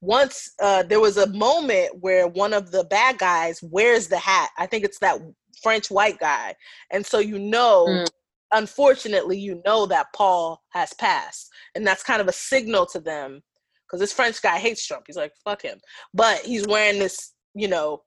once 0.00 0.50
uh 0.62 0.82
there 0.82 1.00
was 1.00 1.16
a 1.16 1.32
moment 1.32 1.90
where 2.00 2.26
one 2.26 2.52
of 2.52 2.70
the 2.70 2.84
bad 2.84 3.18
guys 3.18 3.60
wears 3.62 4.08
the 4.08 4.18
hat. 4.18 4.50
I 4.58 4.66
think 4.66 4.84
it's 4.84 4.98
that 5.00 5.18
french 5.62 5.90
white 5.90 6.18
guy. 6.18 6.54
And 6.90 7.04
so 7.04 7.18
you 7.18 7.38
know 7.38 7.86
mm. 7.88 8.06
unfortunately 8.52 9.38
you 9.38 9.62
know 9.64 9.86
that 9.86 10.06
paul 10.14 10.62
has 10.70 10.92
passed. 10.94 11.48
And 11.74 11.86
that's 11.86 12.02
kind 12.02 12.20
of 12.20 12.28
a 12.28 12.32
signal 12.32 12.86
to 12.86 13.00
them 13.00 13.42
because 13.86 14.00
this 14.00 14.12
french 14.12 14.40
guy 14.42 14.58
hates 14.58 14.86
trump. 14.86 15.04
He's 15.06 15.16
like 15.16 15.32
fuck 15.44 15.62
him. 15.62 15.78
But 16.14 16.40
he's 16.40 16.66
wearing 16.66 16.98
this 16.98 17.32
you 17.54 17.68
know 17.68 18.02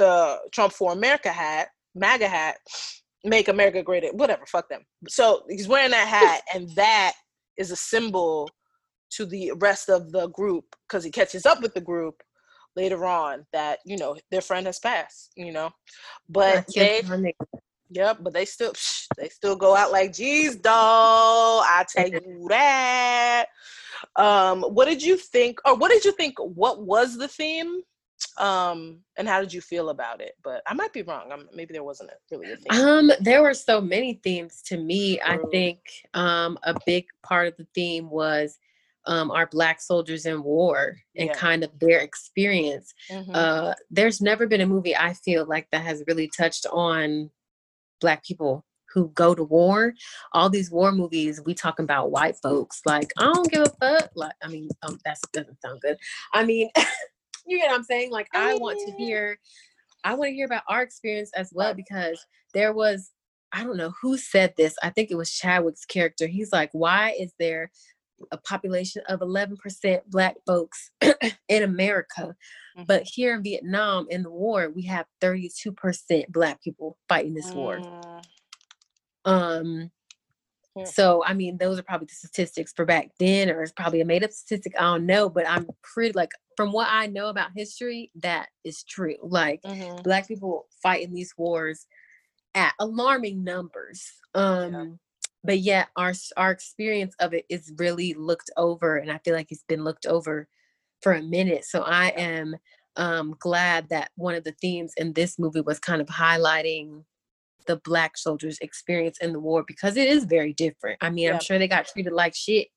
uh 0.00 0.36
trump 0.52 0.72
for 0.72 0.92
america 0.92 1.28
hat 1.28 1.68
maga 1.96 2.28
hat 2.28 2.58
make 3.26 3.48
America 3.48 3.82
great 3.82 4.14
whatever, 4.14 4.46
fuck 4.46 4.68
them. 4.68 4.82
So 5.08 5.42
he's 5.48 5.68
wearing 5.68 5.90
that 5.90 6.08
hat, 6.08 6.42
and 6.54 6.70
that 6.76 7.14
is 7.58 7.70
a 7.70 7.76
symbol 7.76 8.48
to 9.10 9.26
the 9.26 9.52
rest 9.56 9.88
of 9.88 10.12
the 10.12 10.28
group 10.28 10.76
because 10.86 11.04
he 11.04 11.10
catches 11.10 11.46
up 11.46 11.62
with 11.62 11.74
the 11.74 11.80
group 11.80 12.22
later 12.74 13.06
on 13.06 13.46
that 13.52 13.78
you 13.84 13.96
know 13.96 14.16
their 14.30 14.40
friend 14.40 14.66
has 14.66 14.78
passed, 14.78 15.32
you 15.36 15.52
know. 15.52 15.70
But 16.28 16.66
they, 16.74 17.02
yep, 17.90 18.18
but 18.20 18.32
they 18.32 18.44
still 18.44 18.72
they 19.16 19.28
still 19.28 19.56
go 19.56 19.74
out 19.74 19.92
like, 19.92 20.12
geez, 20.12 20.56
doll 20.56 21.60
I 21.60 21.84
tell 21.88 22.08
you 22.10 22.46
that. 22.48 23.46
Um, 24.14 24.62
what 24.62 24.86
did 24.86 25.02
you 25.02 25.16
think, 25.16 25.58
or 25.64 25.74
what 25.76 25.90
did 25.90 26.04
you 26.04 26.12
think? 26.12 26.34
What 26.38 26.82
was 26.82 27.16
the 27.16 27.28
theme? 27.28 27.82
um 28.38 28.98
and 29.18 29.28
how 29.28 29.40
did 29.40 29.52
you 29.52 29.60
feel 29.60 29.90
about 29.90 30.20
it 30.20 30.32
but 30.42 30.62
i 30.66 30.74
might 30.74 30.92
be 30.92 31.02
wrong 31.02 31.30
um, 31.32 31.48
maybe 31.54 31.72
there 31.72 31.84
wasn't 31.84 32.10
really 32.30 32.50
a 32.52 32.56
theme 32.56 32.80
um 32.80 33.10
there 33.20 33.42
were 33.42 33.54
so 33.54 33.80
many 33.80 34.20
themes 34.22 34.62
to 34.62 34.78
me 34.78 35.20
i 35.20 35.38
think 35.50 35.78
um 36.14 36.58
a 36.62 36.74
big 36.86 37.04
part 37.22 37.46
of 37.46 37.56
the 37.56 37.66
theme 37.74 38.08
was 38.08 38.58
um 39.06 39.30
our 39.30 39.46
black 39.46 39.80
soldiers 39.80 40.26
in 40.26 40.42
war 40.42 40.96
and 41.16 41.28
yeah. 41.28 41.34
kind 41.34 41.62
of 41.64 41.70
their 41.78 42.00
experience 42.00 42.92
mm-hmm. 43.10 43.30
uh 43.34 43.72
there's 43.90 44.20
never 44.20 44.46
been 44.46 44.60
a 44.60 44.66
movie 44.66 44.96
i 44.96 45.12
feel 45.12 45.44
like 45.46 45.66
that 45.70 45.82
has 45.82 46.02
really 46.06 46.28
touched 46.28 46.66
on 46.72 47.30
black 48.00 48.24
people 48.24 48.64
who 48.96 49.08
go 49.10 49.34
to 49.34 49.44
war. 49.44 49.92
All 50.32 50.48
these 50.48 50.70
war 50.70 50.90
movies, 50.90 51.42
we 51.44 51.54
talking 51.54 51.84
about 51.84 52.10
white 52.10 52.36
folks. 52.42 52.80
Like, 52.86 53.12
I 53.18 53.24
don't 53.24 53.50
give 53.50 53.66
a 53.66 53.70
fuck. 53.78 54.10
Like, 54.14 54.32
I 54.42 54.48
mean, 54.48 54.70
um, 54.82 54.98
that 55.04 55.18
doesn't 55.34 55.60
sound 55.60 55.82
good. 55.82 55.98
I 56.32 56.44
mean, 56.44 56.70
you 57.46 57.58
get 57.58 57.70
what 57.70 57.76
I'm 57.76 57.84
saying? 57.84 58.10
Like 58.10 58.28
I 58.34 58.54
want 58.54 58.80
to 58.86 58.92
hear, 58.92 59.38
I 60.02 60.14
want 60.14 60.30
to 60.30 60.34
hear 60.34 60.46
about 60.46 60.62
our 60.68 60.82
experience 60.82 61.30
as 61.36 61.50
well 61.52 61.74
because 61.74 62.24
there 62.54 62.72
was, 62.72 63.10
I 63.52 63.64
don't 63.64 63.76
know 63.76 63.92
who 64.00 64.16
said 64.16 64.54
this. 64.56 64.74
I 64.82 64.90
think 64.90 65.10
it 65.10 65.16
was 65.16 65.30
Chadwick's 65.30 65.84
character. 65.84 66.26
He's 66.26 66.52
like, 66.52 66.70
why 66.72 67.14
is 67.18 67.32
there 67.38 67.70
a 68.32 68.38
population 68.38 69.02
of 69.08 69.20
11% 69.20 70.00
black 70.08 70.36
folks 70.46 70.90
in 71.48 71.62
America, 71.62 72.34
mm-hmm. 72.76 72.84
but 72.86 73.02
here 73.04 73.34
in 73.34 73.42
Vietnam 73.42 74.06
in 74.10 74.22
the 74.22 74.30
war, 74.30 74.70
we 74.70 74.82
have 74.82 75.06
32% 75.22 76.28
black 76.28 76.62
people 76.62 76.98
fighting 77.08 77.34
this 77.34 77.50
war. 77.52 77.78
Mm. 77.78 78.22
Um, 79.24 79.90
so, 80.84 81.24
I 81.24 81.32
mean, 81.32 81.56
those 81.56 81.78
are 81.78 81.82
probably 81.82 82.06
the 82.06 82.14
statistics 82.14 82.72
for 82.74 82.84
back 82.84 83.10
then, 83.18 83.48
or 83.50 83.62
it's 83.62 83.72
probably 83.72 84.02
a 84.02 84.04
made 84.04 84.22
up 84.22 84.32
statistic. 84.32 84.74
I 84.78 84.82
don't 84.82 85.06
know, 85.06 85.30
but 85.30 85.48
I'm 85.48 85.66
pretty 85.82 86.12
like 86.12 86.30
from 86.56 86.72
what 86.72 86.88
I 86.90 87.06
know 87.06 87.28
about 87.28 87.50
history, 87.56 88.10
that 88.16 88.48
is 88.64 88.82
true. 88.84 89.16
Like 89.22 89.62
mm-hmm. 89.62 90.02
black 90.02 90.28
people 90.28 90.66
fight 90.82 91.02
in 91.02 91.14
these 91.14 91.32
wars 91.36 91.86
at 92.54 92.74
alarming 92.78 93.42
numbers. 93.42 94.12
Um, 94.34 94.72
yeah. 94.72 94.84
But 95.46 95.60
yet 95.60 95.88
our 95.96 96.12
our 96.36 96.50
experience 96.50 97.14
of 97.20 97.32
it 97.34 97.44
is 97.48 97.72
really 97.78 98.14
looked 98.14 98.50
over, 98.56 98.96
and 98.96 99.10
I 99.10 99.18
feel 99.18 99.34
like 99.34 99.50
it's 99.50 99.64
been 99.68 99.84
looked 99.84 100.06
over 100.06 100.48
for 101.02 101.12
a 101.12 101.22
minute. 101.22 101.64
So 101.64 101.82
I 101.82 102.08
am 102.08 102.56
um 102.96 103.34
glad 103.38 103.88
that 103.90 104.10
one 104.16 104.34
of 104.34 104.44
the 104.44 104.54
themes 104.60 104.92
in 104.96 105.12
this 105.12 105.38
movie 105.38 105.60
was 105.60 105.78
kind 105.78 106.00
of 106.00 106.08
highlighting 106.08 107.04
the 107.66 107.76
black 107.76 108.16
soldiers 108.16 108.58
experience 108.60 109.18
in 109.20 109.32
the 109.32 109.40
war 109.40 109.64
because 109.66 109.96
it 109.96 110.08
is 110.08 110.24
very 110.24 110.52
different. 110.52 110.98
I 111.00 111.10
mean, 111.10 111.26
yeah. 111.26 111.34
I'm 111.34 111.40
sure 111.40 111.58
they 111.58 111.68
got 111.68 111.86
treated 111.86 112.12
like 112.12 112.34
shit 112.34 112.68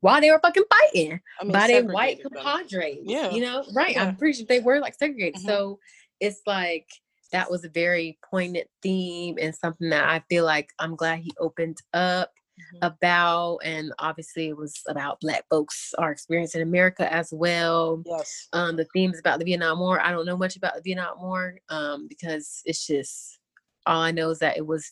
while 0.00 0.20
they 0.20 0.30
were 0.30 0.40
fucking 0.40 0.64
fighting 0.70 1.20
I 1.40 1.44
mean, 1.44 1.52
by 1.52 1.66
their 1.66 1.84
white 1.84 2.20
compadres. 2.22 2.98
Yeah. 3.02 3.30
You 3.30 3.40
know, 3.40 3.64
right. 3.74 3.92
Yeah. 3.92 4.04
I'm 4.04 4.16
pretty 4.16 4.38
sure 4.38 4.46
they 4.48 4.60
were 4.60 4.80
like 4.80 4.94
segregated. 4.94 5.36
Mm-hmm. 5.36 5.48
So 5.48 5.78
it's 6.20 6.40
like 6.46 6.86
that 7.32 7.50
was 7.50 7.64
a 7.64 7.68
very 7.68 8.18
poignant 8.30 8.66
theme 8.82 9.36
and 9.40 9.54
something 9.54 9.90
that 9.90 10.08
I 10.08 10.22
feel 10.28 10.44
like 10.44 10.70
I'm 10.78 10.96
glad 10.96 11.20
he 11.20 11.32
opened 11.38 11.78
up 11.92 12.30
mm-hmm. 12.58 12.86
about. 12.86 13.58
And 13.64 13.92
obviously 13.98 14.48
it 14.48 14.56
was 14.56 14.82
about 14.88 15.20
black 15.20 15.44
folks, 15.50 15.92
our 15.98 16.10
experience 16.10 16.54
in 16.54 16.62
America 16.62 17.12
as 17.12 17.30
well. 17.32 18.02
Yes. 18.06 18.48
Um, 18.52 18.76
the 18.76 18.86
themes 18.92 19.18
about 19.18 19.38
the 19.38 19.44
Vietnam 19.44 19.80
War. 19.80 20.00
I 20.00 20.10
don't 20.10 20.26
know 20.26 20.36
much 20.36 20.56
about 20.56 20.74
the 20.74 20.82
Vietnam 20.82 21.20
War 21.20 21.58
um, 21.68 22.06
because 22.08 22.62
it's 22.64 22.86
just 22.86 23.38
all 23.86 24.00
I 24.00 24.10
know 24.10 24.30
is 24.30 24.40
that 24.40 24.56
it 24.56 24.66
was 24.66 24.90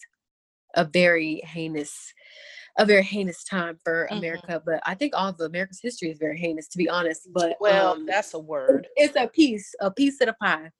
a 0.74 0.84
very 0.84 1.40
heinous 1.44 2.12
a 2.78 2.84
very 2.84 3.02
heinous 3.02 3.44
time 3.44 3.78
for 3.84 4.06
mm-hmm. 4.06 4.18
America. 4.18 4.62
But 4.64 4.80
I 4.84 4.94
think 4.94 5.12
all 5.14 5.28
of 5.28 5.40
America's 5.40 5.80
history 5.82 6.10
is 6.10 6.18
very 6.18 6.38
heinous, 6.38 6.68
to 6.68 6.78
be 6.78 6.88
honest. 6.88 7.28
But 7.32 7.56
well, 7.60 7.92
um, 7.92 8.06
that's 8.06 8.34
a 8.34 8.38
word. 8.38 8.86
It's 8.96 9.16
a 9.16 9.28
piece, 9.28 9.74
a 9.80 9.90
piece 9.90 10.20
of 10.20 10.26
the 10.26 10.34
pie. 10.34 10.70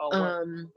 Oh, 0.00 0.12
um, 0.12 0.72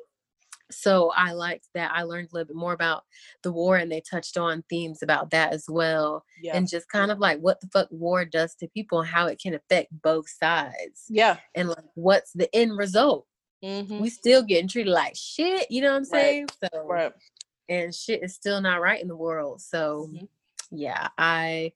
so 0.72 1.12
I 1.16 1.34
liked 1.34 1.68
that. 1.74 1.92
I 1.94 2.04
learned 2.04 2.30
a 2.32 2.36
little 2.36 2.48
bit 2.48 2.56
more 2.56 2.74
about 2.74 3.04
the 3.44 3.52
war, 3.52 3.78
and 3.78 3.92
they 3.92 4.02
touched 4.02 4.38
on 4.38 4.64
themes 4.70 5.04
about 5.04 5.32
that 5.32 5.54
as 5.54 5.66
well, 5.70 6.24
yeah. 6.42 6.56
and 6.56 6.68
just 6.68 6.90
kind 6.90 7.12
of 7.12 7.20
like 7.20 7.40
what 7.40 7.60
the 7.62 7.68
fuck 7.68 7.88
war 7.92 8.26
does 8.26 8.56
to 8.56 8.68
people 8.70 9.00
and 9.00 9.08
how 9.08 9.28
it 9.28 9.40
can 9.40 9.54
affect 9.54 9.90
both 10.02 10.30
sides. 10.30 11.06
Yeah, 11.10 11.38
and 11.54 11.70
like 11.70 11.86
what's 11.94 12.32
the 12.34 12.54
end 12.56 12.78
result. 12.78 13.26
Mm-hmm. 13.64 14.00
We 14.00 14.10
still 14.10 14.44
getting 14.44 14.68
treated 14.68 14.92
like 14.92 15.16
shit. 15.16 15.70
You 15.72 15.82
know 15.82 15.92
what 15.92 15.98
I'm 15.98 16.06
saying? 16.06 16.48
So, 16.64 16.86
right. 16.86 17.14
and 17.70 17.94
shit 17.94 18.24
is 18.24 18.36
still 18.36 18.62
not 18.62 18.82
right 18.82 19.02
in 19.02 19.08
the 19.08 19.18
world. 19.18 19.62
So. 19.62 20.10
Mm-hmm 20.12 20.26
yeah 20.72 21.08
i 21.18 21.72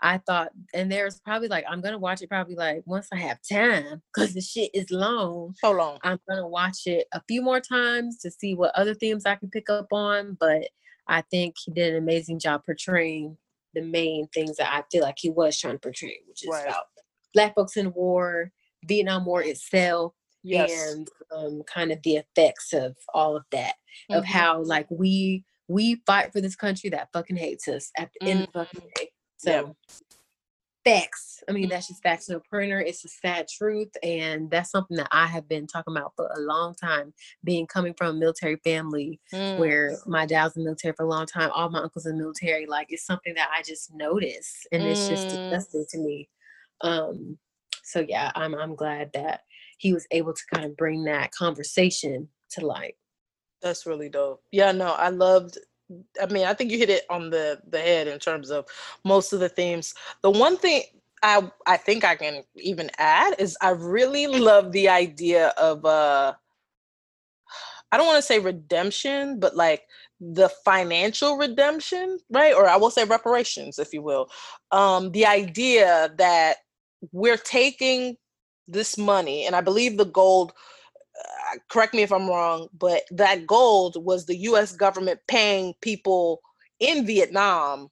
i 0.00 0.18
thought 0.18 0.50
and 0.72 0.90
there's 0.90 1.20
probably 1.20 1.48
like 1.48 1.64
i'm 1.68 1.80
gonna 1.80 1.98
watch 1.98 2.22
it 2.22 2.28
probably 2.28 2.54
like 2.54 2.82
once 2.86 3.08
i 3.12 3.16
have 3.16 3.38
time 3.50 4.02
because 4.12 4.34
the 4.34 4.40
shit 4.40 4.70
is 4.74 4.90
long 4.90 5.54
so 5.58 5.70
long 5.70 5.98
i'm 6.02 6.18
gonna 6.28 6.46
watch 6.46 6.86
it 6.86 7.06
a 7.12 7.22
few 7.28 7.42
more 7.42 7.60
times 7.60 8.18
to 8.18 8.30
see 8.30 8.54
what 8.54 8.74
other 8.74 8.94
themes 8.94 9.26
i 9.26 9.34
can 9.34 9.50
pick 9.50 9.68
up 9.70 9.86
on 9.92 10.36
but 10.38 10.68
i 11.08 11.22
think 11.30 11.54
he 11.64 11.72
did 11.72 11.92
an 11.92 12.02
amazing 12.02 12.38
job 12.38 12.62
portraying 12.64 13.36
the 13.74 13.82
main 13.82 14.26
things 14.28 14.56
that 14.56 14.72
i 14.72 14.82
feel 14.90 15.02
like 15.02 15.16
he 15.18 15.30
was 15.30 15.58
trying 15.58 15.74
to 15.74 15.80
portray 15.80 16.18
which 16.28 16.44
is 16.44 16.50
right. 16.50 16.66
about 16.66 16.84
black 17.32 17.54
folks 17.54 17.76
in 17.76 17.92
war 17.92 18.50
vietnam 18.86 19.24
war 19.24 19.42
itself 19.42 20.12
yes. 20.44 20.92
and 20.92 21.08
um, 21.34 21.62
kind 21.62 21.90
of 21.90 21.98
the 22.04 22.16
effects 22.16 22.72
of 22.72 22.94
all 23.12 23.36
of 23.36 23.44
that 23.50 23.74
mm-hmm. 24.10 24.18
of 24.18 24.24
how 24.24 24.62
like 24.62 24.86
we 24.90 25.44
we 25.68 26.02
fight 26.06 26.32
for 26.32 26.40
this 26.40 26.56
country 26.56 26.90
that 26.90 27.08
fucking 27.12 27.36
hates 27.36 27.68
us 27.68 27.90
at 27.98 28.10
the 28.20 28.28
end 28.28 28.40
mm-hmm. 28.40 28.58
of 28.58 28.68
the 28.70 28.76
fucking 28.76 28.90
day. 28.96 29.10
So 29.38 29.76
facts. 30.84 31.42
I 31.48 31.52
mean, 31.52 31.68
that's 31.68 31.88
just 31.88 32.02
facts 32.02 32.26
to 32.26 32.36
a 32.36 32.40
printer. 32.40 32.80
It's 32.80 33.04
a 33.04 33.08
sad 33.08 33.48
truth. 33.48 33.90
And 34.02 34.50
that's 34.50 34.70
something 34.70 34.96
that 34.98 35.08
I 35.10 35.26
have 35.26 35.48
been 35.48 35.66
talking 35.66 35.96
about 35.96 36.12
for 36.14 36.26
a 36.26 36.40
long 36.40 36.74
time, 36.74 37.12
being 37.42 37.66
coming 37.66 37.94
from 37.96 38.16
a 38.16 38.18
military 38.18 38.56
family 38.62 39.20
mm. 39.32 39.58
where 39.58 39.96
my 40.06 40.26
dad 40.26 40.44
was 40.44 40.56
in 40.56 40.62
the 40.62 40.68
military 40.68 40.94
for 40.94 41.04
a 41.04 41.08
long 41.08 41.26
time, 41.26 41.50
all 41.54 41.70
my 41.70 41.80
uncles 41.80 42.06
in 42.06 42.16
the 42.16 42.22
military. 42.22 42.66
Like 42.66 42.88
it's 42.90 43.06
something 43.06 43.34
that 43.34 43.50
I 43.52 43.62
just 43.62 43.94
notice 43.94 44.66
and 44.72 44.82
mm. 44.82 44.86
it's 44.86 45.08
just 45.08 45.28
mm. 45.28 45.30
disgusting 45.30 45.86
to 45.90 45.98
me. 45.98 46.28
Um, 46.82 47.38
so 47.82 48.04
yeah, 48.06 48.30
I'm 48.34 48.54
I'm 48.54 48.74
glad 48.74 49.10
that 49.14 49.40
he 49.78 49.92
was 49.92 50.06
able 50.10 50.32
to 50.32 50.42
kind 50.52 50.64
of 50.66 50.76
bring 50.76 51.04
that 51.04 51.32
conversation 51.32 52.28
to 52.50 52.66
light. 52.66 52.94
That's 53.64 53.86
really 53.86 54.10
dope. 54.10 54.42
Yeah, 54.52 54.72
no, 54.72 54.92
I 54.92 55.08
loved 55.08 55.58
I 56.20 56.26
mean, 56.26 56.46
I 56.46 56.54
think 56.54 56.70
you 56.70 56.78
hit 56.78 56.90
it 56.90 57.04
on 57.10 57.30
the 57.30 57.60
the 57.68 57.80
head 57.80 58.06
in 58.08 58.18
terms 58.18 58.50
of 58.50 58.66
most 59.04 59.32
of 59.32 59.40
the 59.40 59.48
themes. 59.48 59.94
The 60.22 60.30
one 60.30 60.56
thing 60.58 60.82
I 61.22 61.50
I 61.66 61.78
think 61.78 62.04
I 62.04 62.14
can 62.14 62.44
even 62.56 62.90
add 62.98 63.34
is 63.38 63.56
I 63.62 63.70
really 63.70 64.26
love 64.26 64.72
the 64.72 64.88
idea 64.90 65.48
of 65.58 65.84
uh 65.86 66.34
I 67.90 67.96
don't 67.96 68.06
want 68.06 68.18
to 68.18 68.22
say 68.22 68.38
redemption, 68.38 69.40
but 69.40 69.56
like 69.56 69.82
the 70.20 70.48
financial 70.64 71.36
redemption, 71.36 72.18
right? 72.30 72.54
Or 72.54 72.68
I 72.68 72.76
will 72.76 72.90
say 72.90 73.04
reparations, 73.04 73.78
if 73.78 73.92
you 73.92 74.02
will. 74.02 74.28
Um, 74.72 75.12
the 75.12 75.26
idea 75.26 76.12
that 76.18 76.56
we're 77.12 77.36
taking 77.36 78.16
this 78.66 78.98
money, 78.98 79.46
and 79.46 79.54
I 79.54 79.60
believe 79.60 79.96
the 79.96 80.06
gold 80.06 80.52
uh, 81.18 81.58
correct 81.68 81.94
me 81.94 82.02
if 82.02 82.12
I'm 82.12 82.28
wrong, 82.28 82.68
but 82.76 83.02
that 83.10 83.46
gold 83.46 84.04
was 84.04 84.26
the 84.26 84.36
US 84.38 84.72
government 84.72 85.20
paying 85.28 85.74
people 85.80 86.40
in 86.80 87.06
Vietnam 87.06 87.88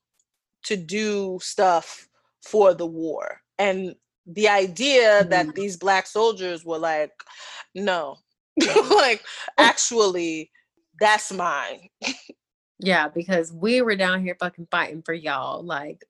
to 0.65 0.77
do 0.77 1.39
stuff 1.41 2.09
for 2.43 2.75
the 2.75 2.87
war. 2.87 3.41
And 3.59 3.95
the 4.27 4.49
idea 4.49 5.21
mm-hmm. 5.21 5.31
that 5.31 5.55
these 5.55 5.77
black 5.77 6.07
soldiers 6.07 6.65
were 6.65 6.79
like, 6.79 7.13
no, 7.75 8.17
like 8.91 9.25
actually, 9.59 10.51
that's 11.01 11.33
mine. 11.33 11.89
yeah, 12.79 13.09
because 13.09 13.53
we 13.53 13.83
were 13.83 13.97
down 13.97 14.23
here 14.23 14.37
fucking 14.39 14.69
fighting 14.71 15.03
for 15.03 15.15
y'all. 15.15 15.63
Like, 15.63 16.05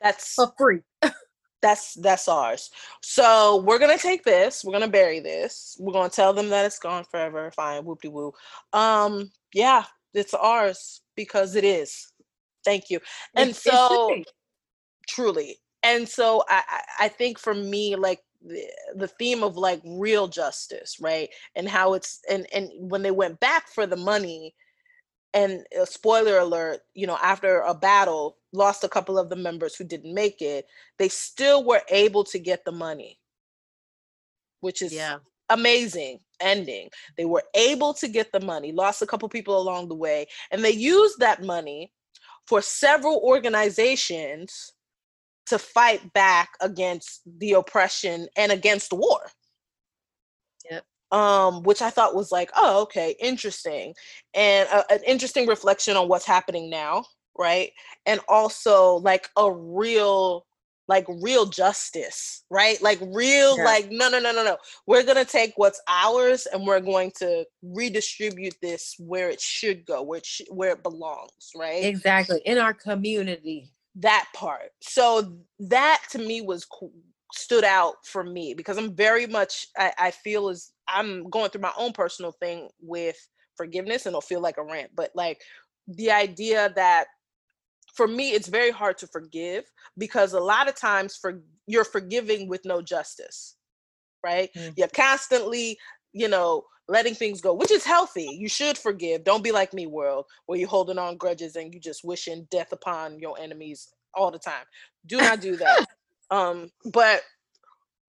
that's 0.00 0.34
for 0.34 0.52
free. 0.58 0.80
that's 1.62 1.94
that's 1.94 2.28
ours. 2.28 2.70
So 3.00 3.62
we're 3.64 3.78
gonna 3.78 3.96
take 3.96 4.24
this. 4.24 4.64
We're 4.64 4.72
gonna 4.72 4.88
bury 4.88 5.20
this. 5.20 5.76
We're 5.80 5.92
gonna 5.92 6.10
tell 6.10 6.34
them 6.34 6.48
that 6.50 6.66
it's 6.66 6.78
gone 6.78 7.04
forever. 7.10 7.50
Fine, 7.52 7.84
whoop 7.84 8.02
de 8.02 8.10
woo. 8.10 8.32
Um, 8.72 9.30
yeah, 9.54 9.84
it's 10.12 10.34
ours 10.34 11.00
because 11.16 11.54
it 11.54 11.64
is. 11.64 12.12
Thank 12.64 12.90
you. 12.90 13.00
And 13.36 13.50
it, 13.50 13.56
so, 13.56 14.12
it 14.12 14.26
truly, 15.08 15.56
and 15.82 16.08
so 16.08 16.44
I 16.48 16.62
I 16.98 17.08
think 17.08 17.38
for 17.38 17.54
me, 17.54 17.96
like 17.96 18.20
the, 18.44 18.64
the 18.96 19.08
theme 19.08 19.42
of 19.42 19.56
like 19.56 19.80
real 19.84 20.28
justice, 20.28 20.96
right, 21.00 21.28
and 21.54 21.68
how 21.68 21.94
it's 21.94 22.20
and 22.28 22.46
and 22.52 22.70
when 22.90 23.02
they 23.02 23.12
went 23.12 23.40
back 23.40 23.68
for 23.68 23.86
the 23.86 23.96
money, 23.96 24.54
and 25.34 25.64
uh, 25.80 25.84
spoiler 25.84 26.38
alert, 26.38 26.80
you 26.94 27.06
know, 27.06 27.18
after 27.22 27.60
a 27.60 27.74
battle, 27.74 28.38
lost 28.52 28.84
a 28.84 28.88
couple 28.88 29.18
of 29.18 29.30
the 29.30 29.36
members 29.36 29.74
who 29.74 29.84
didn't 29.84 30.14
make 30.14 30.42
it, 30.42 30.66
they 30.98 31.08
still 31.08 31.64
were 31.64 31.82
able 31.90 32.24
to 32.24 32.38
get 32.38 32.64
the 32.64 32.72
money, 32.72 33.18
which 34.60 34.82
is 34.82 34.92
yeah. 34.92 35.18
amazing 35.48 36.20
ending. 36.40 36.88
They 37.16 37.24
were 37.24 37.44
able 37.54 37.94
to 37.94 38.08
get 38.08 38.32
the 38.32 38.40
money, 38.40 38.72
lost 38.72 39.00
a 39.02 39.06
couple 39.06 39.28
people 39.28 39.58
along 39.58 39.88
the 39.88 39.94
way, 39.94 40.26
and 40.50 40.62
they 40.62 40.70
used 40.70 41.18
that 41.20 41.42
money 41.42 41.92
for 42.46 42.60
several 42.60 43.20
organizations 43.24 44.72
to 45.46 45.58
fight 45.58 46.12
back 46.12 46.50
against 46.60 47.22
the 47.38 47.52
oppression 47.52 48.28
and 48.36 48.52
against 48.52 48.92
war 48.92 49.20
um, 51.12 51.62
which 51.62 51.82
I 51.82 51.90
thought 51.90 52.14
was 52.14 52.32
like, 52.32 52.50
oh, 52.56 52.82
okay, 52.82 53.14
interesting, 53.20 53.94
and 54.34 54.68
a, 54.70 54.92
an 54.92 55.00
interesting 55.06 55.46
reflection 55.46 55.96
on 55.96 56.08
what's 56.08 56.26
happening 56.26 56.70
now, 56.70 57.04
right? 57.38 57.70
And 58.06 58.20
also 58.28 58.96
like 58.96 59.28
a 59.36 59.52
real, 59.52 60.46
like 60.88 61.06
real 61.22 61.44
justice, 61.44 62.44
right? 62.50 62.80
Like 62.80 62.98
real, 63.02 63.58
yeah. 63.58 63.64
like 63.64 63.90
no, 63.90 64.08
no, 64.08 64.18
no, 64.18 64.32
no, 64.32 64.42
no. 64.42 64.56
We're 64.86 65.04
gonna 65.04 65.26
take 65.26 65.52
what's 65.56 65.80
ours 65.86 66.46
and 66.50 66.66
we're 66.66 66.80
going 66.80 67.12
to 67.18 67.44
redistribute 67.62 68.54
this 68.62 68.94
where 68.98 69.28
it 69.28 69.40
should 69.40 69.84
go, 69.84 70.02
where 70.02 70.18
it 70.18 70.26
sh- 70.26 70.40
where 70.48 70.72
it 70.72 70.82
belongs, 70.82 71.52
right? 71.54 71.84
Exactly 71.84 72.40
in 72.46 72.56
our 72.56 72.72
community. 72.72 73.70
That 73.96 74.26
part. 74.34 74.70
So 74.80 75.36
that 75.60 76.00
to 76.12 76.18
me 76.18 76.40
was 76.40 76.64
cool 76.64 76.92
stood 77.34 77.64
out 77.64 77.94
for 78.04 78.22
me 78.22 78.54
because 78.54 78.78
I'm 78.78 78.94
very 78.94 79.26
much 79.26 79.66
I, 79.76 79.92
I 79.98 80.10
feel 80.10 80.48
as 80.48 80.72
I'm 80.92 81.28
going 81.30 81.50
through 81.50 81.62
my 81.62 81.72
own 81.76 81.92
personal 81.92 82.32
thing 82.32 82.68
with 82.80 83.16
forgiveness 83.56 84.06
and 84.06 84.12
it'll 84.12 84.20
feel 84.20 84.40
like 84.40 84.58
a 84.58 84.64
rant, 84.64 84.90
but 84.94 85.10
like 85.14 85.40
the 85.88 86.10
idea 86.10 86.72
that 86.76 87.06
for 87.94 88.06
me 88.08 88.30
it's 88.30 88.48
very 88.48 88.70
hard 88.70 88.96
to 88.98 89.06
forgive 89.06 89.64
because 89.98 90.32
a 90.32 90.40
lot 90.40 90.68
of 90.68 90.74
times 90.74 91.16
for 91.16 91.42
you're 91.66 91.84
forgiving 91.84 92.48
with 92.48 92.64
no 92.64 92.80
justice 92.80 93.56
right? 94.24 94.50
Mm-hmm. 94.56 94.70
you're 94.76 94.88
constantly 94.88 95.78
you 96.12 96.28
know 96.28 96.64
letting 96.88 97.14
things 97.14 97.40
go 97.40 97.54
which 97.54 97.70
is 97.70 97.84
healthy. 97.84 98.28
You 98.38 98.48
should 98.48 98.76
forgive. 98.76 99.24
Don't 99.24 99.44
be 99.44 99.52
like 99.52 99.72
me 99.72 99.86
world 99.86 100.26
where 100.46 100.58
you're 100.58 100.68
holding 100.68 100.98
on 100.98 101.16
grudges 101.16 101.56
and 101.56 101.72
you 101.72 101.80
just 101.80 102.04
wishing 102.04 102.46
death 102.50 102.72
upon 102.72 103.18
your 103.18 103.38
enemies 103.40 103.88
all 104.14 104.30
the 104.30 104.38
time. 104.38 104.64
Do 105.06 105.18
not 105.18 105.40
do 105.40 105.56
that. 105.56 105.86
Um 106.30 106.70
but 106.94 107.20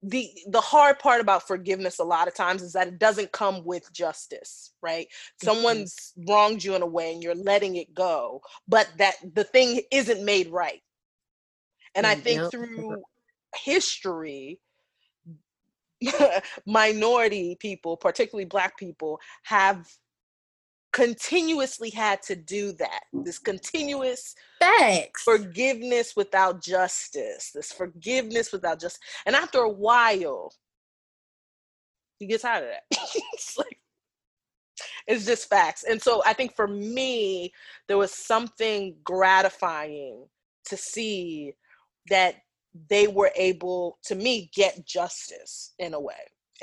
the 0.04 0.30
the 0.48 0.62
hard 0.62 1.00
part 1.00 1.22
about 1.22 1.48
forgiveness 1.48 2.00
a 2.00 2.04
lot 2.04 2.28
of 2.28 2.36
times 2.36 2.62
is 2.62 2.74
that 2.74 2.88
it 2.88 3.00
doesn't 3.00 3.32
come 3.32 3.64
with 3.64 3.92
justice 3.94 4.72
right? 4.82 5.08
Mm-hmm. 5.08 5.48
someone's 5.48 6.14
wronged 6.28 6.64
you 6.64 6.76
in 6.76 6.82
a 6.82 6.88
way 6.88 7.14
and 7.14 7.24
you're 7.24 7.36
letting 7.36 7.78
it 7.78 7.94
go 7.94 8.42
but 8.68 8.90
that 8.98 9.16
the 9.34 9.44
thing 9.44 9.82
isn't 9.92 10.24
made 10.24 10.50
right. 10.50 10.82
And 11.96 12.06
i 12.06 12.16
think 12.16 12.52
through 12.52 13.04
history 13.64 14.60
minority 16.66 17.56
people 17.60 17.96
particularly 17.96 18.46
black 18.46 18.78
people 18.78 19.20
have 19.44 19.88
continuously 20.94 21.90
had 21.90 22.22
to 22.22 22.36
do 22.36 22.72
that. 22.74 23.02
This 23.12 23.40
continuous 23.40 24.36
Thanks. 24.62 25.24
forgiveness 25.24 26.14
without 26.16 26.64
justice. 26.64 27.52
This 27.54 27.74
forgiveness 27.74 28.52
without 28.54 28.80
just 28.80 29.00
and 29.26 29.36
after 29.36 29.60
a 29.60 29.70
while, 29.70 30.54
you 32.20 32.28
get 32.28 32.42
tired 32.42 32.64
of 32.64 32.70
that. 32.70 32.84
it's 33.34 33.58
like 33.58 33.80
it's 35.08 35.26
just 35.26 35.50
facts. 35.50 35.84
And 35.84 36.02
so 36.02 36.22
I 36.26 36.34
think 36.34 36.56
for 36.56 36.68
me, 36.68 37.52
there 37.88 37.98
was 37.98 38.12
something 38.12 38.96
gratifying 39.04 40.26
to 40.68 40.78
see 40.78 41.54
that 42.10 42.36
they 42.90 43.08
were 43.08 43.32
able 43.36 43.98
to 44.04 44.16
me 44.16 44.50
get 44.56 44.86
justice 44.86 45.74
in 45.80 45.94
a 45.94 46.00
way. 46.00 46.14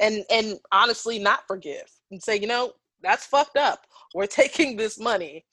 And 0.00 0.24
and 0.30 0.58
honestly 0.72 1.18
not 1.18 1.46
forgive 1.46 1.90
and 2.10 2.22
say, 2.22 2.38
you 2.38 2.46
know, 2.46 2.72
that's 3.02 3.26
fucked 3.26 3.56
up 3.56 3.86
we're 4.14 4.26
taking 4.26 4.76
this 4.76 4.98
money 4.98 5.44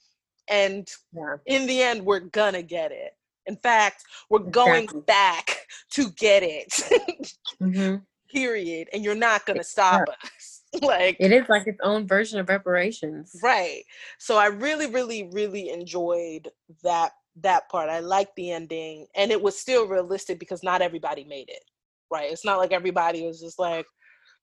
and 0.49 0.87
Yeah. 1.13 1.35
in 1.45 1.67
the 1.67 1.81
end 1.81 2.05
we're 2.05 2.19
gonna 2.19 2.61
get 2.61 2.91
it 2.91 3.13
in 3.45 3.55
fact 3.57 4.03
we're 4.29 4.39
going 4.39 4.83
Exactly. 4.83 5.01
back 5.07 5.57
to 5.91 6.09
get 6.11 6.43
it 6.43 7.33
Mhm. 7.61 8.03
period 8.29 8.89
and 8.91 9.03
you're 9.03 9.15
not 9.15 9.45
gonna 9.45 9.63
stop 9.63 10.07
us 10.09 10.61
like 10.81 11.15
It 11.19 11.31
is 11.31 11.47
like 11.47 11.65
its 11.65 11.79
own 11.81 12.05
version 12.07 12.39
of 12.39 12.49
reparations. 12.49 13.33
right 13.41 13.83
so 14.19 14.37
i 14.37 14.47
really 14.47 14.87
really 14.87 15.29
really 15.31 15.69
enjoyed 15.69 16.49
that 16.83 17.11
that 17.41 17.69
part 17.69 17.89
i 17.89 17.99
liked 17.99 18.35
the 18.35 18.51
ending 18.51 19.07
and 19.15 19.31
it 19.31 19.41
was 19.41 19.57
still 19.57 19.87
realistic 19.87 20.39
because 20.39 20.61
not 20.63 20.81
everybody 20.81 21.23
made 21.23 21.47
it 21.49 21.63
right 22.11 22.31
it's 22.31 22.43
not 22.43 22.57
like 22.57 22.73
everybody 22.73 23.25
was 23.25 23.39
just 23.39 23.59
like 23.59 23.85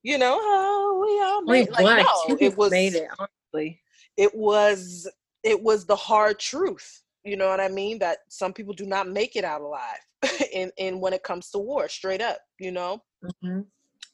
you 0.05 0.19
know 0.19 0.37
oh 0.39 1.03
we 1.03 1.19
all 1.21 1.41
made 1.41 1.69
like 1.71 1.83
one, 1.83 1.97
no 1.97 2.37
it 2.39 2.55
was 2.55 2.69
made 2.71 2.93
it, 2.93 3.09
honestly. 3.17 3.81
it 4.17 4.33
was 4.35 5.09
it 5.43 5.59
was 5.61 5.85
the 5.87 5.95
hard 5.95 6.37
truth 6.39 7.01
you 7.23 7.35
know 7.35 7.49
what 7.49 7.59
i 7.59 7.67
mean 7.67 7.97
that 7.97 8.19
some 8.29 8.53
people 8.53 8.73
do 8.73 8.85
not 8.85 9.09
make 9.09 9.35
it 9.35 9.43
out 9.43 9.61
alive 9.61 9.97
in 10.53 10.71
in 10.77 10.99
when 11.01 11.11
it 11.11 11.23
comes 11.23 11.49
to 11.49 11.57
war 11.57 11.89
straight 11.89 12.21
up 12.21 12.37
you 12.59 12.71
know 12.71 13.01
Mhm. 13.43 13.65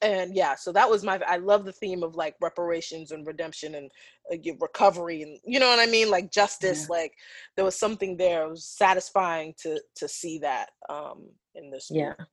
and 0.02 0.34
yeah 0.34 0.56
so 0.56 0.72
that 0.72 0.90
was 0.90 1.04
my 1.04 1.20
i 1.28 1.36
love 1.36 1.66
the 1.66 1.74
theme 1.74 2.02
of 2.04 2.16
like 2.16 2.36
reparations 2.40 3.12
and 3.12 3.28
redemption 3.28 3.76
and 3.76 3.92
uh, 4.34 4.54
recovery 4.62 5.22
and 5.24 5.38
you 5.46 5.60
know 5.60 5.68
what 5.68 5.80
i 5.86 5.92
mean 5.92 6.10
like 6.10 6.32
justice 6.32 6.88
like 6.90 7.12
there 7.58 7.66
was 7.66 7.78
something 7.78 8.16
there 8.16 8.46
it 8.46 8.50
was 8.50 8.66
satisfying 8.66 9.54
to 9.62 9.78
to 9.96 10.08
see 10.08 10.40
that 10.40 10.70
um 10.90 11.28
in 11.56 11.70
this 11.70 11.90
Yeah. 11.92 12.14
movie. 12.18 12.30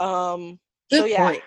um 0.00 0.58
Good 0.90 1.00
so 1.00 1.04
yeah 1.04 1.26
point. 1.26 1.42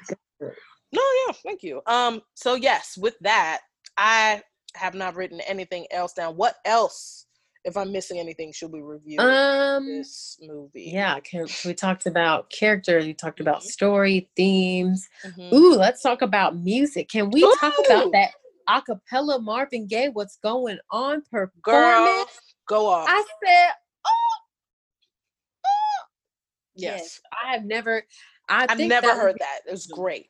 No 0.93 1.01
yeah 1.27 1.33
thank 1.43 1.63
you 1.63 1.81
um 1.87 2.21
so 2.33 2.55
yes 2.55 2.97
with 2.97 3.15
that 3.21 3.59
i 3.97 4.41
have 4.75 4.93
not 4.93 5.15
written 5.15 5.39
anything 5.41 5.85
else 5.91 6.13
down 6.13 6.35
what 6.35 6.55
else 6.65 7.25
if 7.63 7.77
i'm 7.77 7.91
missing 7.91 8.19
anything 8.19 8.51
should 8.51 8.71
we 8.71 8.81
review 8.81 9.19
Um. 9.19 9.85
this 9.87 10.37
movie 10.41 10.91
Yeah. 10.93 11.19
Can, 11.19 11.47
we 11.65 11.73
talked 11.73 12.05
about 12.07 12.49
characters. 12.49 13.05
We 13.05 13.13
talked 13.13 13.39
about 13.39 13.61
Mhm. 13.61 13.67
story 13.67 14.29
themes. 14.35 15.07
Mhm. 15.23 15.53
Ooh, 15.53 15.75
let's 15.75 16.01
talk 16.01 16.21
about 16.21 16.55
music. 16.57 17.09
Can 17.09 17.29
we 17.29 17.41
talk 17.41 17.75
about 17.85 18.11
that 18.13 18.31
acapella 18.67 19.41
Marvin 19.43 19.85
Gaye? 19.87 20.09
What's 20.09 20.37
going 20.37 20.79
on? 20.91 21.21
Performance. 21.31 21.61
girl 21.61 22.25
go 22.67 22.87
off 22.87 23.07
I 23.09 23.23
said, 23.45 23.73
oh, 24.05 24.37
oh. 25.65 26.03
yes, 26.75 27.19
I 27.43 27.53
have 27.53 27.65
never. 27.65 28.03
I 28.49 28.63
i've 28.63 28.77
think 28.77 28.89
never 28.89 29.07
that 29.07 29.17
heard 29.17 29.37
that 29.39 29.59
it 29.67 29.71
was 29.71 29.87
great 29.87 30.29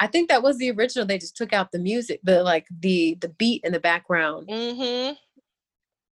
I 0.00 0.06
think 0.06 0.28
that 0.30 0.42
was 0.42 0.56
the 0.58 0.70
original. 0.70 1.06
They 1.06 1.18
just 1.18 1.36
took 1.36 1.52
out 1.52 1.72
the 1.72 1.78
music, 1.78 2.20
the 2.22 2.42
like 2.42 2.66
the 2.80 3.16
the 3.20 3.28
beat 3.28 3.62
in 3.64 3.72
the 3.72 3.80
background. 3.80 4.48
mm-hmm 4.48 5.12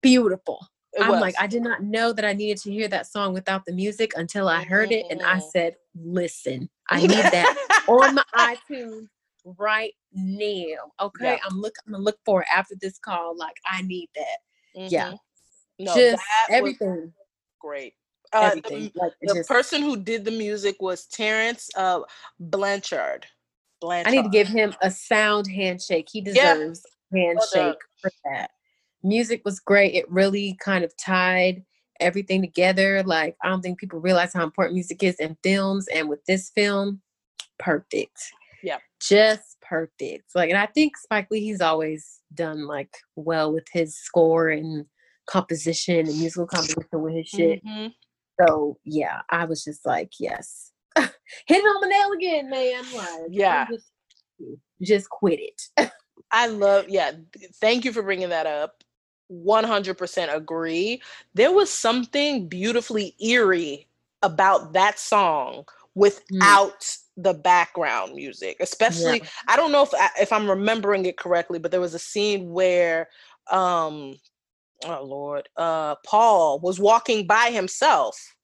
Beautiful. 0.01 0.65
it 0.93 1.01
I'm 1.01 1.09
was. 1.11 1.21
like, 1.21 1.35
I 1.39 1.47
did 1.47 1.63
not 1.63 1.81
know 1.83 2.13
that 2.13 2.23
I 2.23 2.33
needed 2.33 2.57
to 2.59 2.71
hear 2.71 2.87
that 2.89 3.07
song 3.07 3.33
without 3.33 3.65
the 3.65 3.73
music 3.73 4.11
until 4.15 4.47
I 4.47 4.63
heard 4.63 4.91
it, 4.91 5.05
and 5.09 5.21
I 5.21 5.37
Mm. 5.39 5.51
said, 5.51 5.75
"Listen, 5.95 6.69
I 6.89 7.01
need 7.01 7.09
that 7.33 7.55
on 7.87 8.15
my 8.15 8.23
iTunes 8.35 9.07
right 9.43 9.93
now." 10.13 10.91
Okay, 10.99 11.33
Yeah. 11.33 11.37
I'm 11.45 11.59
look. 11.59 11.73
I'm 11.85 11.93
gonna 11.93 12.03
look 12.03 12.19
for 12.25 12.41
it 12.41 12.47
after 12.55 12.75
this 12.79 12.99
call. 12.99 13.35
Like, 13.35 13.57
I 13.65 13.81
need 13.81 14.09
that. 14.15 14.37
Yeah. 14.75 15.11
Mhm. 15.11 15.19
no 15.79 15.93
just 15.95 16.23
everything, 16.49 17.13
great 17.59 17.93
uh, 18.33 18.41
the- 18.41 18.45
everything. 18.57 18.91
like, 18.95 19.13
the 19.21 19.33
just. 19.33 19.47
person 19.49 19.81
who 19.81 19.97
did 19.97 20.25
the 20.25 20.31
music 20.31 20.75
was 20.81 21.05
Terence 21.07 21.69
uh, 21.75 22.01
Blanchard. 22.39 23.25
Blanchard. 23.79 24.13
I 24.13 24.15
need 24.15 24.23
to 24.23 24.29
give 24.29 24.47
him 24.47 24.73
a 24.81 24.91
sound 24.91 25.47
handshake. 25.47 26.07
He 26.11 26.21
deserves 26.21 26.81
a 27.13 27.17
handshake 27.17 27.79
for 28.01 28.11
that. 28.25 28.51
Music 29.03 29.41
was 29.45 29.59
great. 29.59 29.93
It 29.93 30.09
really 30.11 30.57
kind 30.59 30.83
of 30.83 30.95
tied 30.97 31.63
everything 31.99 32.41
together. 32.41 33.03
Like 33.03 33.35
I 33.43 33.49
don't 33.49 33.61
think 33.61 33.79
people 33.79 33.99
realize 33.99 34.33
how 34.33 34.43
important 34.43 34.75
music 34.75 35.03
is 35.03 35.15
in 35.15 35.37
films, 35.43 35.87
and 35.87 36.09
with 36.09 36.23
this 36.25 36.49
film, 36.49 37.01
perfect. 37.59 38.19
Yeah. 38.63 38.77
just 38.99 39.57
perfect. 39.61 40.35
Like, 40.35 40.49
and 40.49 40.57
I 40.57 40.65
think 40.65 40.97
Spike 40.97 41.27
Lee, 41.29 41.41
he's 41.41 41.61
always 41.61 42.21
done 42.33 42.65
like 42.65 42.89
well 43.15 43.53
with 43.53 43.67
his 43.71 43.95
score 43.95 44.49
and 44.49 44.85
composition 45.27 46.07
and 46.07 46.17
musical 46.19 46.47
composition 46.47 47.01
with 47.01 47.13
his 47.13 47.27
shit. 47.27 47.63
Mhm. 47.63 47.93
So 48.41 48.77
yeah, 48.83 49.21
I 49.29 49.45
was 49.45 49.63
just 49.63 49.85
like, 49.85 50.13
yes, 50.19 50.71
hit 51.45 51.57
it 51.57 51.63
on 51.63 51.81
the 51.81 51.87
nail 51.87 52.11
again, 52.11 52.49
man. 52.49 52.83
Like, 52.95 53.29
Yeah. 53.29 53.67
just, 53.71 53.91
just 54.81 55.09
quit 55.09 55.39
it. 55.39 55.91
I 56.31 56.47
love, 56.47 56.89
yeah. 56.89 57.11
Thank 57.55 57.85
you 57.85 57.93
for 57.93 58.01
bringing 58.03 58.29
that 58.29 58.45
up. 58.45 58.83
100% 59.31 60.33
agree. 60.35 61.01
There 61.33 61.51
was 61.51 61.71
something 61.71 62.47
beautifully 62.47 63.15
eerie 63.19 63.87
about 64.23 64.73
that 64.73 64.99
song 64.99 65.65
without 65.95 66.97
the 67.17 67.33
background 67.33 68.13
music, 68.13 68.57
especially. 68.59 69.21
I 69.47 69.55
don't 69.55 69.71
know 69.71 69.83
if 69.83 69.93
I, 69.93 70.09
if 70.21 70.31
I'm 70.31 70.49
remembering 70.49 71.05
it 71.05 71.17
correctly, 71.17 71.59
but 71.59 71.71
there 71.71 71.81
was 71.81 71.93
a 71.93 71.99
scene 71.99 72.51
where, 72.51 73.09
um, 73.51 74.15
oh 74.85 75.03
Lord, 75.03 75.49
uh, 75.57 75.95
Paul 76.05 76.59
was 76.59 76.79
walking 76.79 77.25
by 77.25 77.49
himself 77.51 78.35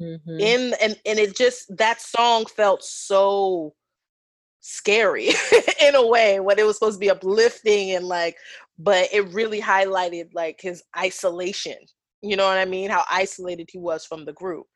Mhm. 0.00 0.40
in 0.40 0.74
and 0.80 1.00
and 1.06 1.18
it 1.18 1.36
just 1.36 1.74
that 1.76 2.00
song 2.00 2.44
felt 2.46 2.82
so 2.84 3.74
scary 4.60 5.28
in 5.80 5.94
a 5.94 6.06
way 6.06 6.40
when 6.40 6.58
it 6.58 6.66
was 6.66 6.76
supposed 6.76 6.96
to 6.96 7.00
be 7.00 7.10
uplifting 7.10 7.92
and 7.92 8.06
like 8.06 8.36
but 8.78 9.08
it 9.12 9.32
really 9.32 9.60
highlighted 9.60 10.28
like 10.34 10.58
his 10.60 10.82
isolation 10.98 11.76
you 12.22 12.36
know 12.36 12.46
what 12.46 12.58
i 12.58 12.64
mean 12.64 12.90
how 12.90 13.04
isolated 13.10 13.68
he 13.70 13.78
was 13.78 14.04
from 14.04 14.24
the 14.24 14.32
group 14.32 14.66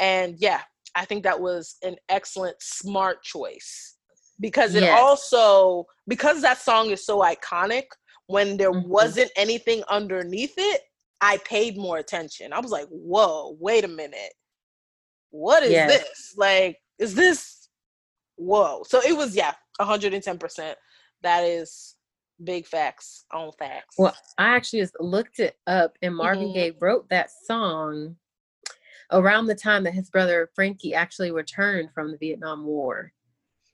and 0.00 0.36
yeah 0.38 0.62
i 0.96 1.04
think 1.04 1.22
that 1.22 1.40
was 1.40 1.76
an 1.84 1.96
excellent 2.08 2.56
smart 2.60 3.22
choice 3.22 3.96
because 4.40 4.74
it 4.74 4.82
Yes. 4.82 4.98
also 5.00 5.86
because 6.08 6.42
that 6.42 6.58
song 6.58 6.90
is 6.90 7.04
so 7.06 7.20
iconic 7.20 7.84
when 8.26 8.56
there 8.56 8.72
Mhm. 8.72 8.88
wasn't 8.88 9.30
anything 9.36 9.82
underneath 9.88 10.54
it 10.58 10.82
i 11.20 11.36
paid 11.38 11.76
more 11.76 11.98
attention 11.98 12.52
i 12.52 12.58
was 12.58 12.72
like 12.72 12.88
whoa 12.88 13.56
wait 13.60 13.84
a 13.84 13.88
minute 13.88 14.32
what 15.30 15.62
is 15.62 15.70
Yes. 15.72 15.98
this 16.00 16.34
like 16.36 16.78
is 16.98 17.14
this 17.14 17.68
whoa 18.36 18.82
so 18.86 19.00
it 19.02 19.16
was 19.16 19.34
yeah 19.36 19.54
110% 19.80 20.74
that 21.22 21.40
is 21.44 21.96
big 22.44 22.66
facts 22.66 23.24
on 23.32 23.50
facts 23.58 23.96
Well, 23.98 24.16
I 24.38 24.54
actually 24.54 24.80
just 24.80 24.94
looked 25.00 25.40
it 25.40 25.56
up, 25.66 25.96
and 26.02 26.14
Marvin 26.14 26.48
Mhm. 26.48 26.54
Gaye 26.54 26.72
wrote 26.80 27.08
that 27.10 27.30
song 27.44 28.16
around 29.10 29.46
the 29.46 29.54
time 29.54 29.82
that 29.84 29.94
his 29.94 30.08
brother 30.10 30.50
Frankie 30.54 30.94
actually 30.94 31.30
returned 31.32 31.90
from 31.92 32.10
the 32.12 32.18
Vietnam 32.18 32.64
War. 32.64 33.12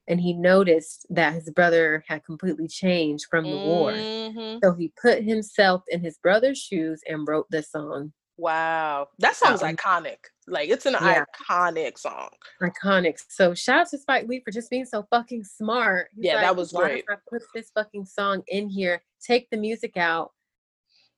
And 0.08 0.20
he 0.20 0.32
noticed 0.34 1.06
that 1.10 1.32
his 1.34 1.50
brother 1.50 2.04
had 2.08 2.24
completely 2.24 2.68
changed 2.68 3.26
from 3.30 3.44
the 3.50 3.56
war. 3.56 3.92
Mhm. 3.92 4.60
So 4.62 4.72
he 4.74 4.92
put 5.00 5.22
himself 5.24 5.82
in 5.88 6.00
his 6.02 6.18
brother's 6.18 6.58
shoes 6.58 7.00
and 7.06 7.26
wrote 7.28 7.46
the 7.50 7.62
song. 7.62 8.12
wow 8.36 9.08
that 9.18 9.36
song's 9.36 9.62
Um, 9.62 9.76
iconic 9.76 10.18
like 10.46 10.68
it's 10.68 10.86
an 10.86 10.94
yeah. 11.00 11.24
iconic 11.48 11.98
song 11.98 12.28
Iconic. 12.62 13.18
So 13.28 13.54
shout 13.54 13.80
out 13.80 13.90
to 13.90 13.98
Spike 13.98 14.26
Lee 14.28 14.40
for 14.44 14.50
just 14.50 14.70
being 14.70 14.84
so 14.84 15.06
fucking 15.10 15.44
smart. 15.44 16.08
He's 16.14 16.26
Yeah, 16.26 16.40
that 16.40 16.56
was 16.56 16.72
"Why 16.72 16.82
great." 16.84 17.04
I 17.10 17.16
put 17.28 17.42
this 17.54 17.70
fucking 17.74 18.06
song 18.06 18.42
in 18.48 18.68
here, 18.68 19.02
take 19.24 19.48
the 19.50 19.56
music 19.56 19.96
out, 19.96 20.32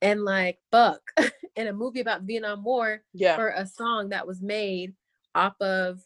and 0.03 0.25
like 0.25 0.59
fuck 0.71 1.01
in 1.57 1.67
a 1.69 1.73
movie 1.73 2.01
about 2.01 2.23
Vietnam 2.23 2.63
War 2.65 3.03
yeah 3.13 3.37
for 3.37 3.49
a 3.49 3.67
song 3.67 4.11
that 4.11 4.27
was 4.27 4.41
made 4.43 4.95
off 5.35 5.55
of 5.61 6.01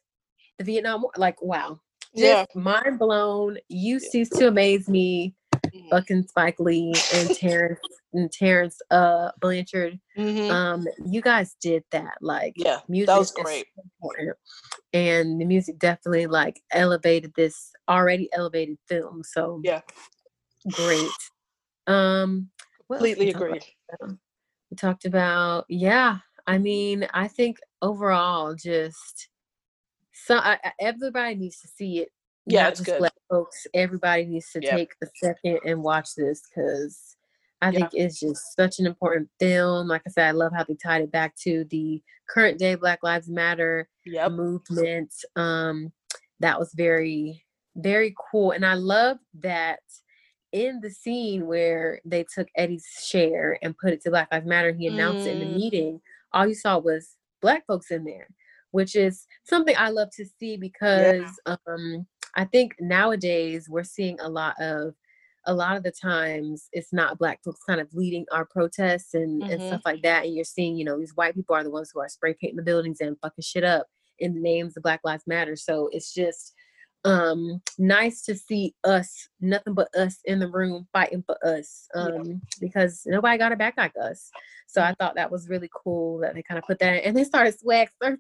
the 0.58 0.64
Vietnam 0.64 1.02
War. 1.02 1.12
Like, 1.16 1.40
wow. 1.42 1.80
Just 2.16 2.24
yeah 2.24 2.44
mind 2.54 2.98
blown. 2.98 3.58
You 3.68 4.00
cease 4.00 4.28
to 4.30 4.48
amaze 4.48 4.88
me, 4.88 5.34
Mhm. 5.66 5.90
fucking 5.90 6.26
Spike 6.26 6.58
Lee 6.58 6.94
and 7.14 7.30
Terence 7.36 7.78
and 8.12 8.30
Terence 8.32 8.80
uh 8.90 9.30
Blanchard. 9.40 9.98
Mhm. 10.18 10.50
Um, 10.50 10.86
you 11.06 11.20
guys 11.22 11.54
did 11.60 11.84
that. 11.92 12.14
Like 12.20 12.54
yeah 12.56 12.80
music 12.88 13.14
was 13.16 13.30
great. 13.32 13.66
important. 13.94 14.36
And 14.92 15.40
the 15.40 15.44
music 15.44 15.78
definitely 15.78 16.26
like 16.26 16.60
elevated 16.72 17.32
this 17.34 17.70
already 17.88 18.28
elevated 18.32 18.78
film. 18.88 19.22
So 19.24 19.60
Yeah. 19.64 19.80
great. 20.72 21.10
Um 21.86 22.50
what 22.88 22.96
else 22.96 23.04
did 23.08 23.16
completely 23.16 23.30
agree 23.30 23.60
we 24.70 24.76
talked 24.76 25.04
about 25.04 25.64
yeah 25.68 26.18
i 26.46 26.58
mean 26.58 27.06
i 27.14 27.26
think 27.26 27.58
overall 27.82 28.54
just 28.54 29.28
so 30.12 30.36
I, 30.36 30.58
I- 30.64 30.72
everybody 30.80 31.34
needs 31.36 31.60
to 31.60 31.68
see 31.68 31.98
it 32.00 32.08
Yeah, 32.46 32.68
it's 32.68 32.80
good. 32.80 32.98
black 32.98 33.12
folks 33.30 33.66
everybody 33.74 34.26
needs 34.26 34.50
to 34.52 34.60
Yep. 34.60 34.70
take 34.76 34.92
a 35.02 35.06
second 35.16 35.60
and 35.64 35.82
watch 35.82 36.14
this 36.16 36.42
because 36.48 37.16
i 37.62 37.70
Yeah. 37.70 37.80
think 37.80 37.90
it's 37.94 38.20
just 38.20 38.56
such 38.56 38.78
an 38.78 38.86
important 38.86 39.28
film 39.38 39.88
like 39.88 40.02
i 40.06 40.10
said 40.10 40.28
i 40.28 40.32
love 40.32 40.52
how 40.54 40.64
they 40.64 40.74
tied 40.74 41.02
it 41.02 41.12
back 41.12 41.36
to 41.36 41.64
the 41.70 42.02
current 42.28 42.58
day 42.58 42.74
black 42.74 43.02
lives 43.02 43.28
matter 43.28 43.88
yep 44.04 44.32
movement. 44.32 45.12
Um, 45.36 45.92
that 46.40 46.58
was 46.58 46.72
very, 46.74 47.44
very 47.76 48.14
cool. 48.30 48.50
And 48.50 48.66
I 48.66 48.74
love 48.74 49.18
that 49.40 49.80
in 50.52 50.80
the 50.80 50.90
scene 50.90 51.46
where 51.46 52.00
they 52.04 52.24
took 52.34 52.48
Eddie's 52.56 52.86
share 53.00 53.58
and 53.62 53.76
put 53.78 53.92
it 53.92 54.02
to 54.02 54.10
Black 54.10 54.28
Lives 54.32 54.46
Matter, 54.46 54.72
he 54.72 54.88
announced 54.88 55.26
mm. 55.26 55.28
it 55.28 55.32
in 55.34 55.38
the 55.40 55.54
mm. 55.54 55.56
meeting. 55.56 56.00
All 56.32 56.46
you 56.46 56.54
saw 56.54 56.78
was 56.78 57.16
black 57.40 57.64
folks 57.66 57.90
in 57.90 58.04
there, 58.04 58.26
which 58.72 58.96
is 58.96 59.26
something 59.44 59.74
I 59.78 59.90
love 59.90 60.08
to 60.16 60.24
see 60.38 60.56
because 60.56 61.40
yeah. 61.46 61.56
um, 61.68 62.06
I 62.34 62.46
think 62.46 62.74
nowadays 62.80 63.68
we're 63.68 63.84
seeing 63.84 64.18
a 64.20 64.28
lot 64.28 64.60
of 64.60 64.94
a 65.46 65.54
lot 65.54 65.76
of 65.76 65.82
the 65.82 65.92
times 65.92 66.68
it's 66.72 66.92
not 66.92 67.18
black 67.18 67.40
folks 67.44 67.60
kind 67.66 67.80
of 67.80 67.88
leading 67.94 68.26
our 68.32 68.44
protests 68.44 69.14
and, 69.14 69.42
mm-hmm. 69.42 69.50
and 69.50 69.62
stuff 69.62 69.82
like 69.84 70.02
that. 70.02 70.24
And 70.24 70.34
you're 70.34 70.44
seeing, 70.44 70.76
you 70.76 70.84
know, 70.84 70.98
these 70.98 71.16
white 71.16 71.34
people 71.34 71.54
are 71.56 71.64
the 71.64 71.70
ones 71.70 71.90
who 71.92 72.00
are 72.00 72.08
spray 72.08 72.34
painting 72.40 72.56
the 72.56 72.62
buildings 72.62 73.00
and 73.00 73.16
fucking 73.22 73.42
shit 73.42 73.64
up 73.64 73.86
in 74.18 74.34
the 74.34 74.40
names 74.40 74.76
of 74.76 74.82
Black 74.82 75.00
Lives 75.04 75.24
Matter. 75.26 75.56
So 75.56 75.88
it's 75.92 76.12
just 76.12 76.54
um 77.04 77.62
nice 77.78 78.22
to 78.22 78.34
see 78.34 78.74
us 78.84 79.28
nothing 79.40 79.72
but 79.72 79.88
us 79.94 80.18
in 80.26 80.38
the 80.38 80.48
room 80.48 80.86
fighting 80.92 81.24
for 81.24 81.36
us 81.46 81.86
um 81.94 82.24
yeah. 82.24 82.34
because 82.60 83.02
nobody 83.06 83.38
got 83.38 83.52
a 83.52 83.56
back 83.56 83.72
like 83.78 83.94
us 84.02 84.30
so 84.66 84.82
i 84.82 84.94
thought 84.98 85.14
that 85.14 85.30
was 85.30 85.48
really 85.48 85.70
cool 85.74 86.18
that 86.18 86.34
they 86.34 86.42
kind 86.42 86.58
of 86.58 86.64
put 86.64 86.78
that 86.78 86.96
in. 86.96 87.00
and 87.00 87.16
they 87.16 87.24
started 87.24 87.58
swag 87.58 87.88
surfing 88.02 88.18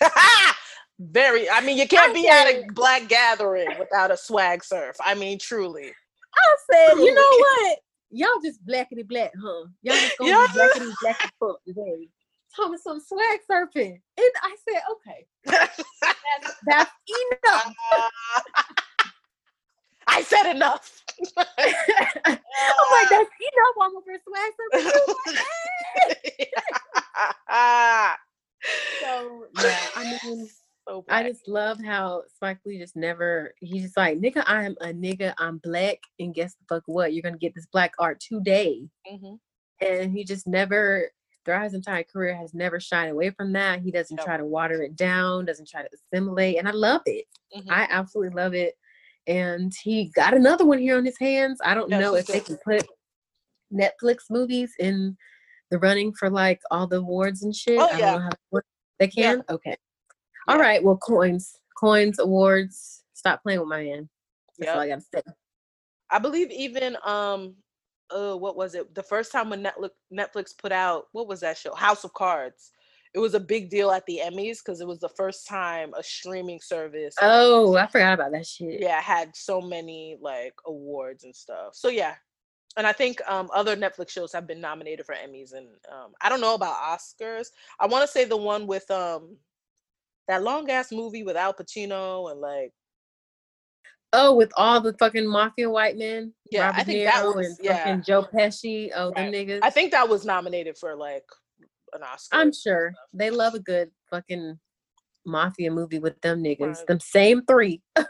very 1.00 1.50
i 1.50 1.60
mean 1.60 1.76
you 1.76 1.88
can't 1.88 2.14
be 2.14 2.28
at 2.28 2.46
a 2.46 2.64
black 2.72 3.08
gathering 3.08 3.68
without 3.80 4.12
a 4.12 4.16
swag 4.16 4.62
surf 4.62 4.94
i 5.04 5.14
mean 5.14 5.36
truly 5.36 5.92
i 6.38 6.56
said 6.72 6.98
you 7.02 7.14
know 7.14 7.30
what 7.38 7.78
y'all 8.10 8.40
just 8.42 8.64
blackity 8.66 9.06
black 9.06 9.32
huh 9.40 9.66
y'all 9.82 9.94
just 9.94 10.18
gonna 10.18 10.30
yeah. 10.30 10.46
be 10.52 10.58
blackity 10.58 10.92
black 11.02 11.24
as 11.24 11.30
fuck 11.38 11.62
today 11.66 12.08
talking 12.54 12.78
some 12.78 13.00
swag 13.00 13.40
surfing. 13.50 14.00
And 14.16 14.32
I 14.42 14.56
said, 14.68 14.82
okay, 14.92 15.26
that's, 15.44 15.82
that's 16.66 16.90
enough. 17.44 17.74
I 20.06 20.22
said 20.22 20.50
enough. 20.50 21.04
I'm 21.36 21.46
like, 21.46 23.08
that's 23.10 23.30
enough. 23.40 23.76
I'm 23.82 23.96
over 23.96 24.18
swag 24.26 24.52
surfing. 24.58 24.96
so 29.00 29.44
yeah, 29.62 29.78
I 29.96 30.18
mean, 30.24 30.48
so 30.88 31.04
I 31.08 31.22
just 31.22 31.46
love 31.46 31.78
how 31.84 32.22
Spike 32.34 32.60
Lee 32.64 32.78
just 32.78 32.96
never. 32.96 33.52
He's 33.60 33.82
just 33.82 33.96
like, 33.96 34.18
nigga, 34.18 34.42
I 34.46 34.64
am 34.64 34.74
a 34.80 34.86
nigga. 34.86 35.34
I'm 35.38 35.58
black, 35.58 35.98
and 36.18 36.34
guess 36.34 36.54
the 36.54 36.64
fuck 36.68 36.84
what? 36.86 37.12
You're 37.12 37.22
gonna 37.22 37.36
get 37.36 37.54
this 37.54 37.66
black 37.66 37.92
art 37.98 38.20
today. 38.20 38.88
Mm-hmm. 39.10 39.34
And 39.84 40.12
he 40.12 40.24
just 40.24 40.46
never 40.46 41.10
throughout 41.44 41.64
his 41.64 41.74
entire 41.74 42.04
career 42.04 42.34
has 42.34 42.54
never 42.54 42.80
shied 42.80 43.10
away 43.10 43.30
from 43.30 43.52
that. 43.52 43.80
He 43.80 43.90
doesn't 43.90 44.20
try 44.20 44.36
to 44.36 44.44
water 44.44 44.82
it 44.82 44.96
down, 44.96 45.44
doesn't 45.44 45.68
try 45.68 45.82
to 45.82 45.88
assimilate, 45.94 46.58
and 46.58 46.66
I 46.66 46.72
love 46.72 47.02
it. 47.04 47.26
Mm-hmm. 47.56 47.70
I 47.70 47.86
absolutely 47.90 48.34
love 48.34 48.54
it. 48.54 48.74
And 49.26 49.72
he 49.82 50.10
got 50.14 50.32
another 50.32 50.64
one 50.64 50.78
here 50.78 50.96
on 50.96 51.04
his 51.04 51.18
hands. 51.18 51.60
I 51.62 51.74
don't 51.74 51.90
yes, 51.90 52.00
know 52.00 52.14
if 52.14 52.26
they 52.26 52.40
can 52.40 52.56
put 52.64 52.86
Netflix 53.72 54.22
movies 54.30 54.72
in 54.78 55.18
the 55.70 55.78
running 55.78 56.14
for 56.14 56.30
like 56.30 56.60
all 56.70 56.86
the 56.86 56.96
awards 56.96 57.42
and 57.42 57.54
shit. 57.54 57.78
Oh, 57.78 57.94
yeah. 57.98 58.30
they 58.98 59.08
can? 59.08 59.42
Yeah. 59.46 59.54
Okay. 59.54 59.76
Yeah. 60.48 60.54
All 60.54 60.60
right. 60.60 60.82
Well, 60.82 60.96
coins, 60.96 61.58
coins, 61.78 62.18
awards. 62.18 63.04
Stop 63.14 63.42
playing 63.42 63.60
with 63.60 63.68
my 63.68 63.84
man. 63.84 64.08
That's 64.58 64.68
yep. 64.68 64.76
all 64.76 64.82
I 64.82 64.88
gotta 64.88 65.02
say. 65.02 65.22
I 66.10 66.18
believe 66.18 66.50
even 66.50 66.96
um 67.04 67.54
uh 68.10 68.34
what 68.34 68.56
was 68.56 68.74
it 68.74 68.94
the 68.94 69.02
first 69.02 69.32
time 69.32 69.50
when 69.50 69.62
netflix 69.62 69.90
netflix 70.12 70.56
put 70.56 70.72
out 70.72 71.06
what 71.12 71.28
was 71.28 71.40
that 71.40 71.58
show 71.58 71.74
house 71.74 72.04
of 72.04 72.12
cards 72.14 72.70
it 73.14 73.18
was 73.18 73.34
a 73.34 73.40
big 73.40 73.70
deal 73.70 73.90
at 73.90 74.04
the 74.06 74.20
emmys 74.24 74.58
because 74.64 74.80
it 74.80 74.86
was 74.86 75.00
the 75.00 75.08
first 75.10 75.46
time 75.46 75.92
a 75.94 76.02
streaming 76.02 76.60
service 76.60 77.14
oh 77.20 77.76
i 77.76 77.86
forgot 77.86 78.14
about 78.14 78.32
that 78.32 78.46
shit 78.46 78.80
yeah 78.80 79.00
had 79.00 79.34
so 79.34 79.60
many 79.60 80.16
like 80.20 80.54
awards 80.66 81.24
and 81.24 81.34
stuff 81.34 81.74
so 81.74 81.88
yeah 81.88 82.14
and 82.76 82.86
i 82.86 82.92
think 82.92 83.20
um 83.28 83.50
other 83.54 83.76
netflix 83.76 84.10
shows 84.10 84.32
have 84.32 84.46
been 84.46 84.60
nominated 84.60 85.04
for 85.04 85.14
emmys 85.14 85.52
and 85.52 85.68
um 85.92 86.12
i 86.20 86.28
don't 86.28 86.40
know 86.40 86.54
about 86.54 86.76
oscars 86.76 87.48
i 87.80 87.86
want 87.86 88.02
to 88.02 88.10
say 88.10 88.24
the 88.24 88.36
one 88.36 88.66
with 88.66 88.90
um 88.90 89.36
that 90.28 90.42
long 90.42 90.70
ass 90.70 90.92
movie 90.92 91.22
with 91.22 91.36
al 91.36 91.54
pacino 91.54 92.30
and 92.30 92.40
like 92.40 92.72
Oh, 94.14 94.34
with 94.34 94.50
all 94.56 94.80
the 94.80 94.94
fucking 94.94 95.26
mafia 95.26 95.68
white 95.68 95.98
men. 95.98 96.32
Yeah, 96.50 96.68
Robert 96.68 96.80
I 96.80 96.84
think 96.84 97.04
that 97.04 97.26
was 97.26 97.46
and 97.46 97.58
yeah. 97.60 97.84
fucking 97.84 98.02
Joe 98.06 98.22
Pesci. 98.22 98.88
Oh, 98.94 99.12
right. 99.12 99.30
the 99.30 99.36
niggas. 99.36 99.58
I 99.62 99.68
think 99.68 99.92
that 99.92 100.08
was 100.08 100.24
nominated 100.24 100.78
for 100.78 100.96
like 100.96 101.24
an 101.92 102.02
Oscar. 102.02 102.36
I'm 102.36 102.52
sure 102.52 102.94
they 103.12 103.30
love 103.30 103.54
a 103.54 103.58
good 103.58 103.90
fucking 104.10 104.58
mafia 105.26 105.70
movie 105.70 105.98
with 105.98 106.18
them 106.22 106.42
niggas. 106.42 106.76
Right. 106.76 106.86
Them 106.86 107.00
same 107.00 107.42
three. 107.46 107.82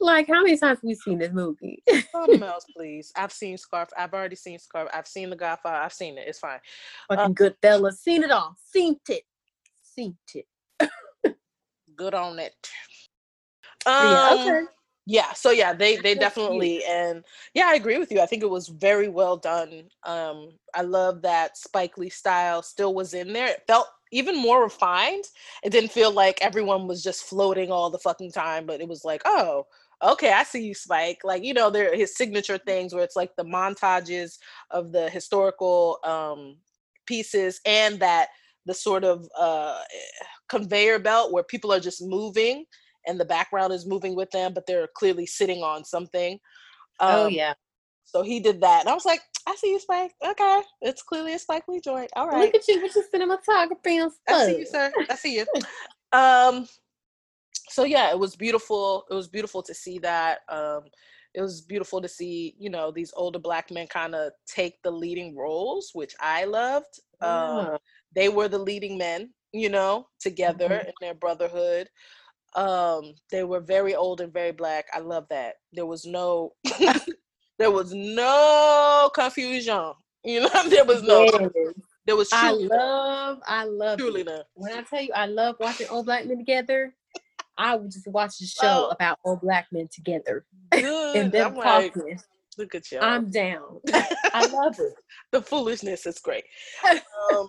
like 0.00 0.26
how 0.28 0.42
many 0.42 0.58
times 0.58 0.78
have 0.78 0.84
we 0.84 0.94
seen 0.94 1.18
this 1.18 1.32
movie? 1.32 1.82
Something 2.12 2.42
else, 2.42 2.66
please. 2.76 3.12
I've 3.16 3.32
seen 3.32 3.56
Scarf. 3.56 3.88
I've 3.96 4.12
already 4.12 4.36
seen 4.36 4.58
Scarf. 4.58 4.90
I've 4.92 5.06
seen 5.06 5.30
The 5.30 5.36
Godfather. 5.36 5.76
I've 5.76 5.92
seen 5.92 6.18
it. 6.18 6.28
It's 6.28 6.38
fine. 6.38 6.60
Fucking 7.08 7.24
um, 7.24 7.32
good 7.32 7.54
fella. 7.62 7.92
Seen 7.92 8.22
it 8.22 8.30
all. 8.30 8.56
Seen 8.72 8.96
it. 9.08 9.22
Seen 9.94 10.16
it. 10.34 10.46
good 11.96 12.14
on 12.14 12.38
it. 12.38 12.54
Um, 13.86 14.10
yeah, 14.10 14.34
okay. 14.34 14.62
Yeah, 15.04 15.32
so 15.32 15.50
yeah, 15.50 15.72
they 15.72 15.96
they 15.96 16.14
definitely 16.14 16.84
and 16.84 17.24
yeah, 17.54 17.66
I 17.66 17.74
agree 17.74 17.98
with 17.98 18.12
you. 18.12 18.20
I 18.20 18.26
think 18.26 18.44
it 18.44 18.50
was 18.50 18.68
very 18.68 19.08
well 19.08 19.36
done. 19.36 19.88
Um, 20.04 20.50
I 20.74 20.82
love 20.82 21.22
that 21.22 21.58
Spike 21.58 21.98
Lee 21.98 22.08
style 22.08 22.62
still 22.62 22.94
was 22.94 23.12
in 23.12 23.32
there. 23.32 23.48
It 23.48 23.64
felt 23.66 23.88
even 24.12 24.36
more 24.36 24.62
refined. 24.62 25.24
It 25.64 25.70
didn't 25.70 25.90
feel 25.90 26.12
like 26.12 26.38
everyone 26.40 26.86
was 26.86 27.02
just 27.02 27.24
floating 27.24 27.72
all 27.72 27.90
the 27.90 27.98
fucking 27.98 28.30
time, 28.30 28.64
but 28.64 28.80
it 28.80 28.86
was 28.86 29.04
like, 29.04 29.22
oh, 29.24 29.66
okay, 30.02 30.32
I 30.32 30.44
see 30.44 30.62
you, 30.62 30.74
Spike. 30.74 31.22
Like, 31.24 31.42
you 31.42 31.52
know, 31.52 31.68
there 31.68 31.96
his 31.96 32.16
signature 32.16 32.58
things 32.58 32.94
where 32.94 33.02
it's 33.02 33.16
like 33.16 33.34
the 33.34 33.44
montages 33.44 34.38
of 34.70 34.92
the 34.92 35.10
historical 35.10 35.98
um 36.04 36.58
pieces 37.06 37.60
and 37.66 37.98
that 37.98 38.28
the 38.66 38.74
sort 38.74 39.04
of 39.04 39.28
uh 39.38 39.78
conveyor 40.48 40.98
belt 40.98 41.32
where 41.32 41.42
people 41.44 41.72
are 41.72 41.80
just 41.80 42.02
moving 42.02 42.64
and 43.06 43.18
the 43.18 43.24
background 43.24 43.72
is 43.72 43.86
moving 43.86 44.14
with 44.14 44.30
them, 44.30 44.52
but 44.54 44.66
they're 44.66 44.88
clearly 44.94 45.26
sitting 45.26 45.62
on 45.62 45.84
something. 45.84 46.38
Oh, 47.00 47.06
um, 47.06 47.20
oh 47.20 47.28
yeah. 47.28 47.54
So 48.04 48.22
he 48.22 48.40
did 48.40 48.60
that, 48.60 48.80
and 48.80 48.88
I 48.88 48.94
was 48.94 49.06
like, 49.06 49.22
I 49.46 49.54
see 49.56 49.70
you, 49.70 49.80
Spike. 49.80 50.12
Okay, 50.24 50.62
it's 50.82 51.02
clearly 51.02 51.34
a 51.34 51.38
Spike 51.38 51.64
Lee 51.68 51.80
joint. 51.80 52.10
All 52.14 52.28
right. 52.28 52.44
Look 52.44 52.54
at 52.54 52.68
you 52.68 52.82
with 52.82 52.94
your 52.94 53.04
cinematography 53.04 54.02
and 54.02 54.12
stuff. 54.12 54.28
I 54.28 54.46
see 54.46 54.58
you, 54.58 54.66
sir. 54.66 54.92
I 55.08 55.14
see 55.14 55.36
you. 55.36 55.46
um, 56.12 56.68
so 57.68 57.84
yeah, 57.84 58.10
it 58.10 58.18
was 58.18 58.36
beautiful. 58.36 59.04
It 59.10 59.14
was 59.14 59.28
beautiful 59.28 59.62
to 59.62 59.74
see 59.74 59.98
that. 60.00 60.40
Um, 60.48 60.82
it 61.34 61.40
was 61.40 61.62
beautiful 61.62 62.02
to 62.02 62.08
see, 62.08 62.54
you 62.58 62.68
know, 62.68 62.90
these 62.90 63.12
older 63.16 63.38
black 63.38 63.70
men 63.70 63.86
kind 63.86 64.14
of 64.14 64.32
take 64.46 64.74
the 64.82 64.90
leading 64.90 65.34
roles, 65.34 65.90
which 65.94 66.14
I 66.20 66.44
loved. 66.44 67.00
Um. 67.20 67.78
They 68.14 68.28
were 68.28 68.48
the 68.48 68.58
leading 68.58 68.98
men, 68.98 69.30
you 69.52 69.68
know, 69.68 70.06
together 70.20 70.68
mm-hmm. 70.68 70.88
in 70.88 70.94
their 71.00 71.14
brotherhood. 71.14 71.88
Um 72.54 73.14
they 73.30 73.44
were 73.44 73.60
very 73.60 73.94
old 73.94 74.20
and 74.20 74.32
very 74.32 74.52
black. 74.52 74.86
I 74.92 74.98
love 74.98 75.26
that. 75.30 75.54
There 75.72 75.86
was 75.86 76.04
no 76.04 76.52
there 77.58 77.70
was 77.70 77.92
no 77.94 79.10
confusion 79.14 79.92
you 80.24 80.40
know 80.40 80.48
there 80.68 80.84
was 80.84 81.02
no 81.02 81.24
yes. 81.24 81.50
there 82.06 82.16
was 82.16 82.28
truly 82.28 82.68
i 82.70 82.76
love 82.76 83.38
i 83.46 83.64
love 83.64 83.98
truly 83.98 84.26
when 84.54 84.72
i 84.72 84.82
tell 84.82 85.02
you 85.02 85.10
i 85.14 85.26
love 85.26 85.56
watching 85.60 85.86
old 85.88 86.06
black 86.06 86.26
men 86.26 86.38
together 86.38 86.94
i 87.58 87.74
would 87.74 87.90
just 87.90 88.06
watch 88.08 88.38
the 88.38 88.46
show 88.46 88.88
oh. 88.88 88.90
about 88.90 89.18
old 89.24 89.40
black 89.40 89.66
men 89.72 89.88
together 89.92 90.44
and 90.72 91.30
them 91.30 91.58
I'm 91.58 91.62
talking. 91.62 92.02
Like, 92.02 92.20
look 92.58 92.74
at 92.74 92.90
you 92.90 92.98
i'm 93.00 93.30
down. 93.30 93.80
I 94.34 94.46
love 94.46 94.78
it. 94.78 94.94
The 95.32 95.42
foolishness 95.42 96.06
is 96.06 96.18
great. 96.18 96.44
Um, 97.32 97.48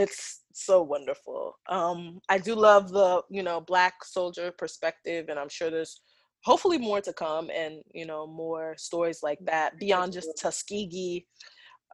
it's 0.00 0.40
so 0.52 0.82
wonderful. 0.82 1.54
Um, 1.68 2.20
I 2.28 2.38
do 2.38 2.54
love 2.54 2.90
the 2.90 3.22
you 3.30 3.42
know 3.42 3.60
black 3.60 4.04
soldier 4.04 4.52
perspective, 4.56 5.26
and 5.28 5.38
I'm 5.38 5.48
sure 5.48 5.70
there's 5.70 6.00
hopefully 6.44 6.78
more 6.78 7.00
to 7.00 7.12
come, 7.12 7.50
and 7.50 7.82
you 7.92 8.06
know 8.06 8.26
more 8.26 8.74
stories 8.78 9.20
like 9.22 9.38
that 9.44 9.78
beyond 9.78 10.12
just 10.12 10.30
Tuskegee 10.40 11.26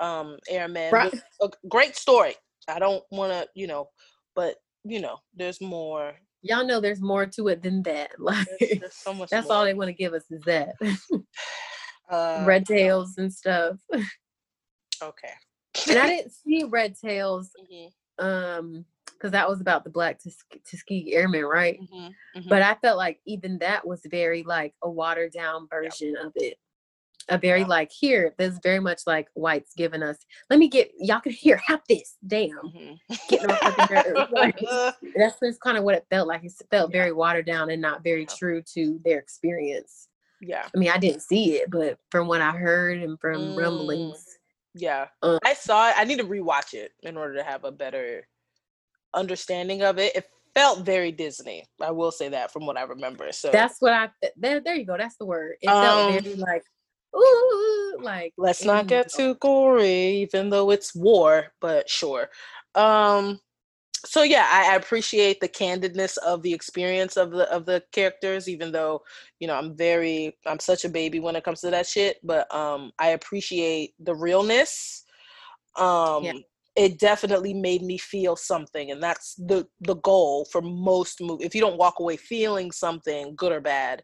um, 0.00 0.36
Airmen. 0.48 0.92
Right. 0.92 1.14
A 1.42 1.48
great 1.68 1.96
story. 1.96 2.34
I 2.68 2.78
don't 2.78 3.02
want 3.10 3.32
to 3.32 3.48
you 3.54 3.66
know, 3.66 3.88
but 4.34 4.56
you 4.84 5.00
know 5.00 5.18
there's 5.34 5.60
more. 5.60 6.14
Y'all 6.42 6.66
know 6.66 6.80
there's 6.80 7.00
more 7.00 7.26
to 7.26 7.48
it 7.48 7.62
than 7.62 7.82
that. 7.82 8.10
Like 8.18 8.46
there's, 8.60 8.80
there's 8.80 8.94
so 8.94 9.14
much. 9.14 9.30
That's 9.30 9.48
more. 9.48 9.56
all 9.56 9.64
they 9.64 9.74
want 9.74 9.88
to 9.88 9.94
give 9.94 10.14
us 10.14 10.24
is 10.30 10.42
that. 10.42 10.74
uh, 12.10 12.44
red 12.46 12.66
tails 12.66 13.14
and 13.18 13.32
stuff. 13.32 13.76
Okay. 15.02 15.28
And 15.88 15.98
I 15.98 16.06
didn't 16.08 16.32
see 16.32 16.64
Red 16.64 16.96
Tails. 16.98 17.50
Mm-hmm 17.60 17.88
um 18.18 18.84
because 19.12 19.32
that 19.32 19.48
was 19.48 19.62
about 19.62 19.82
the 19.82 19.88
black 19.88 20.20
Tuskegee 20.20 21.14
Airmen, 21.14 21.46
right? 21.46 21.80
Mm-hmm, 21.80 22.38
mm-hmm. 22.38 22.48
But 22.50 22.60
I 22.60 22.74
felt 22.82 22.98
like 22.98 23.18
even 23.24 23.56
that 23.58 23.86
was 23.86 24.02
very 24.04 24.42
like 24.42 24.74
a 24.82 24.90
watered 24.90 25.32
down 25.32 25.68
version 25.70 26.14
of 26.22 26.32
it. 26.34 26.58
A 27.30 27.38
very 27.38 27.64
like 27.64 27.90
here, 27.90 28.34
there's 28.36 28.58
very 28.62 28.78
much 28.78 29.00
like 29.06 29.28
whites 29.32 29.72
giving 29.74 30.02
us. 30.02 30.18
Let 30.50 30.58
me 30.58 30.68
get 30.68 30.92
y'all 30.98 31.20
can 31.20 31.32
hear 31.32 31.58
have 31.66 31.80
this. 31.88 32.16
Damn, 32.26 32.50
mm-hmm. 32.50 33.14
getting 33.30 34.14
like, 34.32 34.60
that's 35.16 35.40
just 35.40 35.60
kind 35.62 35.78
of 35.78 35.84
what 35.84 35.94
it 35.94 36.06
felt 36.10 36.28
like. 36.28 36.44
It 36.44 36.52
felt 36.70 36.92
very 36.92 37.12
watered 37.12 37.46
down 37.46 37.70
and 37.70 37.80
not 37.80 38.04
very 38.04 38.26
true 38.26 38.62
to 38.74 39.00
their 39.02 39.18
experience. 39.18 40.08
Yeah. 40.42 40.66
I 40.74 40.78
mean, 40.78 40.90
I 40.90 40.98
didn't 40.98 41.22
see 41.22 41.54
it, 41.54 41.70
but 41.70 41.98
from 42.10 42.28
what 42.28 42.42
I 42.42 42.50
heard 42.50 42.98
and 42.98 43.18
from 43.18 43.40
Mm. 43.40 43.58
rumblings, 43.58 44.35
Yeah. 44.76 45.08
Um, 45.22 45.38
I 45.44 45.54
saw 45.54 45.88
it. 45.90 45.94
I 45.98 46.04
need 46.04 46.18
to 46.18 46.24
rewatch 46.24 46.74
it 46.74 46.92
in 47.02 47.16
order 47.16 47.34
to 47.34 47.42
have 47.42 47.64
a 47.64 47.72
better 47.72 48.26
understanding 49.14 49.82
of 49.82 49.98
it. 49.98 50.14
It 50.14 50.26
felt 50.54 50.84
very 50.84 51.12
Disney. 51.12 51.64
I 51.80 51.90
will 51.90 52.10
say 52.12 52.28
that 52.28 52.52
from 52.52 52.66
what 52.66 52.76
I 52.76 52.82
remember. 52.82 53.32
So 53.32 53.50
that's 53.50 53.80
what 53.80 53.92
I. 53.92 54.10
th- 54.20 54.34
There, 54.36 54.60
there 54.60 54.74
you 54.74 54.86
go. 54.86 54.96
That's 54.96 55.16
the 55.16 55.26
word. 55.26 55.56
It 55.62 55.68
Um, 55.68 55.80
felt 55.80 56.24
very 56.24 56.34
like, 56.36 56.62
ooh, 57.16 57.98
like. 58.00 58.34
let's 58.36 58.64
not 58.64 58.84
mm, 58.84 58.88
get 58.88 59.12
too 59.12 59.34
gory, 59.36 60.16
even 60.22 60.50
though 60.50 60.70
it's 60.70 60.94
war, 60.94 61.46
but 61.60 61.88
sure. 61.88 62.28
Um 62.74 63.40
so 64.06 64.22
yeah, 64.22 64.48
I, 64.50 64.72
I 64.72 64.76
appreciate 64.76 65.40
the 65.40 65.48
candidness 65.48 66.16
of 66.18 66.42
the 66.42 66.54
experience 66.54 67.16
of 67.16 67.32
the 67.32 67.50
of 67.52 67.66
the 67.66 67.82
characters, 67.92 68.48
even 68.48 68.72
though, 68.72 69.02
you 69.40 69.48
know, 69.48 69.54
I'm 69.56 69.76
very 69.76 70.36
I'm 70.46 70.60
such 70.60 70.84
a 70.84 70.88
baby 70.90 71.20
when 71.20 71.36
it 71.36 71.44
comes 71.44 71.60
to 71.62 71.70
that 71.70 71.86
shit. 71.86 72.18
But 72.24 72.52
um 72.54 72.92
I 72.98 73.08
appreciate 73.10 73.94
the 74.00 74.14
realness. 74.14 75.04
Um 75.76 76.44
it 76.76 76.98
definitely 76.98 77.54
made 77.54 77.82
me 77.82 77.98
feel 77.98 78.36
something 78.36 78.90
and 78.90 79.02
that's 79.02 79.34
the 79.36 79.66
the 79.80 79.96
goal 79.96 80.46
for 80.52 80.62
most 80.62 81.20
movies 81.22 81.46
if 81.46 81.54
you 81.54 81.60
don't 81.60 81.78
walk 81.78 82.00
away 82.00 82.16
feeling 82.16 82.70
something 82.70 83.34
good 83.36 83.52
or 83.52 83.60
bad 83.62 84.02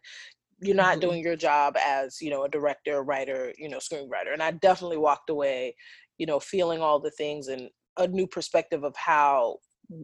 you're 0.61 0.75
not 0.75 0.99
Mhm. 0.99 1.01
doing 1.01 1.23
your 1.23 1.35
job 1.35 1.75
as 1.77 2.21
you 2.21 2.29
know 2.29 2.43
a 2.43 2.49
director 2.49 3.03
writer 3.03 3.53
you 3.57 3.69
know 3.69 3.77
screenwriter 3.79 4.33
and 4.33 4.41
i 4.43 4.51
definitely 4.51 4.97
walked 4.97 5.29
away 5.29 5.75
you 6.17 6.25
know 6.25 6.39
feeling 6.39 6.81
all 6.81 6.99
the 6.99 7.11
things 7.11 7.47
and 7.47 7.69
a 7.97 8.07
new 8.07 8.27
perspective 8.27 8.83
of 8.83 8.95
how 8.95 9.57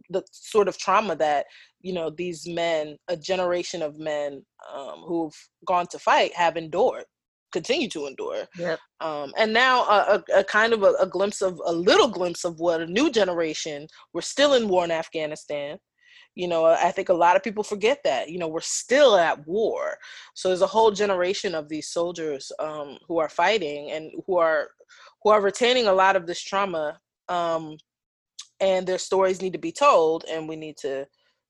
the 0.08 0.22
sort 0.30 0.68
of 0.68 0.78
trauma 0.78 1.16
that 1.16 1.46
you 1.80 1.92
know 1.92 2.10
these 2.10 2.46
men 2.46 2.96
a 3.08 3.16
generation 3.16 3.82
of 3.82 3.98
men 3.98 4.42
um, 4.74 5.02
who've 5.06 5.34
gone 5.66 5.86
to 5.86 5.98
fight 5.98 6.34
have 6.34 6.56
endured 6.56 7.04
continue 7.52 7.88
to 7.88 8.06
endure. 8.06 8.46
Yep. 8.56 8.78
um, 9.00 9.32
and 9.36 9.52
now 9.52 9.82
a, 9.82 10.22
a, 10.34 10.38
a 10.38 10.44
kind 10.44 10.72
of 10.72 10.84
a, 10.84 10.92
a 11.00 11.06
glimpse 11.06 11.42
of 11.42 11.60
a 11.66 11.72
little 11.72 12.06
glimpse 12.06 12.44
of 12.44 12.60
what 12.60 12.80
a 12.80 12.86
new 12.86 13.10
generation 13.10 13.88
we're 14.14 14.20
still 14.20 14.54
in 14.54 14.68
war 14.68 14.84
in 14.84 14.90
afghanistan. 14.90 15.78
You 16.36 16.46
know 16.46 16.64
i 16.66 16.92
think 16.92 17.08
a 17.08 17.14
lot 17.14 17.34
of 17.34 17.42
people 17.42 17.64
forget 17.64 17.98
that 18.04 18.30
you 18.30 18.38
know 18.38 18.48
we're 18.48 18.60
still 18.60 19.16
at 19.16 19.46
war. 19.46 19.96
So 20.34 20.48
there's 20.48 20.62
a 20.62 20.66
whole 20.66 20.92
generation 20.92 21.54
of 21.54 21.68
these 21.68 21.88
soldiers 21.88 22.52
um, 22.58 22.98
who 23.08 23.18
are 23.18 23.28
fighting 23.28 23.90
and 23.90 24.12
who 24.26 24.38
are 24.38 24.68
who 25.22 25.30
are 25.30 25.42
retaining 25.42 25.86
a 25.86 25.92
lot 25.92 26.16
of 26.16 26.26
this 26.26 26.42
trauma 26.42 26.98
um, 27.28 27.76
and 28.60 28.86
their 28.86 28.98
stories 28.98 29.40
need 29.42 29.52
to 29.52 29.58
be 29.58 29.72
told 29.72 30.24
and 30.30 30.48
we 30.48 30.56
need 30.56 30.76
to 30.76 31.06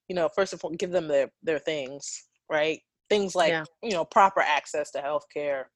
you 0.08 0.14
know 0.14 0.28
first 0.34 0.52
of 0.52 0.64
all 0.64 0.70
give 0.70 0.90
them 0.90 1.08
their 1.08 1.30
their 1.42 1.58
things 1.58 2.24
right 2.50 2.80
things 3.08 3.34
like 3.34 3.50
Yeah. 3.50 3.64
you 3.82 3.92
know 3.92 4.04
proper 4.04 4.40
access 4.40 4.90
to 4.92 5.00
health 5.00 5.24
care 5.32 5.70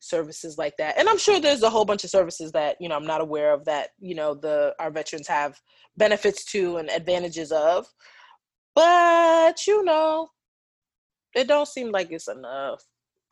services 0.00 0.56
like 0.58 0.74
that 0.78 0.96
and 0.98 1.08
i'm 1.08 1.18
sure 1.18 1.40
there's 1.40 1.62
a 1.62 1.70
whole 1.70 1.84
bunch 1.84 2.04
of 2.04 2.10
services 2.10 2.52
that 2.52 2.76
you 2.80 2.88
know 2.88 2.94
i'm 2.96 3.06
not 3.06 3.20
aware 3.20 3.52
of 3.52 3.64
that 3.64 3.90
you 3.98 4.14
know 4.14 4.34
the 4.34 4.74
our 4.78 4.90
veterans 4.90 5.26
have 5.26 5.58
benefits 5.96 6.44
to 6.44 6.76
and 6.76 6.90
advantages 6.90 7.50
of 7.50 7.86
but 8.74 9.66
you 9.66 9.82
know 9.84 10.28
it 11.34 11.48
don't 11.48 11.66
seem 11.68 11.90
like 11.90 12.10
it's 12.12 12.28
enough 12.28 12.82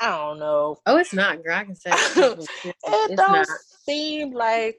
i 0.01 0.09
don't 0.09 0.39
know 0.39 0.77
Oh, 0.87 0.97
it's 0.97 1.13
not. 1.15 1.43
Girl, 1.45 1.55
I 1.57 1.65
can 1.65 1.77
say 1.77 1.91
it. 1.93 2.49
It 2.87 3.17
don't 3.17 3.33
not. 3.33 3.47
seem 3.87 4.33
like 4.33 4.79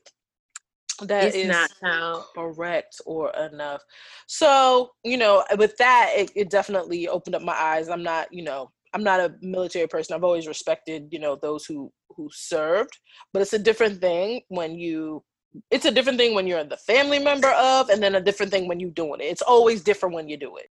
that 1.02 1.36
It's 1.36 1.36
is 1.36 1.50
not 1.50 1.72
how. 1.84 2.26
correct 2.36 3.02
or 3.06 3.32
enough. 3.32 3.82
So, 4.28 4.91
you 5.04 5.18
know, 5.18 5.43
with 5.58 5.78
that, 5.78 6.12
it, 6.16 6.32
it 6.36 6.50
definitely 6.50 7.08
opened 7.08 7.36
up 7.36 7.41
my 7.41 7.54
eyes. 7.54 7.89
I'm 7.89 8.04
not, 8.04 8.32
you 8.32 8.43
know, 8.43 8.72
I'm 8.93 9.04
not 9.04 9.20
a 9.20 9.36
military 9.41 9.88
person. 9.88 10.16
I've 10.16 10.24
always 10.24 10.48
respected, 10.48 11.08
you 11.12 11.20
know, 11.20 11.36
those 11.41 11.66
who 11.66 11.91
who 12.16 12.30
served, 12.32 12.98
but 13.34 13.41
it's 13.41 13.54
a 13.54 13.60
different 13.60 14.00
thing 14.00 14.41
when 14.50 14.76
you 14.78 15.24
it's 15.72 15.86
a 15.86 15.91
different 15.91 16.18
thing 16.18 16.34
when 16.34 16.48
you're 16.48 16.64
the 16.64 16.78
family 16.78 17.20
member 17.20 17.50
of 17.52 17.89
and 17.89 18.02
then 18.02 18.16
a 18.16 18.22
different 18.22 18.52
thing 18.52 18.68
when 18.68 18.80
you're 18.80 18.91
doing 18.91 19.22
it. 19.22 19.26
It's 19.26 19.41
always 19.41 19.84
different 19.84 20.16
when 20.16 20.30
you 20.30 20.38
do 20.38 20.58
it. 20.58 20.68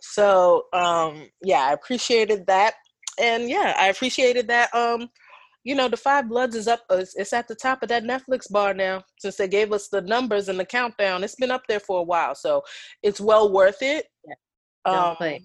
So, 0.00 0.64
um 0.72 1.28
yeah, 1.42 1.60
I 1.60 1.72
appreciated 1.72 2.46
that. 2.46 2.74
And 3.20 3.48
yeah, 3.48 3.74
I 3.78 3.88
appreciated 3.88 4.48
that 4.48 4.74
um 4.74 5.08
you 5.64 5.74
know, 5.74 5.88
the 5.88 5.96
Five 5.96 6.28
Bloods 6.28 6.56
is 6.56 6.66
up. 6.66 6.80
It's, 6.90 7.14
it's 7.14 7.32
at 7.32 7.46
the 7.46 7.54
top 7.54 7.82
of 7.82 7.88
that 7.88 8.04
Netflix 8.04 8.50
bar 8.50 8.74
now. 8.74 9.02
Since 9.18 9.36
they 9.36 9.48
gave 9.48 9.72
us 9.72 9.88
the 9.88 10.00
numbers 10.02 10.48
and 10.48 10.58
the 10.58 10.64
countdown, 10.64 11.22
it's 11.22 11.36
been 11.36 11.50
up 11.50 11.62
there 11.68 11.80
for 11.80 12.00
a 12.00 12.04
while, 12.04 12.34
so 12.34 12.62
it's 13.02 13.20
well 13.20 13.52
worth 13.52 13.82
it. 13.82 14.06
Yeah, 14.26 14.34
don't 14.86 15.20
Um, 15.20 15.38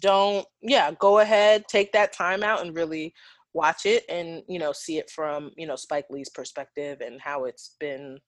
don't 0.00 0.46
yeah. 0.62 0.90
Go 0.98 1.20
ahead, 1.20 1.64
take 1.68 1.92
that 1.92 2.12
time 2.12 2.42
out 2.42 2.64
and 2.64 2.76
really 2.76 3.14
watch 3.54 3.86
it, 3.86 4.04
and 4.08 4.42
you 4.48 4.58
know, 4.58 4.72
see 4.72 4.98
it 4.98 5.10
from 5.10 5.50
you 5.56 5.66
know 5.66 5.76
Spike 5.76 6.06
Lee's 6.10 6.30
perspective 6.30 7.00
and 7.00 7.20
how 7.20 7.44
it's 7.44 7.76
been 7.80 8.18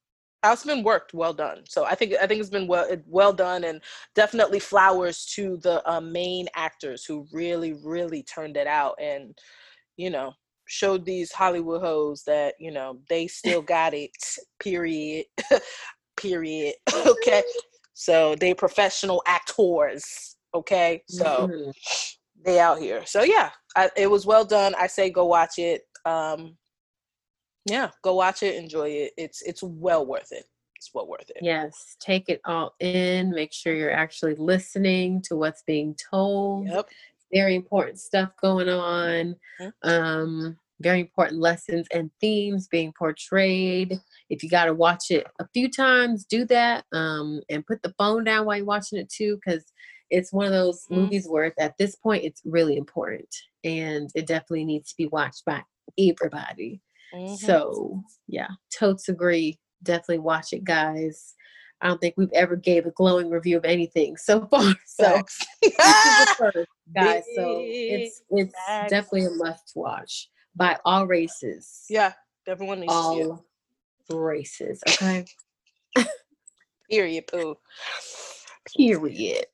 how 0.42 0.52
it's 0.52 0.64
been 0.64 0.84
worked. 0.84 1.12
Well 1.12 1.34
done. 1.34 1.64
So 1.68 1.84
I 1.84 1.94
think 1.94 2.14
I 2.20 2.26
think 2.26 2.40
it's 2.40 2.50
been 2.50 2.68
well 2.68 2.88
well 3.06 3.32
done, 3.34 3.64
and 3.64 3.82
definitely 4.14 4.60
flowers 4.60 5.26
to 5.34 5.58
the 5.58 5.86
uh, 5.90 6.00
main 6.00 6.46
actors 6.54 7.04
who 7.04 7.26
really 7.32 7.74
really 7.84 8.22
turned 8.22 8.56
it 8.56 8.66
out 8.66 8.94
and 9.00 9.36
you 9.98 10.08
know 10.10 10.32
showed 10.66 11.04
these 11.04 11.32
Hollywood 11.32 11.80
hoes 11.80 12.22
that 12.26 12.54
you 12.58 12.70
know 12.70 12.98
they 13.08 13.26
still 13.26 13.62
got 13.62 13.94
it. 13.94 14.10
Period. 14.60 15.26
period. 16.16 16.74
okay. 17.06 17.42
So 17.94 18.34
they 18.36 18.54
professional 18.54 19.22
actors. 19.26 20.36
Okay. 20.54 21.02
So 21.08 21.48
Mhm. 21.50 21.72
they 22.44 22.60
out 22.60 22.78
here. 22.78 23.04
So 23.06 23.22
yeah, 23.22 23.50
I, 23.76 23.90
it 23.96 24.10
was 24.10 24.26
well 24.26 24.44
done. 24.44 24.74
I 24.78 24.86
say 24.86 25.10
go 25.10 25.26
watch 25.26 25.58
it. 25.58 25.82
Um, 26.04 26.56
yeah, 27.64 27.90
go 28.02 28.14
watch 28.14 28.42
it. 28.42 28.54
Enjoy 28.54 28.88
it. 28.88 29.12
It's 29.16 29.42
it's 29.42 29.62
well 29.62 30.06
worth 30.06 30.30
it. 30.30 30.44
It's 30.76 30.90
well 30.94 31.06
worth 31.06 31.28
it. 31.30 31.38
Yes, 31.42 31.96
take 32.00 32.28
it 32.28 32.40
all 32.44 32.74
in. 32.80 33.30
Make 33.30 33.52
sure 33.52 33.74
you're 33.74 33.90
actually 33.90 34.34
listening 34.36 35.22
to 35.22 35.36
what's 35.36 35.62
being 35.62 35.96
told. 36.10 36.68
Yep. 36.68 36.88
Very 37.32 37.54
important 37.54 37.98
stuff 37.98 38.30
going 38.40 38.68
on. 38.68 39.36
Mhm. 39.58 39.72
Um, 39.82 40.58
very 40.80 41.00
important 41.00 41.40
lessons 41.40 41.86
and 41.92 42.10
themes 42.20 42.68
being 42.68 42.92
portrayed. 42.98 43.98
If 44.28 44.42
you 44.42 44.50
got 44.50 44.66
to 44.66 44.74
watch 44.74 45.10
it 45.10 45.26
a 45.40 45.48
few 45.54 45.70
times, 45.70 46.24
do 46.24 46.44
that. 46.46 46.84
Um, 46.92 47.40
and 47.48 47.66
put 47.66 47.82
the 47.82 47.94
phone 47.98 48.24
down 48.24 48.46
while 48.46 48.56
you're 48.58 48.66
watching 48.66 48.98
it 48.98 49.08
too, 49.08 49.36
because 49.44 49.64
it's 50.10 50.32
one 50.32 50.46
of 50.46 50.52
those 50.52 50.86
Mhm. 50.88 51.10
movies 51.10 51.26
where 51.28 51.52
at 51.58 51.78
this 51.78 51.96
point 51.96 52.24
it's 52.24 52.42
really 52.44 52.76
important 52.76 53.34
and 53.64 54.10
it 54.14 54.26
definitely 54.26 54.64
needs 54.64 54.90
to 54.90 54.96
be 54.96 55.06
watched 55.08 55.44
by 55.44 55.62
everybody. 55.98 56.80
Mhm. 57.12 57.34
So 57.40 58.02
yeah, 58.28 58.48
totes 58.78 59.08
agree. 59.08 59.58
Definitely 59.82 60.18
watch 60.20 60.52
it, 60.52 60.62
guys. 60.64 61.34
I 61.80 61.88
don't 61.88 62.00
think 62.00 62.14
we've 62.16 62.32
ever 62.32 62.56
gave 62.56 62.86
a 62.86 62.90
glowing 62.90 63.28
review 63.30 63.56
of 63.58 63.64
anything 63.64 64.16
so 64.16 64.46
far. 64.50 64.74
So 64.86 65.04
Facts. 65.04 65.38
this 65.62 65.72
is 65.72 65.76
the 65.78 66.34
first, 66.38 66.68
guys. 66.94 67.24
So 67.34 67.58
it's 67.62 68.22
it's 68.30 68.54
facts. 68.66 68.90
definitely 68.90 69.26
a 69.26 69.30
must 69.30 69.72
watch 69.74 70.28
by 70.54 70.78
all 70.84 71.06
races. 71.06 71.84
yeah, 71.90 72.12
everyone 72.46 72.80
needs 72.80 72.92
to 72.92 73.02
see 73.12 73.20
it. 73.20 73.28
all 73.28 74.18
races. 74.18 74.82
Okay. 74.88 75.26
Period. 76.90 77.26
Poo. 77.26 77.56
Period. 78.76 79.46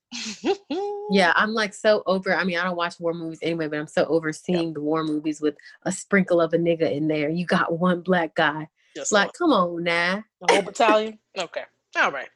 Yeah, 1.10 1.32
I'm 1.34 1.52
like 1.54 1.74
so 1.74 2.02
over. 2.06 2.34
I 2.34 2.44
mean, 2.44 2.58
I 2.58 2.64
don't 2.64 2.76
watch 2.76 3.00
war 3.00 3.14
movies 3.14 3.38
anyway, 3.42 3.68
but 3.68 3.78
I'm 3.78 3.86
so 3.86 4.04
over 4.06 4.32
seeing 4.32 4.72
the 4.74 4.80
war 4.80 5.02
movies 5.04 5.40
with 5.40 5.54
a 5.84 5.92
sprinkle 5.92 6.40
of 6.40 6.52
a 6.54 6.58
nigga 6.58 6.90
in 6.92 7.08
there. 7.08 7.28
You 7.30 7.44
got 7.46 7.78
one 7.78 8.00
black 8.02 8.34
guy. 8.34 8.68
Just 8.94 9.12
Like, 9.12 9.32
come 9.32 9.52
on 9.52 9.82
now. 9.82 10.22
the 10.46 10.52
whole 10.54 10.62
battalion. 10.62 11.18
Okay. 11.38 11.64
All 11.96 12.10
right. 12.10 12.28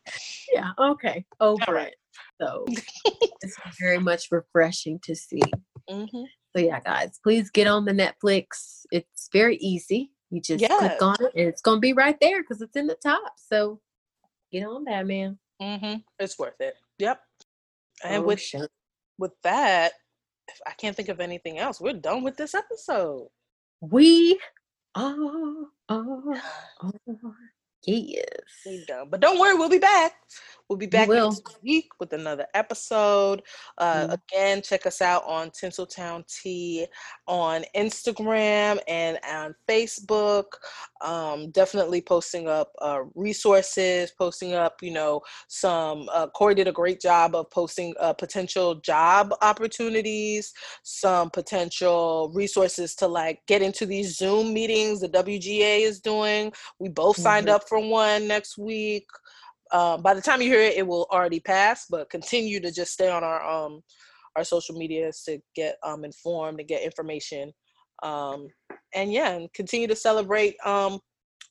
Yeah, 0.53 0.71
okay. 0.79 1.25
Over 1.41 1.65
right. 1.73 1.89
it. 1.89 1.95
So 2.41 2.65
it's 3.43 3.57
very 3.81 3.99
much 3.99 4.29
refreshing 4.31 4.99
to 5.05 5.15
see. 5.15 5.41
Mm-hmm. 5.89 6.25
So 6.57 6.63
yeah, 6.63 6.81
guys, 6.81 7.19
please 7.23 7.51
get 7.51 7.67
on 7.67 7.85
the 7.85 7.93
Netflix. 7.93 8.83
It's 8.91 9.29
very 9.33 9.57
easy. 9.57 10.13
You 10.31 10.41
just 10.41 10.61
Yeah. 10.63 10.77
click 10.79 11.03
on 11.03 11.17
it 11.21 11.33
and 11.35 11.49
it's 11.49 11.63
gonna 11.63 11.81
be 11.81 11.93
right 11.93 12.17
there 12.21 12.43
because 12.43 12.61
it's 12.61 12.77
in 12.77 12.87
the 12.87 12.97
top. 13.03 13.33
So 13.37 13.81
get 14.53 14.65
on 14.67 14.85
that, 14.85 15.07
man. 15.07 15.39
Mm-hmm. 15.61 16.01
It's 16.19 16.39
worth 16.39 16.61
it. 16.61 16.75
Yep. 16.99 17.21
And 18.05 18.23
Oh, 18.23 18.27
with 18.27 18.41
shit. 18.41 18.71
with 19.19 19.33
that, 19.43 19.93
if 20.49 20.61
I 20.67 20.73
can't 20.73 20.95
think 20.97 21.09
of 21.09 21.21
anything 21.21 21.59
else, 21.59 21.81
we're 21.81 21.95
done 21.95 22.23
with 22.23 22.37
this 22.37 22.55
episode. 22.55 23.29
we 23.81 24.39
are, 24.95 25.15
are, 25.89 26.43
are 26.81 26.93
We 27.87 28.17
yes. 28.19 28.87
done. 28.87 29.09
But 29.11 29.21
don't 29.21 29.39
worry, 29.39 29.55
we'll 29.57 29.69
be 29.69 29.79
back. 29.79 30.15
We'll 30.69 30.79
be 30.79 30.87
back 30.87 31.09
next 31.09 31.59
week 31.63 31.91
with 32.01 32.13
another 32.13 32.47
episode. 32.55 33.43
Uh, 33.79 34.09
mm 34.09 34.17
Again, 34.17 34.63
check 34.63 34.87
us 34.87 35.03
out 35.03 35.23
on 35.27 35.51
Tinseltown 35.51 36.27
Tea 36.27 36.87
on 37.29 37.65
Instagram 37.77 38.81
and 38.89 39.19
on 39.29 39.55
Facebook. 39.69 40.45
Um, 41.01 41.51
definitely 41.51 42.01
posting 42.01 42.49
up 42.49 42.73
uh, 42.81 43.03
resources, 43.15 44.11
posting 44.19 44.55
up, 44.55 44.83
you 44.83 44.91
know, 44.91 45.21
some. 45.49 46.09
Uh, 46.13 46.27
Corey 46.29 46.55
did 46.55 46.67
a 46.67 46.73
great 46.73 47.01
job 47.01 47.35
of 47.35 47.51
posting 47.51 47.95
uh, 48.01 48.15
potential 48.15 48.77
job 48.77 49.33
opportunities, 49.43 50.53
some 50.83 51.31
potential 51.31 52.33
resources 52.35 52.95
to 52.97 53.07
like 53.07 53.41
get 53.47 53.63
into 53.63 53.87
these 53.87 54.17
Zoom 54.17 54.53
meetings 54.53 55.01
the 55.01 55.09
WGA 55.09 55.81
is 55.81 56.01
doing. 56.01 56.53
We 56.79 56.89
both 56.89 57.17
signed 57.17 57.47
mm-hmm. 57.47 57.57
up 57.57 57.69
for 57.69 57.79
one 57.79 58.27
next 58.27 58.59
week. 58.59 59.07
Uh, 59.73 59.97
by 59.99 60.15
the 60.15 60.21
time 60.21 60.41
you 60.41 60.49
hear 60.49 60.61
it, 60.61 60.77
it 60.77 60.87
will 60.87 61.07
already 61.11 61.41
pass. 61.41 61.87
But 61.91 62.11
continue 62.11 62.61
to 62.61 62.73
just 62.73 62.93
stay 62.93 63.09
on 63.09 63.25
our 63.25 63.43
um 63.45 63.83
our 64.37 64.45
social 64.45 64.77
medias 64.77 65.23
to 65.25 65.39
get 65.55 65.77
um 65.83 66.05
informed 66.05 66.61
and 66.61 66.69
get 66.69 66.83
information. 66.83 67.53
Um, 68.03 68.49
and 68.95 69.13
yeah, 69.13 69.31
and 69.31 69.53
continue 69.53 69.89
to 69.89 69.97
celebrate 69.97 70.57
um 70.65 71.01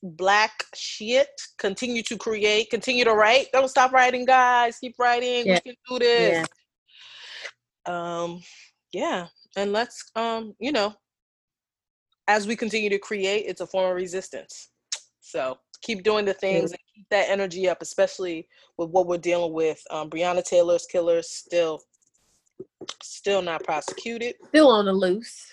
black 0.02 0.64
shit. 0.74 1.28
Continue 1.58 2.02
to 2.04 2.16
create. 2.16 2.70
Continue 2.70 3.04
to 3.04 3.14
write. 3.14 3.48
Don't 3.52 3.68
stop 3.68 3.92
writing, 3.92 4.24
guys. 4.24 4.78
Keep 4.78 4.94
writing. 4.98 5.46
Yeah. 5.46 5.60
We 5.64 5.72
can 5.72 5.74
do 5.88 5.98
this. 5.98 6.38
Yeah. 6.38 6.44
Um, 7.86 8.40
yeah, 8.92 9.26
and 9.56 9.72
let's 9.72 10.10
um, 10.16 10.54
you 10.58 10.72
know, 10.72 10.94
as 12.28 12.46
we 12.46 12.56
continue 12.56 12.90
to 12.90 12.98
create, 12.98 13.44
it's 13.46 13.60
a 13.60 13.66
form 13.66 13.90
of 13.90 13.96
resistance. 13.96 14.70
So 15.20 15.58
keep 15.82 16.02
doing 16.02 16.24
the 16.24 16.34
things 16.34 16.70
and 16.70 16.80
that 17.10 17.28
energy 17.28 17.68
up, 17.68 17.82
especially 17.82 18.48
with 18.78 18.90
what 18.90 19.06
we're 19.06 19.18
dealing 19.18 19.52
with. 19.52 19.82
Um, 19.90 20.10
Breonna 20.10 20.44
Taylor's 20.44 20.86
killer 20.86 21.22
still, 21.22 21.80
still 23.02 23.42
not 23.42 23.64
prosecuted. 23.64 24.34
Still 24.48 24.68
on 24.68 24.86
the 24.86 24.92
loose. 24.92 25.46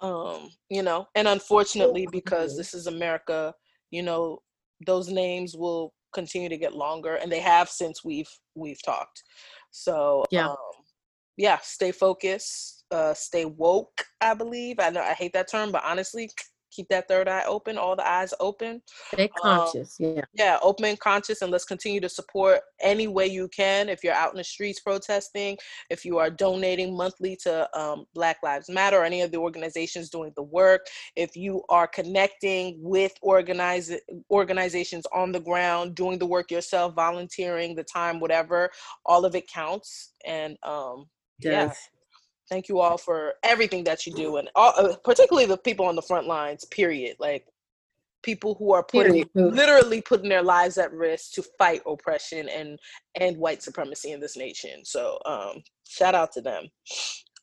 Um, 0.00 0.50
you 0.68 0.82
know, 0.82 1.06
and 1.14 1.26
unfortunately, 1.26 2.06
because 2.12 2.56
this 2.56 2.74
is 2.74 2.86
America, 2.86 3.54
you 3.90 4.02
know, 4.02 4.40
those 4.86 5.08
names 5.08 5.56
will 5.56 5.94
continue 6.12 6.48
to 6.50 6.58
get 6.58 6.74
longer, 6.74 7.14
and 7.16 7.32
they 7.32 7.40
have 7.40 7.68
since 7.68 8.04
we've 8.04 8.28
we've 8.54 8.82
talked. 8.84 9.22
So 9.70 10.24
yeah, 10.30 10.48
um, 10.48 10.56
yeah, 11.38 11.58
stay 11.62 11.92
focused, 11.92 12.84
uh, 12.90 13.14
stay 13.14 13.46
woke. 13.46 14.04
I 14.20 14.34
believe. 14.34 14.80
I 14.80 14.90
know 14.90 15.00
I 15.00 15.14
hate 15.14 15.32
that 15.32 15.50
term, 15.50 15.72
but 15.72 15.82
honestly, 15.84 16.30
keep 16.76 16.88
that 16.88 17.08
third 17.08 17.28
eye 17.28 17.44
open, 17.46 17.78
all 17.78 17.96
the 17.96 18.06
eyes 18.06 18.34
open. 18.38 18.82
Stay 19.14 19.24
um, 19.24 19.28
conscious, 19.40 19.98
um, 20.00 20.14
yeah. 20.16 20.22
Yeah, 20.34 20.58
open 20.62 20.84
and 20.84 21.00
conscious, 21.00 21.40
and 21.40 21.50
let's 21.50 21.64
continue 21.64 22.00
to 22.00 22.08
support 22.08 22.60
any 22.80 23.08
way 23.08 23.26
you 23.26 23.48
can. 23.48 23.88
If 23.88 24.04
you're 24.04 24.12
out 24.12 24.32
in 24.32 24.36
the 24.36 24.44
streets 24.44 24.80
protesting, 24.80 25.56
if 25.88 26.04
you 26.04 26.18
are 26.18 26.30
donating 26.30 26.94
monthly 26.96 27.36
to 27.44 27.68
um, 27.78 28.04
Black 28.14 28.36
Lives 28.42 28.68
Matter 28.68 28.98
or 28.98 29.04
any 29.04 29.22
of 29.22 29.30
the 29.32 29.38
organizations 29.38 30.10
doing 30.10 30.32
the 30.36 30.42
work, 30.42 30.86
if 31.16 31.34
you 31.34 31.62
are 31.70 31.86
connecting 31.86 32.76
with 32.78 33.12
organize, 33.22 33.90
organizations 34.30 35.06
on 35.14 35.32
the 35.32 35.40
ground, 35.40 35.94
doing 35.94 36.18
the 36.18 36.26
work 36.26 36.50
yourself, 36.50 36.94
volunteering, 36.94 37.74
the 37.74 37.84
time, 37.84 38.20
whatever, 38.20 38.70
all 39.06 39.24
of 39.24 39.34
it 39.34 39.48
counts. 39.48 40.12
And 40.26 40.56
um, 40.62 41.06
yeah 41.40 41.72
thank 42.48 42.68
you 42.68 42.80
all 42.80 42.98
for 42.98 43.34
everything 43.42 43.84
that 43.84 44.06
you 44.06 44.12
do 44.12 44.36
and 44.36 44.48
all, 44.54 44.72
uh, 44.76 44.96
particularly 45.04 45.46
the 45.46 45.56
people 45.56 45.86
on 45.86 45.96
the 45.96 46.02
front 46.02 46.26
lines 46.26 46.64
period 46.66 47.16
like 47.18 47.46
people 48.22 48.54
who 48.54 48.72
are 48.72 48.82
putting 48.82 49.28
literally 49.36 50.00
putting 50.00 50.28
their 50.28 50.42
lives 50.42 50.78
at 50.78 50.92
risk 50.92 51.32
to 51.32 51.42
fight 51.58 51.80
oppression 51.86 52.48
and 52.48 52.78
and 53.20 53.36
white 53.36 53.62
supremacy 53.62 54.12
in 54.12 54.20
this 54.20 54.36
nation 54.36 54.84
so 54.84 55.18
um 55.26 55.62
shout 55.86 56.14
out 56.14 56.32
to 56.32 56.40
them 56.40 56.66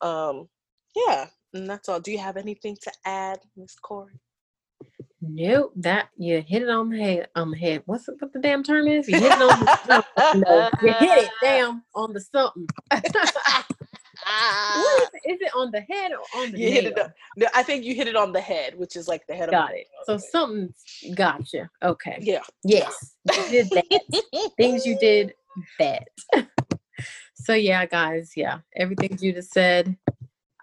um 0.02 0.48
yeah 0.94 1.26
and 1.54 1.68
that's 1.68 1.88
all 1.88 2.00
do 2.00 2.10
you 2.10 2.18
have 2.18 2.36
anything 2.36 2.76
to 2.82 2.92
add 3.04 3.38
miss 3.56 3.76
corey 3.76 4.12
Nope, 5.26 5.72
that 5.76 6.08
you 6.18 6.42
hit 6.46 6.62
it 6.62 6.68
on 6.68 6.90
the 6.90 6.98
head. 6.98 7.28
On 7.34 7.50
the 7.50 7.56
head. 7.56 7.82
What's 7.86 8.08
what 8.18 8.32
the 8.32 8.40
damn 8.40 8.62
term 8.62 8.86
is? 8.88 9.08
You 9.08 9.18
hit 9.20 9.32
it 9.32 9.40
on 9.40 9.60
the 9.60 10.04
no, 10.34 10.70
you 10.82 10.92
hit 10.92 11.24
it 11.24 11.30
damn 11.40 11.82
on 11.94 12.12
the 12.12 12.20
something. 12.20 12.66
what 14.24 15.02
is, 15.02 15.08
it? 15.24 15.32
is 15.32 15.40
it 15.40 15.54
on 15.54 15.70
the 15.70 15.80
head 15.80 16.12
or 16.12 16.40
on 16.40 16.52
the 16.52 16.58
you 16.58 16.70
hit 16.70 16.84
it 16.84 16.98
on, 16.98 17.12
no, 17.36 17.46
I 17.54 17.62
think 17.62 17.84
you 17.84 17.94
hit 17.94 18.08
it 18.08 18.16
on 18.16 18.32
the 18.32 18.40
head, 18.40 18.78
which 18.78 18.96
is 18.96 19.08
like 19.08 19.26
the 19.26 19.34
head 19.34 19.50
Got 19.50 19.70
of 19.70 19.76
it. 19.76 19.86
So 20.04 20.18
something 20.18 20.72
gotcha. 21.14 21.70
Okay. 21.82 22.18
Yeah. 22.20 22.42
Yes. 22.62 23.14
You 23.30 23.48
did 23.50 23.70
that. 23.70 24.52
Things 24.56 24.86
you 24.86 24.98
did 24.98 25.34
that. 25.78 26.08
so 27.34 27.54
yeah, 27.54 27.86
guys, 27.86 28.32
yeah. 28.36 28.58
Everything 28.76 29.16
you 29.20 29.32
just 29.32 29.52
said, 29.52 29.96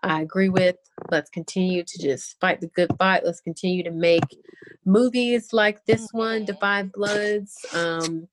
I 0.04 0.22
agree 0.22 0.50
with. 0.50 0.78
Let's 1.10 1.30
continue 1.30 1.84
to 1.84 2.02
just 2.02 2.40
fight 2.40 2.62
the 2.62 2.68
good 2.68 2.92
fight. 2.98 3.26
Let's 3.26 3.42
continue 3.42 3.84
to 3.84 3.92
make 3.92 4.24
movies 4.86 5.54
like 5.54 5.86
this 5.86 6.08
one, 6.12 6.46
mm-hmm. 6.46 6.60
5 6.60 6.92
Bloods. 6.92 7.66
Um, 7.74 8.28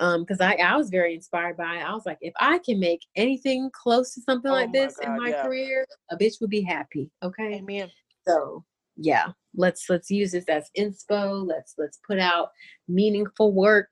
um 0.00 0.22
because 0.22 0.40
I, 0.40 0.54
I 0.54 0.76
was 0.76 0.90
very 0.90 1.14
inspired 1.14 1.56
by 1.56 1.76
it. 1.76 1.82
I 1.82 1.92
was 1.94 2.06
like 2.06 2.18
if 2.20 2.34
i 2.40 2.58
can 2.58 2.80
make 2.80 3.00
anything 3.16 3.70
close 3.72 4.14
to 4.14 4.20
something 4.22 4.50
oh 4.50 4.54
like 4.54 4.72
this 4.72 4.96
God, 4.96 5.08
in 5.08 5.22
my 5.22 5.30
yeah. 5.30 5.42
career 5.42 5.86
a 6.10 6.16
bitch 6.16 6.40
would 6.40 6.50
be 6.50 6.62
happy 6.62 7.10
okay? 7.22 7.54
Amen. 7.54 7.90
So 8.26 8.64
yeah 8.96 9.28
let's 9.56 9.88
let's 9.88 10.10
use 10.10 10.32
this 10.32 10.44
as 10.48 10.70
inspo 10.78 11.46
let's 11.46 11.74
let's 11.78 11.98
put 12.06 12.18
out 12.18 12.50
meaningful 12.88 13.52
work 13.52 13.90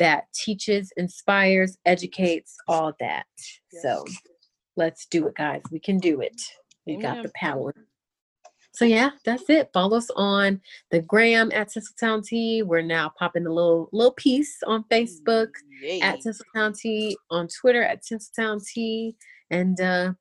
that 0.00 0.24
teaches 0.34 0.90
inspires 0.96 1.76
educates 1.84 2.56
all 2.66 2.94
that. 2.98 3.26
Yes. 3.72 3.82
so 3.82 4.04
let's 4.76 5.06
do 5.06 5.28
it 5.28 5.36
guys. 5.36 5.60
We 5.70 5.78
can 5.78 5.98
do 5.98 6.22
it. 6.22 6.40
We 6.86 6.94
amen. 6.94 7.16
got 7.16 7.22
the 7.22 7.30
power 7.36 7.74
so 8.80 8.86
yeah, 8.86 9.10
that's 9.26 9.50
it. 9.50 9.68
Follow 9.74 9.98
us 9.98 10.08
on 10.16 10.58
the 10.90 11.02
gram 11.02 11.52
at 11.52 11.68
Tinseltown 11.68 12.24
Tea. 12.24 12.62
We're 12.62 12.80
now 12.80 13.12
popping 13.18 13.46
a 13.46 13.52
little 13.52 13.90
little 13.92 14.14
piece 14.14 14.56
on 14.66 14.84
Facebook 14.84 15.48
Yay. 15.82 16.00
at 16.00 16.20
Tinseltown 16.20 16.74
Tea, 16.74 17.14
on 17.30 17.46
Twitter 17.60 17.82
at 17.82 18.02
Tinseltown 18.02 18.66
Tea. 18.66 19.16
And 19.50 19.78
uh 19.82 20.14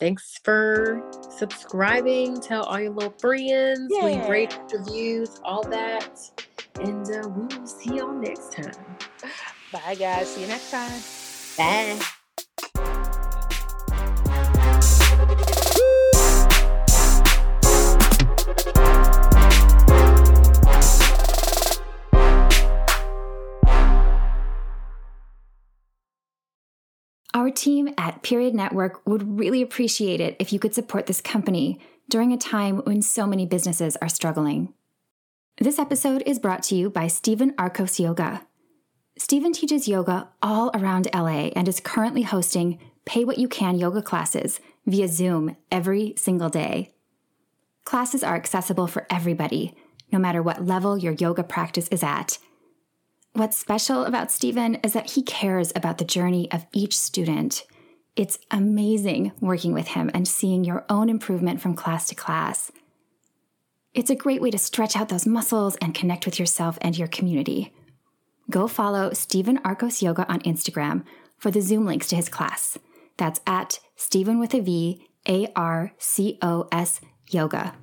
thanks 0.00 0.40
for 0.42 1.02
subscribing. 1.28 2.40
Tell 2.40 2.62
all 2.62 2.80
your 2.80 2.92
little 2.92 3.14
friends, 3.18 3.92
yeah. 3.94 4.06
leave 4.06 4.28
rate 4.30 4.58
reviews, 4.72 5.38
all 5.44 5.68
that. 5.68 6.18
And 6.80 7.06
uh, 7.06 7.28
we 7.28 7.54
will 7.54 7.66
see 7.66 7.96
y'all 7.96 8.14
next 8.14 8.50
time. 8.52 8.96
Bye 9.70 9.94
guys. 9.94 10.28
See 10.28 10.40
you 10.40 10.46
next 10.46 10.70
time. 10.70 11.02
Bye. 11.58 12.02
Our 27.34 27.50
team 27.50 27.92
at 27.98 28.22
Period 28.22 28.54
Network 28.54 29.04
would 29.08 29.40
really 29.40 29.60
appreciate 29.60 30.20
it 30.20 30.36
if 30.38 30.52
you 30.52 30.60
could 30.60 30.72
support 30.72 31.06
this 31.06 31.20
company 31.20 31.80
during 32.08 32.32
a 32.32 32.36
time 32.36 32.78
when 32.84 33.02
so 33.02 33.26
many 33.26 33.44
businesses 33.44 33.96
are 33.96 34.08
struggling. 34.08 34.72
This 35.58 35.80
episode 35.80 36.22
is 36.26 36.38
brought 36.38 36.62
to 36.64 36.76
you 36.76 36.90
by 36.90 37.08
Steven 37.08 37.52
Arcos 37.58 37.98
Yoga. 37.98 38.46
Steven 39.18 39.52
teaches 39.52 39.88
yoga 39.88 40.28
all 40.42 40.70
around 40.74 41.08
LA 41.12 41.50
and 41.56 41.66
is 41.66 41.80
currently 41.80 42.22
hosting 42.22 42.78
Pay 43.04 43.24
What 43.24 43.38
You 43.38 43.48
Can 43.48 43.78
yoga 43.78 44.00
classes 44.00 44.60
via 44.86 45.08
Zoom 45.08 45.56
every 45.72 46.14
single 46.16 46.48
day. 46.48 46.94
Classes 47.84 48.22
are 48.22 48.36
accessible 48.36 48.86
for 48.86 49.08
everybody, 49.10 49.74
no 50.12 50.20
matter 50.20 50.40
what 50.40 50.64
level 50.64 50.96
your 50.96 51.14
yoga 51.14 51.42
practice 51.42 51.88
is 51.88 52.04
at 52.04 52.38
What's 53.36 53.58
special 53.58 54.04
about 54.04 54.30
Steven 54.30 54.76
is 54.76 54.92
that 54.92 55.10
he 55.10 55.22
cares 55.24 55.72
about 55.74 55.98
the 55.98 56.04
journey 56.04 56.48
of 56.52 56.66
each 56.72 56.96
student. 56.96 57.64
It's 58.14 58.38
amazing 58.52 59.32
working 59.40 59.72
with 59.72 59.88
him 59.88 60.08
and 60.14 60.28
seeing 60.28 60.62
your 60.62 60.84
own 60.88 61.08
improvement 61.08 61.60
from 61.60 61.74
class 61.74 62.06
to 62.10 62.14
class. 62.14 62.70
It's 63.92 64.08
a 64.08 64.14
great 64.14 64.40
way 64.40 64.52
to 64.52 64.58
stretch 64.58 64.94
out 64.94 65.08
those 65.08 65.26
muscles 65.26 65.74
and 65.82 65.96
connect 65.96 66.26
with 66.26 66.38
yourself 66.38 66.78
and 66.80 66.96
your 66.96 67.08
community. 67.08 67.74
Go 68.50 68.68
follow 68.68 69.12
Steven 69.12 69.58
Arcos 69.64 70.00
Yoga 70.00 70.30
on 70.30 70.38
Instagram 70.42 71.02
for 71.36 71.50
the 71.50 71.60
Zoom 71.60 71.86
links 71.86 72.06
to 72.10 72.16
his 72.16 72.28
class. 72.28 72.78
That's 73.16 73.40
at 73.48 73.80
Steven 73.96 74.38
with 74.38 74.54
a 74.54 74.60
V, 74.60 75.08
A 75.28 75.48
R 75.56 75.92
C 75.98 76.38
O 76.40 76.68
S 76.70 77.00
Yoga. 77.30 77.74